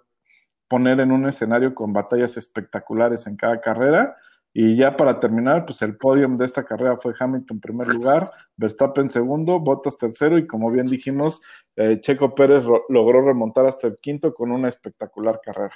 poner 0.71 1.01
en 1.01 1.11
un 1.11 1.27
escenario 1.27 1.75
con 1.75 1.91
batallas 1.91 2.37
espectaculares 2.37 3.27
en 3.27 3.35
cada 3.35 3.59
carrera. 3.59 4.15
Y 4.53 4.77
ya 4.77 4.95
para 4.95 5.19
terminar, 5.19 5.65
pues 5.65 5.81
el 5.81 5.97
podium 5.97 6.37
de 6.37 6.45
esta 6.45 6.63
carrera 6.63 6.95
fue 6.95 7.13
Hamilton 7.19 7.57
en 7.57 7.59
primer 7.59 7.87
lugar, 7.87 8.31
Verstappen 8.55 9.09
segundo, 9.09 9.59
Bottas 9.59 9.97
tercero 9.97 10.37
y 10.37 10.47
como 10.47 10.71
bien 10.71 10.85
dijimos, 10.85 11.41
eh, 11.75 11.99
Checo 11.99 12.33
Pérez 12.33 12.63
logró 12.87 13.21
remontar 13.21 13.65
hasta 13.65 13.87
el 13.87 13.97
quinto 13.97 14.33
con 14.33 14.49
una 14.49 14.69
espectacular 14.69 15.41
carrera. 15.43 15.75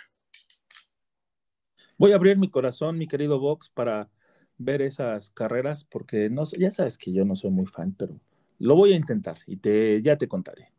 Voy 1.98 2.14
a 2.14 2.16
abrir 2.16 2.38
mi 2.38 2.50
corazón, 2.50 2.98
mi 2.98 3.08
querido 3.08 3.38
Vox, 3.38 3.70
para 3.70 4.10
ver 4.58 4.82
esas 4.82 5.30
carreras, 5.30 5.84
porque 5.84 6.30
no, 6.30 6.44
ya 6.58 6.72
sabes 6.72 6.98
que 6.98 7.12
yo 7.12 7.26
no 7.26 7.36
soy 7.36 7.52
muy 7.52 7.66
fan, 7.66 7.94
pero 7.98 8.18
lo 8.60 8.76
voy 8.76 8.94
a 8.94 8.96
intentar 8.96 9.40
y 9.46 9.58
te, 9.58 10.02
ya 10.02 10.18
te 10.18 10.30
contaré. 10.30 10.72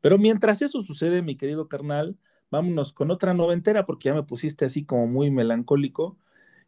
Pero 0.00 0.18
mientras 0.18 0.62
eso 0.62 0.82
sucede, 0.82 1.22
mi 1.22 1.36
querido 1.36 1.68
carnal, 1.68 2.16
vámonos 2.52 2.92
con 2.92 3.10
otra 3.10 3.34
noventera 3.34 3.84
porque 3.86 4.10
ya 4.10 4.14
me 4.14 4.22
pusiste 4.22 4.66
así 4.66 4.84
como 4.84 5.06
muy 5.08 5.30
melancólico. 5.30 6.18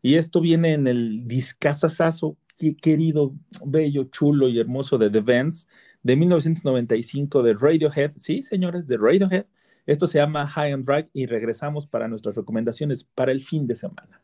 Y 0.02 0.16
esto 0.16 0.40
viene 0.40 0.72
en 0.72 0.86
el 0.86 1.28
discazazazo, 1.28 2.36
querido, 2.80 3.34
bello, 3.64 4.04
chulo 4.04 4.48
y 4.48 4.58
hermoso 4.58 4.98
de 4.98 5.10
The 5.10 5.20
Vents 5.20 5.68
de 6.02 6.16
1995 6.16 7.42
de 7.42 7.54
Radiohead. 7.54 8.12
Sí, 8.16 8.42
señores, 8.42 8.86
de 8.86 8.96
Radiohead. 8.96 9.46
Esto 9.86 10.06
se 10.06 10.18
llama 10.18 10.48
High 10.48 10.72
and 10.72 10.86
Drag 10.86 11.10
y 11.12 11.26
regresamos 11.26 11.86
para 11.86 12.08
nuestras 12.08 12.36
recomendaciones 12.36 13.04
para 13.04 13.32
el 13.32 13.42
fin 13.42 13.66
de 13.66 13.74
semana. 13.74 14.23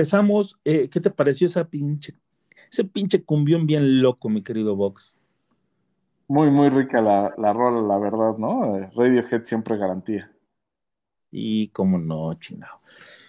Regresamos. 0.00 0.58
eh, 0.64 0.88
¿Qué 0.88 1.00
te 1.00 1.10
pareció 1.10 1.46
esa 1.46 1.64
pinche, 1.64 2.14
ese 2.70 2.84
pinche 2.84 3.22
cumbión 3.22 3.66
bien 3.66 4.00
loco, 4.00 4.28
mi 4.28 4.42
querido 4.42 4.74
Vox? 4.74 5.14
Muy, 6.26 6.50
muy 6.50 6.70
rica 6.70 7.02
la, 7.02 7.34
la 7.36 7.52
rola, 7.52 7.86
la 7.86 7.98
verdad, 7.98 8.38
¿no? 8.38 8.78
Eh, 8.78 8.88
Radiohead 8.94 9.44
siempre 9.44 9.76
garantía. 9.76 10.32
Y 11.30 11.68
cómo 11.68 11.98
no, 11.98 12.32
chingado. 12.34 12.80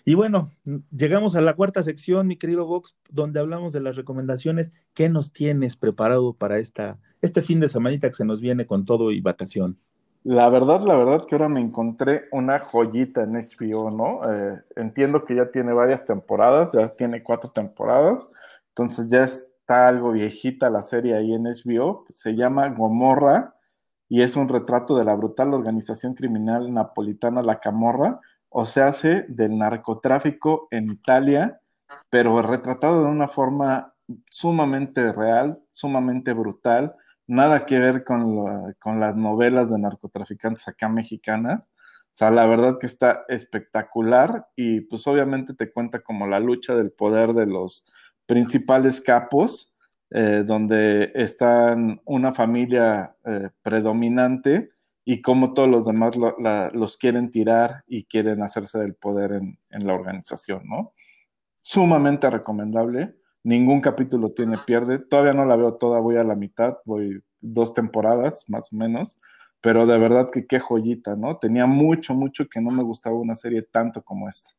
Y 0.06 0.16
bueno, 0.16 0.48
llegamos 0.92 1.36
a 1.36 1.42
la 1.42 1.56
cuarta 1.56 1.84
sección, 1.84 2.26
mi 2.26 2.38
querido 2.38 2.66
Vox, 2.66 2.96
donde 3.10 3.40
hablamos 3.40 3.74
de 3.74 3.82
las 3.82 3.96
recomendaciones. 3.96 4.72
¿Qué 4.94 5.10
nos 5.10 5.32
tienes 5.32 5.76
preparado 5.76 6.34
para 6.34 6.58
esta, 6.58 6.98
este 7.22 7.42
fin 7.42 7.60
de 7.60 7.68
semanita 7.68 8.08
que 8.08 8.16
se 8.16 8.26
nos 8.26 8.40
viene 8.40 8.66
con 8.66 8.86
todo 8.86 9.12
y 9.12 9.22
vacación? 9.22 9.78
La 10.24 10.50
verdad, 10.50 10.82
la 10.82 10.96
verdad 10.96 11.26
que 11.28 11.34
ahora 11.34 11.50
me 11.50 11.62
encontré 11.62 12.26
una 12.32 12.60
joyita 12.60 13.24
en 13.24 13.36
HBO, 13.36 13.90
¿no? 13.90 14.32
Eh, 14.32 14.62
entiendo 14.76 15.24
que 15.26 15.36
ya 15.36 15.50
tiene 15.50 15.74
varias 15.74 16.06
temporadas, 16.06 16.72
ya 16.74 16.88
tiene 16.90 17.24
cuatro 17.24 17.50
temporadas, 17.50 18.30
entonces 18.70 19.10
ya 19.10 19.24
está 19.24 19.88
algo 19.88 20.12
viejita 20.12 20.70
la 20.70 20.84
serie 20.84 21.16
ahí 21.16 21.34
en 21.34 21.48
HBO, 21.48 22.06
se 22.10 22.36
llama 22.36 22.70
Gomorra 22.70 23.56
y 24.10 24.22
es 24.22 24.36
un 24.36 24.48
retrato 24.48 24.96
de 24.96 25.06
la 25.06 25.16
brutal 25.16 25.54
organización 25.56 26.14
criminal 26.14 26.72
napolitana 26.72 27.42
La 27.42 27.60
Camorra, 27.60 28.20
o 28.50 28.66
se 28.66 28.82
hace 28.84 29.26
del 29.30 29.58
narcotráfico 29.58 30.68
en 30.72 30.92
Italia, 30.92 31.62
pero 32.10 32.42
retratado 32.42 33.04
de 33.04 33.10
una 33.10 33.28
forma 33.28 33.94
sumamente 34.30 35.14
real, 35.14 35.60
sumamente 35.72 36.34
brutal, 36.34 36.96
nada 37.32 37.66
que 37.66 37.80
ver 37.80 38.04
con, 38.04 38.74
con 38.78 39.00
las 39.00 39.16
novelas 39.16 39.72
de 39.72 39.80
narcotraficantes 39.80 40.68
acá 40.68 40.90
mexicanas. 40.90 41.66
O 41.66 42.14
sea, 42.14 42.30
la 42.30 42.46
verdad 42.46 42.78
que 42.78 42.88
está 42.88 43.24
espectacular 43.30 44.48
y 44.58 44.82
pues 44.82 45.08
obviamente 45.08 45.54
te 45.54 45.72
cuenta 45.72 46.02
como 46.02 46.28
la 46.28 46.42
lucha 46.42 46.76
del 46.76 46.92
poder 46.92 47.32
de 47.32 47.46
los 47.46 47.86
principales 48.26 49.00
capos, 49.00 49.74
eh, 50.10 50.44
donde 50.46 51.14
están 51.16 52.02
una 52.04 52.34
familia 52.34 53.16
eh, 53.24 53.50
predominante 53.62 54.72
y 55.06 55.22
cómo 55.22 55.54
todos 55.54 55.70
los 55.70 55.86
demás 55.86 56.18
los 56.74 56.98
quieren 56.98 57.32
tirar 57.32 57.86
y 57.88 58.04
quieren 58.04 58.44
hacerse 58.44 58.78
del 58.78 58.96
poder 58.96 59.32
en, 59.32 59.58
en 59.70 59.88
la 59.88 59.94
organización, 59.94 60.64
¿no? 60.66 60.92
Sumamente 61.60 62.30
recomendable. 62.30 63.16
Ningún 63.44 63.82
capítulo 63.82 64.32
tiene 64.32 64.58
pierde. 64.58 65.00
Todavía 65.00 65.34
no 65.34 65.46
la 65.46 65.56
veo 65.56 65.76
toda, 65.76 66.00
voy 66.00 66.18
a 66.18 66.24
la 66.24 66.36
mitad, 66.36 66.78
voy 66.86 67.22
dos 67.40 67.74
temporadas 67.74 68.46
más 68.50 68.72
o 68.74 68.76
menos, 68.76 69.18
pero 69.62 69.86
de 69.88 69.98
verdad 69.98 70.30
que 70.32 70.46
qué 70.48 70.60
joyita, 70.60 71.16
¿no? 71.16 71.38
Tenía 71.38 71.66
mucho, 71.66 72.14
mucho 72.14 72.48
que 72.50 72.62
no 72.62 72.72
me 72.72 72.84
gustaba 72.84 73.16
una 73.18 73.36
serie 73.36 73.64
tanto 73.64 74.04
como 74.04 74.30
esta. 74.30 74.52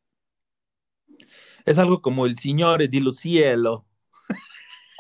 Es 1.65 1.79
algo 1.79 2.01
como 2.01 2.27
el 2.27 2.39
Signore 2.39 2.89
di 2.89 3.01
lo 3.01 3.11
cielo. 3.13 3.85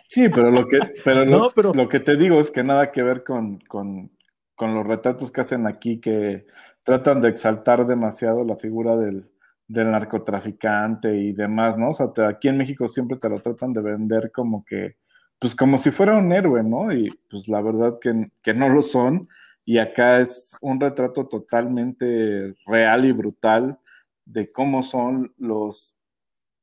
Sí, 0.07 0.29
pero 0.29 0.51
lo 0.51 0.67
que, 0.67 0.79
pero 1.05 1.25
lo, 1.27 1.51
pero- 1.55 1.73
lo 1.73 1.89
que 1.89 2.01
te 2.01 2.17
digo 2.17 2.41
es 2.41 2.51
que 2.51 2.63
nada 2.63 2.93
que 2.93 3.03
ver 3.03 3.25
con, 3.25 3.59
con, 3.61 4.11
con 4.55 4.75
los 4.75 4.87
retratos 4.87 5.33
que 5.33 5.41
hacen 5.41 5.67
aquí, 5.67 6.01
que 6.01 6.45
tratan 6.83 7.21
de 7.23 7.29
exaltar 7.31 7.87
demasiado 7.87 8.45
la 8.45 8.57
figura 8.57 8.97
del, 8.97 9.32
del 9.73 9.91
narcotraficante 9.91 11.17
y 11.17 11.33
demás, 11.33 11.79
¿no? 11.79 11.91
O 11.91 11.95
sea, 11.95 12.11
aquí 12.29 12.49
en 12.49 12.59
México 12.59 12.87
siempre 12.87 13.17
te 13.17 13.29
lo 13.29 13.41
tratan 13.41 13.73
de 13.73 13.81
vender 13.81 14.31
como 14.31 14.65
que, 14.65 14.97
pues 15.39 15.55
como 15.55 15.79
si 15.79 15.91
fuera 15.91 16.17
un 16.17 16.31
héroe, 16.31 16.63
¿no? 16.63 16.93
Y 16.93 17.11
pues 17.31 17.49
la 17.49 17.63
verdad 17.63 17.99
que, 18.01 18.31
que 18.43 18.53
no 18.53 18.69
lo 18.69 18.83
son. 18.83 19.29
Y 19.65 19.79
acá 19.79 20.21
es 20.21 20.59
un 20.61 20.79
retrato 20.81 21.27
totalmente 21.27 22.55
real 22.67 23.05
y 23.07 23.13
brutal 23.13 23.79
de 24.27 24.53
cómo 24.53 24.83
son 24.83 25.33
los 25.39 25.97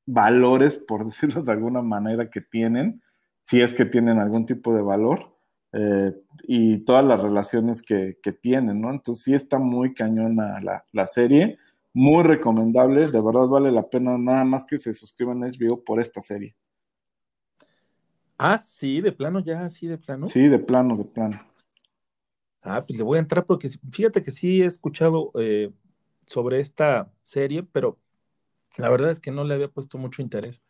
valores, 0.05 0.77
por 0.77 1.05
decirlo 1.05 1.41
de 1.41 1.51
alguna 1.51 1.81
manera, 1.81 2.29
que 2.29 2.41
tienen, 2.41 3.01
si 3.41 3.61
es 3.61 3.73
que 3.73 3.85
tienen 3.85 4.19
algún 4.19 4.45
tipo 4.45 4.73
de 4.75 4.81
valor, 4.83 5.35
eh, 5.73 6.13
y 6.43 6.79
todas 6.79 7.05
las 7.05 7.19
relaciones 7.19 7.81
que, 7.81 8.17
que 8.21 8.33
tienen, 8.33 8.81
¿no? 8.81 8.91
Entonces 8.91 9.23
sí 9.23 9.33
está 9.33 9.57
muy 9.59 9.93
cañona 9.93 10.59
la, 10.61 10.83
la 10.91 11.07
serie, 11.07 11.57
muy 11.93 12.23
recomendable, 12.23 13.09
de 13.09 13.21
verdad 13.21 13.47
vale 13.47 13.71
la 13.71 13.87
pena 13.89 14.17
nada 14.17 14.43
más 14.43 14.65
que 14.65 14.77
se 14.79 14.93
suscriban 14.93 15.43
a 15.43 15.47
HBO 15.47 15.83
por 15.83 15.99
esta 16.01 16.21
serie. 16.21 16.55
Ah, 18.37 18.57
sí, 18.57 19.01
de 19.01 19.11
plano, 19.11 19.39
ya, 19.39 19.65
así 19.65 19.85
de 19.87 19.97
plano. 19.97 20.25
Sí, 20.27 20.47
de 20.47 20.59
plano, 20.59 20.95
de 20.95 21.03
plano. 21.03 21.39
Ah, 22.61 22.85
pues 22.85 22.97
le 22.97 23.03
voy 23.03 23.17
a 23.17 23.21
entrar 23.21 23.45
porque 23.45 23.69
fíjate 23.91 24.21
que 24.21 24.31
sí 24.31 24.61
he 24.61 24.65
escuchado 24.65 25.31
eh, 25.35 25.71
sobre 26.25 26.59
esta 26.59 27.11
serie, 27.23 27.63
pero 27.63 27.97
la 28.77 28.89
verdad 28.89 29.11
es 29.11 29.19
que 29.19 29.31
no 29.31 29.43
le 29.45 29.55
había 29.55 29.69
puesto 29.69 29.97
mucho 29.97 30.21
interés. 30.21 30.65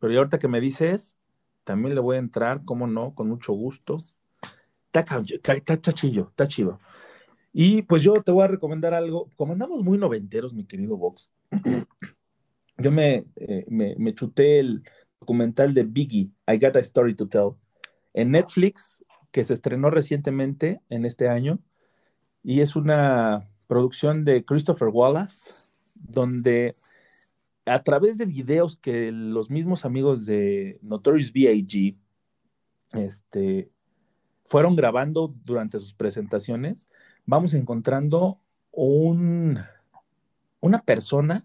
Pero 0.00 0.12
ya 0.12 0.20
ahorita 0.20 0.38
que 0.38 0.48
me 0.48 0.60
dices, 0.60 1.16
también 1.64 1.94
le 1.94 2.00
voy 2.02 2.16
a 2.16 2.20
entrar, 2.20 2.64
cómo 2.64 2.86
no, 2.86 3.14
con 3.14 3.28
mucho 3.28 3.52
gusto. 3.54 3.96
Está, 4.92 5.00
está, 5.20 5.54
está- 5.54 5.74
está 5.74 5.92
chillo, 5.92 6.28
está 6.30 6.48
chido. 6.48 6.80
Y 7.52 7.82
pues 7.82 8.02
yo 8.02 8.22
te 8.22 8.32
voy 8.32 8.44
a 8.44 8.48
recomendar 8.48 8.94
algo. 8.94 9.30
Como 9.36 9.52
andamos 9.52 9.82
muy 9.82 9.98
noventeros, 9.98 10.54
mi 10.54 10.64
querido 10.64 10.96
Vox, 10.96 11.30
yo 12.78 12.92
me, 12.92 13.24
eh, 13.36 13.64
me, 13.68 13.96
me 13.96 14.14
chuté 14.14 14.60
el 14.60 14.82
documental 15.20 15.74
de 15.74 15.82
Biggie, 15.82 16.30
I 16.46 16.58
Got 16.58 16.76
a 16.76 16.80
Story 16.80 17.14
to 17.14 17.28
Tell, 17.28 17.50
en 18.14 18.30
Netflix, 18.30 19.04
que 19.32 19.44
se 19.44 19.54
estrenó 19.54 19.90
recientemente 19.90 20.80
en 20.88 21.04
este 21.04 21.28
año, 21.28 21.58
y 22.42 22.60
es 22.60 22.76
una 22.76 23.48
producción 23.66 24.24
de 24.24 24.44
Christopher 24.44 24.88
Wallace, 24.88 25.70
donde 25.94 26.74
a 27.66 27.82
través 27.82 28.18
de 28.18 28.24
videos 28.24 28.76
que 28.76 29.12
los 29.12 29.50
mismos 29.50 29.84
amigos 29.84 30.26
de 30.26 30.78
Notorious 30.82 31.32
B.I.G. 31.32 32.00
Este, 32.94 33.70
fueron 34.44 34.76
grabando 34.76 35.34
durante 35.44 35.78
sus 35.78 35.92
presentaciones, 35.92 36.88
vamos 37.28 37.52
encontrando 37.52 38.40
un, 38.72 39.58
una 40.60 40.82
persona 40.82 41.44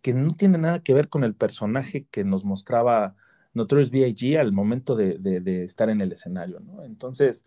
que 0.00 0.14
no 0.14 0.36
tiene 0.36 0.58
nada 0.58 0.80
que 0.80 0.94
ver 0.94 1.08
con 1.08 1.24
el 1.24 1.34
personaje 1.34 2.06
que 2.10 2.22
nos 2.22 2.44
mostraba 2.44 3.16
Notorious 3.52 3.90
B.I.G. 3.90 4.38
al 4.38 4.52
momento 4.52 4.94
de, 4.94 5.64
estar 5.64 5.90
en 5.90 6.00
el 6.00 6.12
escenario, 6.12 6.60
¿no? 6.60 6.84
Entonces, 6.84 7.46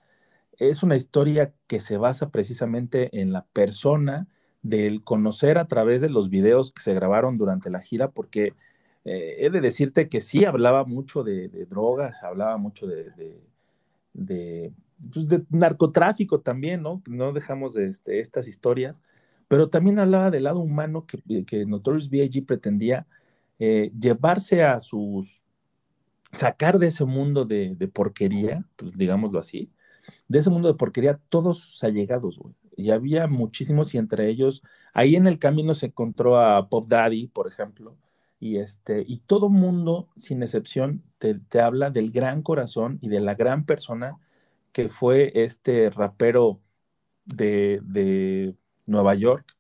es 0.60 0.84
una 0.84 0.98
historia 0.98 1.54
que 1.68 1.80
se 1.80 1.96
basa 1.96 2.30
precisamente 2.30 3.22
en 3.22 3.32
la 3.32 3.46
persona 3.54 4.28
del 4.64 5.02
conocer 5.02 5.58
a 5.58 5.68
través 5.68 6.02
de 6.02 6.10
los 6.10 6.30
videos 6.30 6.74
que 6.74 6.82
se 6.82 6.94
grabaron 6.94 7.38
durante 7.38 7.70
la 7.70 7.80
gira, 7.80 8.10
porque 8.10 8.54
eh, 9.06 9.38
he 9.40 9.50
de 9.50 9.62
decirte 9.62 10.10
que 10.10 10.20
sí 10.20 10.44
hablaba 10.44 10.84
mucho 10.84 11.24
de, 11.24 11.48
drogas, 11.70 12.22
hablaba 12.22 12.58
mucho 12.58 12.86
de, 12.86 13.14
pues, 15.14 15.28
de 15.28 15.44
narcotráfico 15.50 16.42
también, 16.42 16.82
¿no? 16.82 17.02
No 17.08 17.34
dejamos 17.34 17.74
de 17.74 17.88
este, 17.88 18.20
estas 18.20 18.48
historias, 18.48 19.02
pero 19.48 19.70
también 19.70 20.00
hablaba 20.00 20.32
del 20.32 20.44
lado 20.44 20.60
humano 20.60 21.06
que, 21.06 21.46
que 21.46 21.66
Notorious 21.66 22.10
B.I.G. 22.10 22.46
pretendía 22.46 23.08
eh, 23.60 23.92
llevarse 23.98 24.64
a 24.64 24.80
sus, 24.80 25.44
sacar 26.34 26.80
de 26.80 26.88
ese 26.88 27.06
mundo 27.06 27.46
de, 27.46 27.76
de 27.76 27.88
porquería, 27.88 28.66
pues, 28.76 28.98
digámoslo 28.98 29.40
así, 29.40 29.72
de 30.28 30.40
ese 30.40 30.50
mundo 30.50 30.68
de 30.68 30.76
porquería 30.76 31.20
todos 31.30 31.60
sus 31.60 31.84
allegados, 31.84 32.38
güey. 32.38 32.56
Y 32.78 32.92
había 32.92 33.28
muchísimos 33.28 33.94
y 33.94 33.98
entre 33.98 34.30
ellos, 34.30 34.64
ahí 34.94 35.16
en 35.16 35.28
el 35.28 35.40
camino 35.40 35.74
se 35.74 35.88
encontró 35.88 36.40
a 36.40 36.70
Pop 36.70 36.86
Daddy, 36.88 37.28
por 37.28 37.48
ejemplo, 37.48 37.98
y 38.40 38.58
este, 38.58 39.04
y 39.06 39.20
todo 39.20 39.50
mundo, 39.50 40.08
sin 40.18 40.42
excepción, 40.42 41.04
te, 41.20 41.36
te 41.36 41.62
habla 41.62 41.92
del 41.92 42.12
gran 42.12 42.42
corazón 42.42 42.98
y 43.02 43.10
de 43.10 43.20
la 43.20 43.36
gran 43.36 43.66
persona 43.66 44.18
que 44.72 44.90
fue 44.90 45.32
este 45.36 45.90
rapero 45.90 46.62
de, 47.26 47.80
de 47.84 48.56
Nueva 48.86 49.16
York 49.16 49.56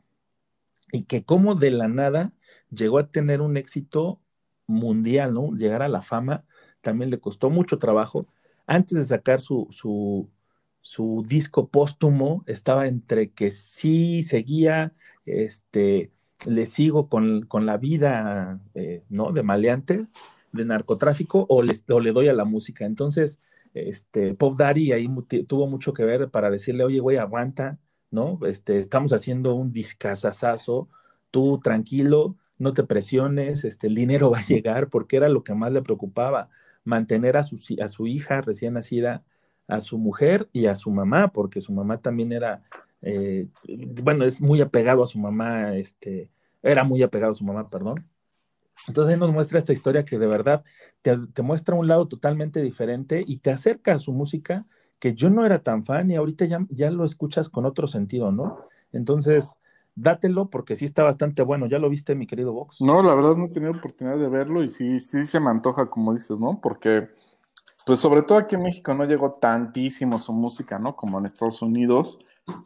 y 0.91 1.03
que 1.03 1.23
como 1.23 1.55
de 1.55 1.71
la 1.71 1.87
nada 1.87 2.33
llegó 2.69 2.99
a 2.99 3.07
tener 3.11 3.41
un 3.41 3.57
éxito 3.57 4.19
mundial, 4.67 5.33
¿no? 5.33 5.51
Llegar 5.53 5.81
a 5.81 5.89
la 5.89 6.01
fama 6.01 6.45
también 6.81 7.09
le 7.11 7.19
costó 7.19 7.49
mucho 7.49 7.77
trabajo. 7.77 8.25
Antes 8.67 8.97
de 8.97 9.05
sacar 9.05 9.39
su, 9.39 9.67
su, 10.81 11.23
disco 11.27 11.67
póstumo, 11.69 12.43
estaba 12.47 12.87
entre 12.87 13.31
que 13.31 13.51
sí 13.51 14.23
seguía, 14.23 14.93
este, 15.25 16.11
le 16.45 16.65
sigo 16.65 17.07
con, 17.09 17.43
con 17.43 17.65
la 17.65 17.77
vida, 17.77 18.59
eh, 18.73 19.03
¿no? 19.09 19.31
De 19.31 19.43
maleante, 19.43 20.07
de 20.51 20.65
narcotráfico, 20.65 21.45
o, 21.49 21.61
les, 21.61 21.83
o 21.89 21.99
le 21.99 22.11
doy 22.11 22.27
a 22.29 22.33
la 22.33 22.45
música. 22.45 22.85
Entonces, 22.85 23.39
este, 23.73 24.33
Pop 24.35 24.57
Daddy 24.57 24.91
ahí 24.91 25.07
tuvo 25.47 25.67
mucho 25.67 25.93
que 25.93 26.03
ver 26.03 26.29
para 26.29 26.49
decirle, 26.49 26.83
oye, 26.83 26.99
güey, 26.99 27.17
aguanta, 27.17 27.79
¿no? 28.09 28.39
Este, 28.45 28.77
estamos 28.77 29.13
haciendo 29.13 29.55
un 29.55 29.71
discazazazo, 29.71 30.89
tú 31.31 31.59
tranquilo, 31.63 32.35
no 32.57 32.73
te 32.73 32.83
presiones, 32.83 33.63
este, 33.63 33.87
el 33.87 33.95
dinero 33.95 34.29
va 34.31 34.39
a 34.39 34.45
llegar, 34.45 34.89
porque 34.89 35.17
era 35.17 35.29
lo 35.29 35.43
que 35.43 35.53
más 35.53 35.71
le 35.71 35.81
preocupaba, 35.81 36.49
mantener 36.83 37.37
a 37.37 37.43
su, 37.43 37.57
a 37.81 37.89
su 37.89 38.07
hija 38.07 38.41
recién 38.41 38.73
nacida, 38.73 39.23
a 39.67 39.81
su 39.81 39.97
mujer 39.97 40.49
y 40.51 40.65
a 40.65 40.75
su 40.75 40.91
mamá, 40.91 41.31
porque 41.31 41.61
su 41.61 41.71
mamá 41.73 42.01
también 42.01 42.31
era, 42.31 42.63
eh, 43.01 43.47
bueno, 44.03 44.25
es 44.25 44.41
muy 44.41 44.61
apegado 44.61 45.03
a 45.03 45.07
su 45.07 45.19
mamá, 45.19 45.75
este, 45.77 46.29
era 46.61 46.83
muy 46.83 47.01
apegado 47.03 47.31
a 47.33 47.35
su 47.35 47.45
mamá, 47.45 47.69
perdón. 47.69 47.95
Entonces 48.87 49.13
ahí 49.13 49.19
nos 49.19 49.31
muestra 49.31 49.59
esta 49.59 49.73
historia 49.73 50.03
que 50.03 50.17
de 50.17 50.27
verdad 50.27 50.63
te, 51.01 51.17
te 51.33 51.41
muestra 51.41 51.75
un 51.75 51.87
lado 51.87 52.07
totalmente 52.07 52.61
diferente 52.61 53.23
y 53.25 53.37
te 53.37 53.51
acerca 53.51 53.93
a 53.93 53.99
su 53.99 54.11
música 54.11 54.65
que 54.99 55.13
yo 55.15 55.29
no 55.29 55.45
era 55.45 55.63
tan 55.63 55.83
fan 55.83 56.11
y 56.11 56.15
ahorita 56.15 56.45
ya, 56.45 56.65
ya 56.69 56.91
lo 56.91 57.05
escuchas 57.05 57.49
con 57.49 57.65
otro 57.65 57.87
sentido, 57.87 58.31
¿no? 58.31 58.59
Entonces, 58.91 59.55
dátelo 59.95 60.49
porque 60.49 60.75
sí 60.75 60.85
está 60.85 61.03
bastante 61.03 61.41
bueno. 61.41 61.65
¿Ya 61.65 61.79
lo 61.79 61.89
viste, 61.89 62.15
mi 62.15 62.27
querido 62.27 62.53
Vox? 62.53 62.81
No, 62.81 63.01
la 63.01 63.15
verdad 63.15 63.35
no 63.35 63.45
he 63.45 63.49
tenido 63.49 63.71
oportunidad 63.71 64.17
de 64.17 64.29
verlo 64.29 64.63
y 64.63 64.69
sí, 64.69 64.99
sí 64.99 65.25
se 65.25 65.39
me 65.39 65.49
antoja, 65.49 65.89
como 65.89 66.13
dices, 66.13 66.39
¿no? 66.39 66.59
Porque, 66.61 67.09
pues 67.85 67.99
sobre 67.99 68.21
todo 68.21 68.37
aquí 68.37 68.55
en 68.55 68.63
México 68.63 68.93
no 68.93 69.05
llegó 69.05 69.33
tantísimo 69.33 70.19
su 70.19 70.33
música, 70.33 70.77
¿no? 70.77 70.95
Como 70.95 71.19
en 71.19 71.25
Estados 71.25 71.61
Unidos. 71.61 72.19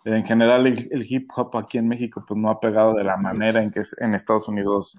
En 0.03 0.25
general 0.25 0.67
el, 0.67 1.05
hip 1.09 1.29
hop 1.35 1.55
aquí 1.57 1.77
en 1.77 1.87
México 1.87 2.23
pues 2.25 2.39
no 2.39 2.49
ha 2.49 2.59
pegado 2.59 2.93
de 2.93 3.03
la 3.03 3.17
manera 3.17 3.61
en 3.61 3.69
que 3.69 3.81
en 3.99 4.13
Estados 4.13 4.47
Unidos 4.47 4.97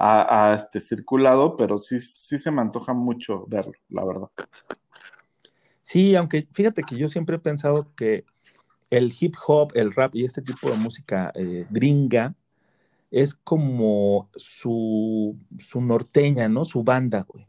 ha, 0.00 0.54
este, 0.54 0.80
circulado, 0.80 1.56
pero 1.56 1.78
sí, 1.78 1.98
sí 1.98 2.38
se 2.38 2.50
me 2.50 2.62
antoja 2.62 2.94
mucho 2.94 3.44
verlo, 3.46 3.74
la 3.88 4.04
verdad. 4.04 4.28
Sí, 5.82 6.16
aunque 6.16 6.48
fíjate 6.52 6.82
que 6.82 6.96
yo 6.96 7.08
siempre 7.08 7.36
he 7.36 7.40
pensado 7.40 7.92
que 7.94 8.24
el 8.88 9.12
hip 9.18 9.34
hop, 9.46 9.72
el 9.74 9.92
rap 9.92 10.14
y 10.14 10.24
este 10.24 10.40
tipo 10.40 10.70
de 10.70 10.76
música 10.76 11.32
eh, 11.34 11.66
gringa 11.70 12.34
es 13.10 13.34
como 13.34 14.30
su, 14.36 15.36
su 15.58 15.80
norteña, 15.80 16.48
¿no? 16.48 16.64
Su 16.64 16.82
banda, 16.82 17.26
güey. 17.28 17.44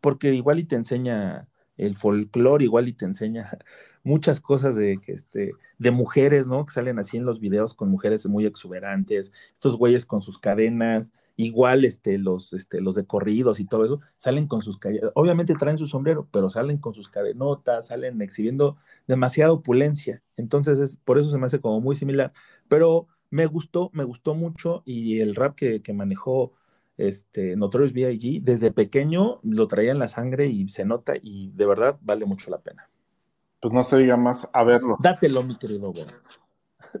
Porque 0.00 0.34
igual 0.34 0.58
y 0.58 0.64
te 0.64 0.76
enseña 0.76 1.46
el 1.76 1.96
folclore, 1.96 2.64
igual 2.64 2.88
y 2.88 2.92
te 2.92 3.04
enseña 3.04 3.58
muchas 4.02 4.40
cosas 4.40 4.76
de, 4.76 4.98
que, 4.98 5.12
este, 5.12 5.52
de 5.78 5.90
mujeres, 5.90 6.46
¿no? 6.46 6.64
Que 6.66 6.72
salen 6.72 6.98
así 6.98 7.16
en 7.16 7.24
los 7.24 7.40
videos 7.40 7.74
con 7.74 7.90
mujeres 7.90 8.26
muy 8.26 8.46
exuberantes, 8.46 9.32
estos 9.52 9.76
güeyes 9.76 10.06
con 10.06 10.22
sus 10.22 10.38
cadenas, 10.38 11.12
igual 11.36 11.84
este, 11.84 12.18
los, 12.18 12.52
este, 12.52 12.80
los 12.80 12.94
de 12.94 13.06
corridos 13.06 13.60
y 13.60 13.66
todo 13.66 13.84
eso, 13.84 14.00
salen 14.16 14.46
con 14.46 14.62
sus 14.62 14.78
obviamente 15.14 15.54
traen 15.54 15.78
su 15.78 15.86
sombrero, 15.86 16.28
pero 16.30 16.50
salen 16.50 16.78
con 16.78 16.94
sus 16.94 17.08
cadenotas, 17.08 17.88
salen 17.88 18.22
exhibiendo 18.22 18.76
demasiada 19.06 19.52
opulencia. 19.52 20.22
Entonces, 20.36 20.78
es, 20.78 20.96
por 20.96 21.18
eso 21.18 21.30
se 21.30 21.38
me 21.38 21.46
hace 21.46 21.60
como 21.60 21.80
muy 21.80 21.96
similar. 21.96 22.32
Pero 22.68 23.08
me 23.30 23.46
gustó, 23.46 23.90
me 23.92 24.04
gustó 24.04 24.34
mucho 24.34 24.82
y 24.84 25.20
el 25.20 25.34
rap 25.34 25.56
que, 25.56 25.82
que 25.82 25.92
manejó 25.92 26.52
este, 26.96 27.56
Notorious 27.56 27.92
B.I.G. 27.92 28.42
desde 28.42 28.70
pequeño 28.70 29.40
lo 29.42 29.66
traía 29.66 29.92
en 29.92 29.98
la 29.98 30.08
sangre 30.08 30.46
y 30.46 30.68
se 30.68 30.84
nota 30.84 31.14
y 31.20 31.50
de 31.54 31.66
verdad 31.66 31.98
vale 32.00 32.24
mucho 32.24 32.50
la 32.50 32.58
pena. 32.58 32.88
Pues 33.60 33.72
no 33.72 33.82
se 33.82 33.98
diga 33.98 34.16
más 34.16 34.48
a 34.52 34.62
verlo. 34.62 34.96
Dátelo, 35.00 35.42
mi 35.42 35.56
querido 35.56 35.92
Bob. 35.92 36.06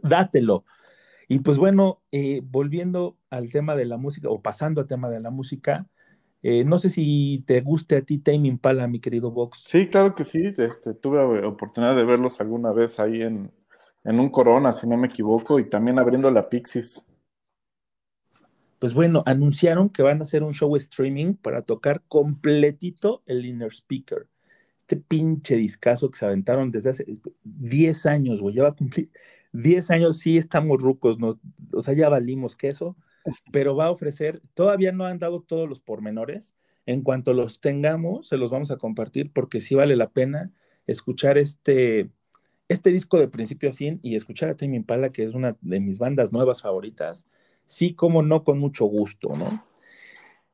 Dátelo. 0.02 0.64
Y 1.28 1.40
pues 1.40 1.58
bueno, 1.58 2.00
eh, 2.10 2.40
volviendo 2.42 3.16
al 3.30 3.50
tema 3.50 3.76
de 3.76 3.86
la 3.86 3.96
música, 3.96 4.28
o 4.28 4.40
pasando 4.40 4.80
al 4.80 4.86
tema 4.86 5.08
de 5.08 5.20
la 5.20 5.30
música, 5.30 5.86
eh, 6.42 6.64
no 6.64 6.76
sé 6.78 6.90
si 6.90 7.42
te 7.46 7.60
guste 7.60 7.96
a 7.96 8.02
ti 8.02 8.18
Tame 8.18 8.48
Impala, 8.48 8.86
mi 8.86 9.00
querido 9.00 9.30
Vox. 9.30 9.62
Sí, 9.64 9.88
claro 9.88 10.14
que 10.14 10.24
sí. 10.24 10.52
Este, 10.56 10.94
tuve 10.94 11.44
oportunidad 11.44 11.96
de 11.96 12.04
verlos 12.04 12.40
alguna 12.40 12.72
vez 12.72 13.00
ahí 13.00 13.22
en, 13.22 13.50
en 14.04 14.20
un 14.20 14.28
Corona, 14.30 14.72
si 14.72 14.88
no 14.88 14.96
me 14.96 15.06
equivoco, 15.06 15.58
y 15.58 15.68
también 15.68 15.98
abriendo 15.98 16.30
la 16.30 16.48
Pixis. 16.48 17.13
Pues 18.84 18.92
bueno, 18.92 19.22
anunciaron 19.24 19.88
que 19.88 20.02
van 20.02 20.20
a 20.20 20.24
hacer 20.24 20.42
un 20.42 20.52
show 20.52 20.76
streaming 20.76 21.36
para 21.36 21.62
tocar 21.62 22.02
completito 22.06 23.22
el 23.24 23.46
Inner 23.46 23.72
Speaker. 23.72 24.28
Este 24.76 24.98
pinche 24.98 25.56
discazo 25.56 26.10
que 26.10 26.18
se 26.18 26.26
aventaron 26.26 26.70
desde 26.70 26.90
hace 26.90 27.06
10 27.44 28.04
años, 28.04 28.42
güey, 28.42 28.56
ya 28.56 28.64
va 28.64 28.68
a 28.68 28.76
cumplir 28.76 29.10
10 29.52 29.90
años, 29.90 30.18
sí 30.18 30.36
estamos 30.36 30.82
rucos, 30.82 31.18
¿no? 31.18 31.40
o 31.72 31.80
sea, 31.80 31.94
ya 31.94 32.10
valimos 32.10 32.56
queso, 32.56 32.94
pero 33.50 33.74
va 33.74 33.86
a 33.86 33.90
ofrecer, 33.90 34.42
todavía 34.52 34.92
no 34.92 35.06
han 35.06 35.18
dado 35.18 35.40
todos 35.40 35.66
los 35.66 35.80
pormenores, 35.80 36.54
en 36.84 37.00
cuanto 37.00 37.32
los 37.32 37.62
tengamos, 37.62 38.28
se 38.28 38.36
los 38.36 38.50
vamos 38.50 38.70
a 38.70 38.76
compartir 38.76 39.32
porque 39.32 39.62
sí 39.62 39.74
vale 39.74 39.96
la 39.96 40.10
pena 40.10 40.52
escuchar 40.86 41.38
este, 41.38 42.10
este 42.68 42.90
disco 42.90 43.18
de 43.18 43.28
principio 43.28 43.70
a 43.70 43.72
fin 43.72 43.98
y 44.02 44.14
escuchar 44.14 44.50
a 44.50 44.56
Tame 44.58 44.76
Impala, 44.76 45.08
que 45.08 45.24
es 45.24 45.32
una 45.32 45.56
de 45.62 45.80
mis 45.80 45.98
bandas 45.98 46.32
nuevas 46.32 46.60
favoritas, 46.60 47.26
sí, 47.66 47.94
como 47.94 48.22
no, 48.22 48.44
con 48.44 48.58
mucho 48.58 48.84
gusto, 48.86 49.34
¿no? 49.36 49.64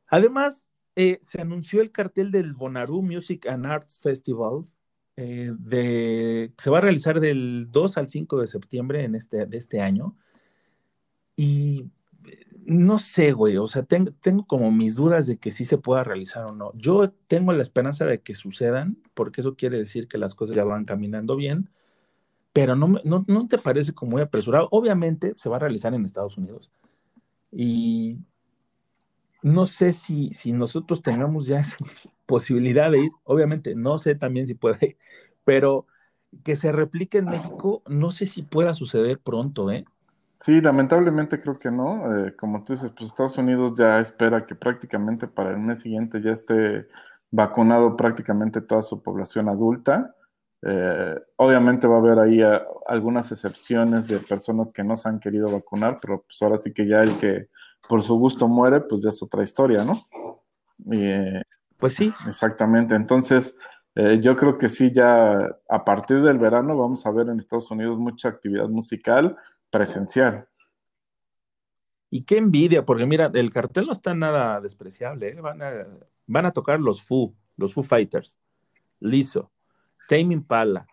Además, 0.08 0.66
eh, 0.96 1.18
se 1.22 1.40
anunció 1.40 1.80
el 1.80 1.92
cartel 1.92 2.30
del 2.30 2.52
Bonnaroo 2.54 3.02
Music 3.02 3.46
and 3.46 3.66
Arts 3.66 4.00
Festival, 4.00 4.64
eh, 5.16 5.52
de, 5.58 6.52
se 6.58 6.70
va 6.70 6.78
a 6.78 6.80
realizar 6.82 7.20
del 7.20 7.70
2 7.70 7.96
al 7.98 8.08
5 8.08 8.40
de 8.40 8.46
septiembre 8.46 9.04
en 9.04 9.14
este, 9.14 9.46
de 9.46 9.56
este 9.56 9.80
año. 9.80 10.16
y 11.36 11.90
no 12.64 12.98
sé, 12.98 13.32
güey, 13.32 13.56
o 13.56 13.66
sea, 13.66 13.82
tengo, 13.82 14.12
tengo 14.20 14.46
como 14.46 14.70
mis 14.70 14.96
dudas 14.96 15.26
de 15.26 15.38
que 15.38 15.50
sí 15.50 15.64
se 15.64 15.78
pueda 15.78 16.04
realizar 16.04 16.44
o 16.44 16.54
no. 16.54 16.72
Yo 16.74 17.10
tengo 17.28 17.52
la 17.52 17.62
esperanza 17.62 18.04
de 18.04 18.20
que 18.20 18.34
sucedan, 18.34 18.98
porque 19.14 19.40
eso 19.40 19.56
quiere 19.56 19.78
decir 19.78 20.08
que 20.08 20.18
las 20.18 20.34
cosas 20.34 20.56
ya 20.56 20.64
van 20.64 20.84
caminando 20.84 21.36
bien, 21.36 21.70
pero 22.52 22.76
no, 22.76 23.00
no, 23.04 23.24
no 23.26 23.48
te 23.48 23.58
parece 23.58 23.94
como 23.94 24.12
muy 24.12 24.22
apresurado. 24.22 24.68
Obviamente 24.70 25.34
se 25.36 25.48
va 25.48 25.56
a 25.56 25.60
realizar 25.60 25.94
en 25.94 26.04
Estados 26.04 26.36
Unidos 26.38 26.70
y 27.52 28.18
no 29.42 29.66
sé 29.66 29.92
si, 29.92 30.30
si 30.30 30.52
nosotros 30.52 31.02
tengamos 31.02 31.46
ya 31.46 31.60
esa 31.60 31.76
posibilidad 32.26 32.90
de 32.90 33.04
ir, 33.04 33.10
obviamente 33.24 33.74
no 33.74 33.98
sé 33.98 34.14
también 34.14 34.46
si 34.46 34.54
puede 34.54 34.78
ir, 34.86 34.96
pero 35.44 35.86
que 36.44 36.56
se 36.56 36.72
replique 36.72 37.18
en 37.18 37.24
México, 37.26 37.82
no 37.88 38.12
sé 38.12 38.26
si 38.26 38.42
pueda 38.42 38.74
suceder 38.74 39.18
pronto, 39.18 39.70
¿eh? 39.70 39.84
Sí, 40.36 40.60
lamentablemente 40.62 41.38
creo 41.40 41.58
que 41.58 41.70
no. 41.70 42.26
Eh, 42.26 42.34
como 42.34 42.64
tú 42.64 42.72
dices, 42.72 42.90
pues 42.92 43.10
Estados 43.10 43.36
Unidos 43.36 43.74
ya 43.76 43.98
espera 44.00 44.46
que 44.46 44.54
prácticamente 44.54 45.28
para 45.28 45.50
el 45.50 45.58
mes 45.58 45.80
siguiente 45.80 46.22
ya 46.22 46.30
esté 46.30 46.86
vacunado 47.30 47.96
prácticamente 47.96 48.62
toda 48.62 48.80
su 48.80 49.02
población 49.02 49.48
adulta. 49.50 50.14
Eh, 50.62 51.18
obviamente 51.36 51.86
va 51.86 51.96
a 51.96 51.98
haber 51.98 52.18
ahí 52.18 52.42
eh, 52.42 52.60
algunas 52.86 53.32
excepciones 53.32 54.08
de 54.08 54.18
personas 54.18 54.70
que 54.70 54.84
no 54.84 54.96
se 54.96 55.08
han 55.08 55.18
querido 55.18 55.48
vacunar, 55.48 55.98
pero 56.00 56.22
pues 56.22 56.40
ahora 56.42 56.58
sí 56.58 56.72
que 56.72 56.86
ya 56.86 57.02
el 57.02 57.18
que 57.18 57.48
por 57.88 58.02
su 58.02 58.16
gusto 58.16 58.46
muere, 58.46 58.80
pues 58.80 59.02
ya 59.02 59.08
es 59.08 59.22
otra 59.22 59.42
historia, 59.42 59.84
¿no? 59.84 60.06
Y, 60.86 61.04
eh, 61.04 61.42
Pues 61.78 61.94
sí, 61.94 62.12
Exactamente, 62.26 62.94
entonces 62.94 63.58
eh, 63.94 64.20
yo 64.22 64.36
creo 64.36 64.56
que 64.56 64.68
sí, 64.68 64.92
ya 64.92 65.48
a 65.68 65.84
partir 65.84 66.22
del 66.22 66.38
verano 66.38 66.76
vamos 66.76 67.04
a 67.06 67.10
ver 67.10 67.28
en 67.28 67.38
Estados 67.38 67.70
Unidos 67.70 67.98
mucha 67.98 68.28
actividad 68.28 68.68
musical 68.68 69.36
presencial. 69.70 70.46
Y 72.10 72.22
qué 72.24 72.38
envidia, 72.38 72.84
porque 72.84 73.06
mira, 73.06 73.30
el 73.32 73.50
cartel 73.50 73.86
no 73.86 73.92
está 73.92 74.14
nada 74.14 74.60
despreciable. 74.60 75.32
Van 75.40 75.62
a, 75.62 75.86
van 76.26 76.46
a 76.46 76.52
tocar 76.52 76.80
los 76.80 77.02
Foo, 77.02 77.34
los 77.56 77.72
Foo 77.72 77.84
Fighters, 77.84 78.38
Lizzo, 78.98 79.50
Tame 80.10 80.34
Impala, 80.34 80.88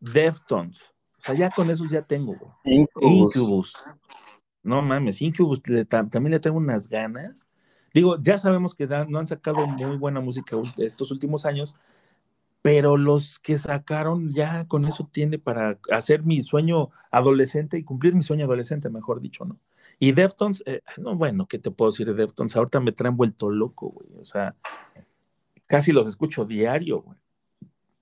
Deftones. 0.00 0.80
O 1.16 1.22
sea, 1.22 1.34
ya 1.36 1.48
con 1.48 1.70
esos 1.70 1.88
ya 1.88 2.02
tengo, 2.02 2.34
güey. 2.34 2.52
Incubus. 2.64 3.36
Incubus. 3.36 3.72
No 4.64 4.82
mames, 4.82 5.22
Incubus 5.22 5.60
le- 5.68 5.84
ta- 5.84 6.08
también 6.08 6.32
le 6.32 6.40
tengo 6.40 6.56
unas 6.56 6.88
ganas. 6.88 7.46
Digo, 7.94 8.20
ya 8.20 8.36
sabemos 8.36 8.74
que 8.74 8.88
da- 8.88 9.04
no 9.04 9.20
han 9.20 9.28
sacado 9.28 9.64
muy 9.68 9.96
buena 9.96 10.20
música 10.20 10.56
estos 10.76 11.12
últimos 11.12 11.46
años, 11.46 11.76
pero 12.62 12.96
los 12.96 13.38
que 13.38 13.58
sacaron 13.58 14.34
ya 14.34 14.66
con 14.66 14.86
eso 14.86 15.08
tiene 15.12 15.38
para 15.38 15.78
hacer 15.92 16.24
mi 16.24 16.42
sueño 16.42 16.90
adolescente 17.12 17.78
y 17.78 17.84
cumplir 17.84 18.12
mi 18.16 18.22
sueño 18.22 18.44
adolescente, 18.46 18.90
mejor 18.90 19.20
dicho, 19.20 19.44
¿no? 19.44 19.56
Y 20.00 20.10
Deftones, 20.10 20.64
eh, 20.66 20.82
no, 20.98 21.14
bueno, 21.14 21.46
¿qué 21.46 21.60
te 21.60 21.70
puedo 21.70 21.92
decir 21.92 22.08
de 22.08 22.14
Deftones? 22.14 22.56
Ahorita 22.56 22.80
me 22.80 22.90
traen 22.90 23.16
vuelto 23.16 23.50
loco, 23.50 23.90
güey. 23.90 24.08
O 24.20 24.24
sea, 24.24 24.56
casi 25.68 25.92
los 25.92 26.08
escucho 26.08 26.44
diario, 26.44 27.02
güey. 27.02 27.18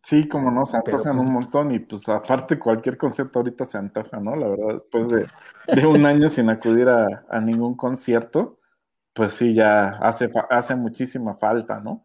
Sí, 0.07 0.29
como 0.29 0.51
no, 0.51 0.67
se 0.67 0.77
antojan 0.77 1.17
pues- 1.17 1.27
un 1.27 1.33
montón 1.33 1.73
y 1.73 1.79
pues 1.79 2.07
aparte 2.11 2.59
cualquier 2.59 2.99
concepto 2.99 3.39
ahorita 3.39 3.65
se 3.65 3.79
antoja, 3.79 4.21
¿no? 4.21 4.37
La 4.37 4.49
verdad, 4.49 4.75
después 4.75 5.09
de, 5.09 5.27
de 5.81 5.87
un 5.87 6.05
año 6.05 6.29
sin 6.29 6.51
acudir 6.51 6.91
a, 6.91 7.25
a 7.31 7.41
ningún 7.41 7.75
concierto, 7.75 8.59
pues 9.15 9.33
sí, 9.33 9.55
ya 9.55 9.89
hace, 10.01 10.31
hace 10.51 10.75
muchísima 10.77 11.37
falta, 11.37 11.81
¿no? 11.81 12.05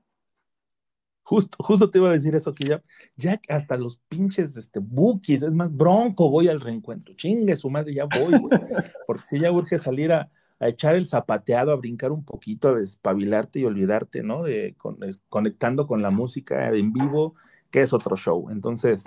Justo, 1.23 1.57
justo 1.61 1.89
te 1.91 1.97
iba 1.99 2.07
a 2.09 2.13
decir 2.13 2.33
eso, 2.35 2.53
que 2.53 2.63
ya, 2.63 2.81
ya 3.17 3.37
hasta 3.49 3.75
los 3.75 3.97
pinches 4.07 4.55
este, 4.55 4.79
bookies, 4.79 5.43
es 5.43 5.53
más, 5.53 5.69
bronco, 5.75 6.29
voy 6.29 6.47
al 6.47 6.61
reencuentro. 6.61 7.13
Chingue 7.15 7.57
su 7.57 7.69
madre, 7.69 7.93
ya 7.93 8.05
voy, 8.05 8.39
güey. 8.39 8.59
Porque 9.05 9.23
si 9.25 9.39
ya 9.41 9.51
urge 9.51 9.77
salir 9.77 10.13
a, 10.13 10.29
a 10.59 10.67
echar 10.69 10.95
el 10.95 11.05
zapateado, 11.05 11.73
a 11.73 11.75
brincar 11.75 12.13
un 12.13 12.23
poquito, 12.23 12.69
a 12.69 12.75
despabilarte 12.75 13.59
y 13.59 13.65
olvidarte, 13.65 14.23
¿no? 14.23 14.43
De 14.43 14.73
con- 14.77 15.03
es- 15.03 15.19
conectando 15.27 15.85
con 15.85 16.01
la 16.01 16.09
música 16.11 16.69
en 16.69 16.93
vivo, 16.93 17.35
que 17.72 17.82
es 17.82 17.93
otro 17.93 18.15
show. 18.15 18.49
Entonces, 18.49 19.03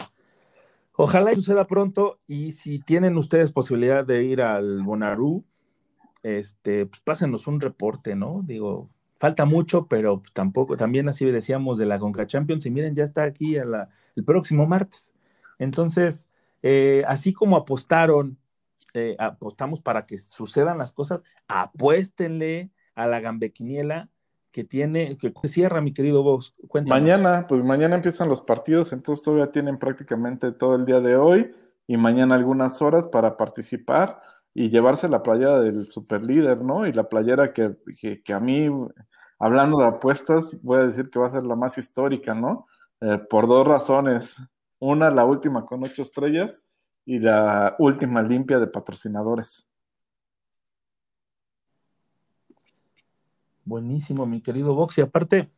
ojalá 0.93 1.35
suceda 1.35 1.67
pronto. 1.67 2.21
Y 2.27 2.53
si 2.53 2.79
tienen 2.79 3.17
ustedes 3.17 3.53
posibilidad 3.53 4.05
de 4.05 4.25
ir 4.25 4.43
al 4.43 4.83
Bonarú, 4.83 5.45
este, 6.23 6.87
pues 6.87 7.01
pásenos 7.01 7.47
un 7.47 7.61
reporte, 7.61 8.15
¿no? 8.15 8.43
Digo, 8.45 8.91
falta 9.19 9.45
mucho, 9.45 9.87
pero 9.87 10.23
tampoco, 10.33 10.77
también 10.77 11.09
así 11.09 11.25
decíamos 11.25 11.79
de 11.79 11.87
la 11.87 11.99
Conca 11.99 12.27
Champions, 12.27 12.67
y 12.67 12.71
miren, 12.71 12.95
ya 12.95 13.05
está 13.05 13.25
aquí 13.25 13.57
el 13.57 14.25
próximo 14.25 14.67
martes. 14.67 15.15
Entonces, 15.59 16.31
eh, 16.63 17.05
así 17.07 17.33
como 17.33 17.57
apostaron, 17.57 18.39
eh, 18.95 19.17
apostamos 19.19 19.81
para 19.81 20.07
que 20.07 20.19
sucedan 20.19 20.79
las 20.79 20.93
cosas, 20.93 21.23
apuéstenle 21.49 22.71
a 22.95 23.07
la 23.07 23.21
gambequiniela 23.21 24.11
que 24.53 24.65
tiene, 24.65 25.17
que 25.17 25.33
cierra, 25.49 25.81
mi 25.81 25.93
querido 25.93 26.23
Vox. 26.23 26.55
Mañana, 26.87 27.47
pues 27.49 27.65
mañana 27.65 27.97
empiezan 27.97 28.29
los 28.29 28.43
partidos, 28.43 28.93
entonces 28.93 29.25
todavía 29.25 29.51
tienen 29.51 29.79
prácticamente 29.79 30.53
todo 30.53 30.77
el 30.77 30.85
día 30.85 31.01
de 31.01 31.17
hoy 31.17 31.51
y 31.87 31.97
mañana 31.97 32.35
algunas 32.35 32.81
horas 32.83 33.09
para 33.09 33.37
participar 33.37 34.21
y 34.55 34.69
llevarse 34.69 35.09
la 35.09 35.23
playera 35.23 35.61
del 35.61 35.87
superlíder, 35.87 36.63
¿no? 36.63 36.87
Y 36.87 36.93
la 36.93 37.09
playera 37.09 37.53
que, 37.53 37.77
que, 37.99 38.23
que 38.23 38.33
a 38.35 38.41
mí, 38.41 38.69
hablando 39.39 39.79
de 39.79 39.87
apuestas, 39.87 40.63
voy 40.63 40.81
a 40.81 40.85
decir 40.85 41.09
que 41.09 41.19
va 41.19 41.27
a 41.27 41.31
ser 41.31 41.47
la 41.47 41.57
más 41.57 41.79
histórica, 41.79 42.35
¿no? 42.35 42.67
Eh, 43.01 43.19
por 43.31 43.47
dos 43.49 43.67
razones. 43.67 44.37
Una, 44.79 45.11
la 45.11 45.25
última 45.25 45.65
con 45.65 45.83
ocho 45.83 46.03
estrellas 46.03 46.69
y 47.07 47.19
la 47.19 47.75
última 47.79 48.23
limpia 48.23 48.59
de 48.59 48.67
patrocinadores. 48.67 49.72
Buenísimo, 53.65 54.27
mi 54.27 54.41
querido 54.41 54.75
Vox. 54.75 54.99
Y 54.99 55.03
aparte, 55.03 55.51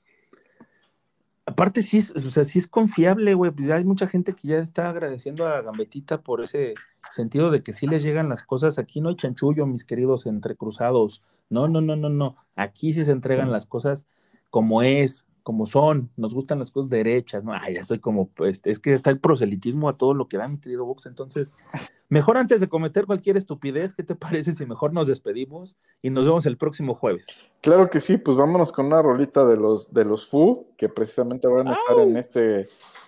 aparte 1.47 1.83
sí 1.83 1.99
es, 1.99 2.11
o 2.11 2.31
sea, 2.31 2.45
sí 2.45 2.59
es 2.59 2.67
confiable, 2.67 3.35
güey. 3.35 3.51
Pues 3.51 3.71
hay 3.71 3.85
mucha 3.85 4.07
gente 4.07 4.35
que 4.35 4.49
ya 4.49 4.59
está 4.59 4.89
agradeciendo 4.91 5.47
a 5.47 5.63
Gambetita 5.63 6.21
por 6.21 6.43
ese 6.43 6.75
sentido 7.13 7.51
de 7.51 7.63
que 7.63 7.73
sí 7.73 7.87
les 7.87 8.03
llegan 8.03 8.29
las 8.29 8.43
cosas. 8.43 8.79
Aquí 8.79 9.01
no 9.01 9.09
hay 9.09 9.17
chanchullo, 9.17 9.67
mis 9.67 9.85
queridos 9.85 10.27
entrecruzados. 10.27 11.23
No, 11.49 11.69
no, 11.69 11.81
no, 11.81 11.97
no, 11.97 12.09
no. 12.09 12.37
Aquí 12.57 12.93
sí 12.93 13.05
se 13.05 13.13
entregan 13.13 13.51
las 13.51 13.67
cosas 13.67 14.07
como 14.51 14.83
es, 14.83 15.27
como 15.43 15.67
son. 15.67 16.11
Nos 16.17 16.35
gustan 16.35 16.59
las 16.59 16.71
cosas 16.71 16.91
derechas, 16.91 17.45
¿no? 17.45 17.53
Ay, 17.53 17.75
ya 17.75 17.85
soy 17.85 17.99
como, 17.99 18.29
pues, 18.29 18.61
es 18.65 18.79
que 18.79 18.93
está 18.93 19.11
el 19.11 19.21
proselitismo 19.21 19.89
a 19.89 19.97
todo 19.97 20.15
lo 20.15 20.29
que 20.29 20.39
da, 20.39 20.49
mi 20.49 20.59
querido 20.59 20.85
Vox. 20.85 21.07
Entonces, 21.07 21.57
mejor 22.09 22.37
antes 22.37 22.61
de 22.61 22.69
cometer 22.69 23.07
cualquier 23.07 23.37
estupidez, 23.37 23.95
¿qué 23.95 24.03
te 24.03 24.15
parece 24.15 24.53
si 24.53 24.67
mejor 24.67 24.93
nos 24.93 25.09
despedimos 25.09 25.77
y 26.03 26.11
nos 26.11 26.27
vemos 26.27 26.47
el 26.47 26.57
próximo 26.57 26.95
jueves? 26.95 27.27
Claro 27.61 27.89
que 27.91 28.01
sí, 28.01 28.19
pues 28.19 28.37
vámonos 28.37 28.73
con 28.73 28.87
una 28.87 29.03
rolita 29.03 29.45
de 29.45 29.57
los, 29.57 29.93
de 29.93 30.05
los 30.05 30.27
Foo, 30.29 30.69
que 30.77 30.89
precisamente 30.89 31.49
van 31.49 31.69
a 31.69 31.73
estar 31.73 31.99
en 32.01 32.17
este 32.17 32.67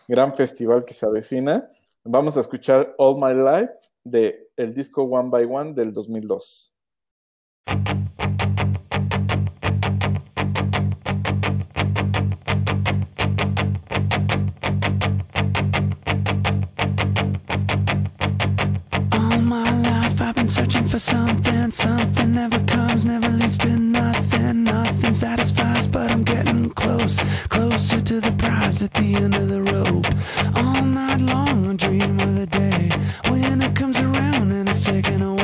gran 0.09 0.35
festival 0.35 0.85
que 0.85 0.95
se 0.95 1.07
avecina. 1.07 1.71
Vamos 2.05 2.37
a 2.37 2.41
escuchar 2.41 2.95
All 2.99 3.17
My 3.17 3.35
Life 3.35 3.73
de 4.05 4.51
el 4.57 4.73
disco 4.73 5.03
One 5.03 5.31
by 5.31 5.45
One 5.45 5.75
del 5.75 5.93
2002. 5.93 6.73
For 20.97 21.01
something. 21.01 21.71
Something 21.71 22.33
never 22.33 22.59
comes, 22.61 23.05
never 23.05 23.29
leads 23.29 23.59
to 23.59 23.69
nothing. 23.77 24.65
Nothing 24.65 25.15
satisfies, 25.15 25.87
but 25.87 26.11
I'm 26.11 26.23
getting 26.23 26.71
close. 26.71 27.21
Closer 27.49 28.01
to 28.01 28.21
the 28.21 28.33
prize 28.33 28.83
at 28.83 28.95
the 28.95 29.17
end 29.17 29.35
of 29.35 29.49
the 29.49 29.63
rope. 29.63 30.07
All 30.57 30.83
night 30.83 31.21
long 31.21 31.71
I 31.71 31.77
dream 31.77 32.19
of 32.21 32.35
the 32.37 32.47
day 32.47 32.91
when 33.29 33.61
it 33.61 33.75
comes 33.77 33.99
around 33.99 34.53
and 34.53 34.69
it's 34.69 34.83
taken 34.83 35.21
away. 35.23 35.36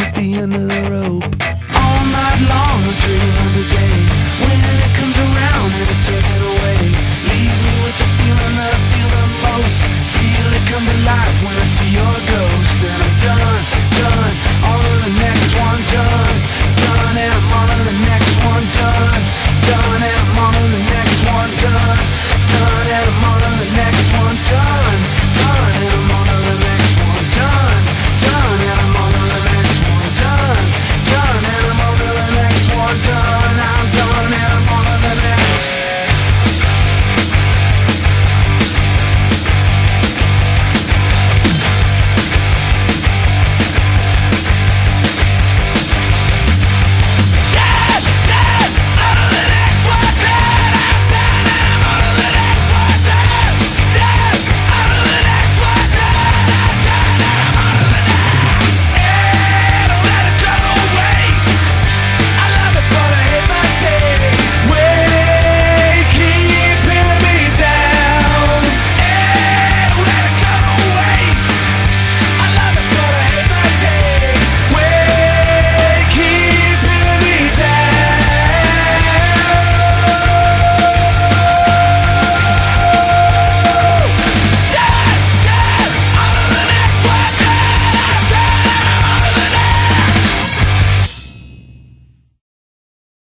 At 0.00 0.14
the 0.14 0.34
end 0.34 0.54
of 0.54 0.68
the 0.68 0.81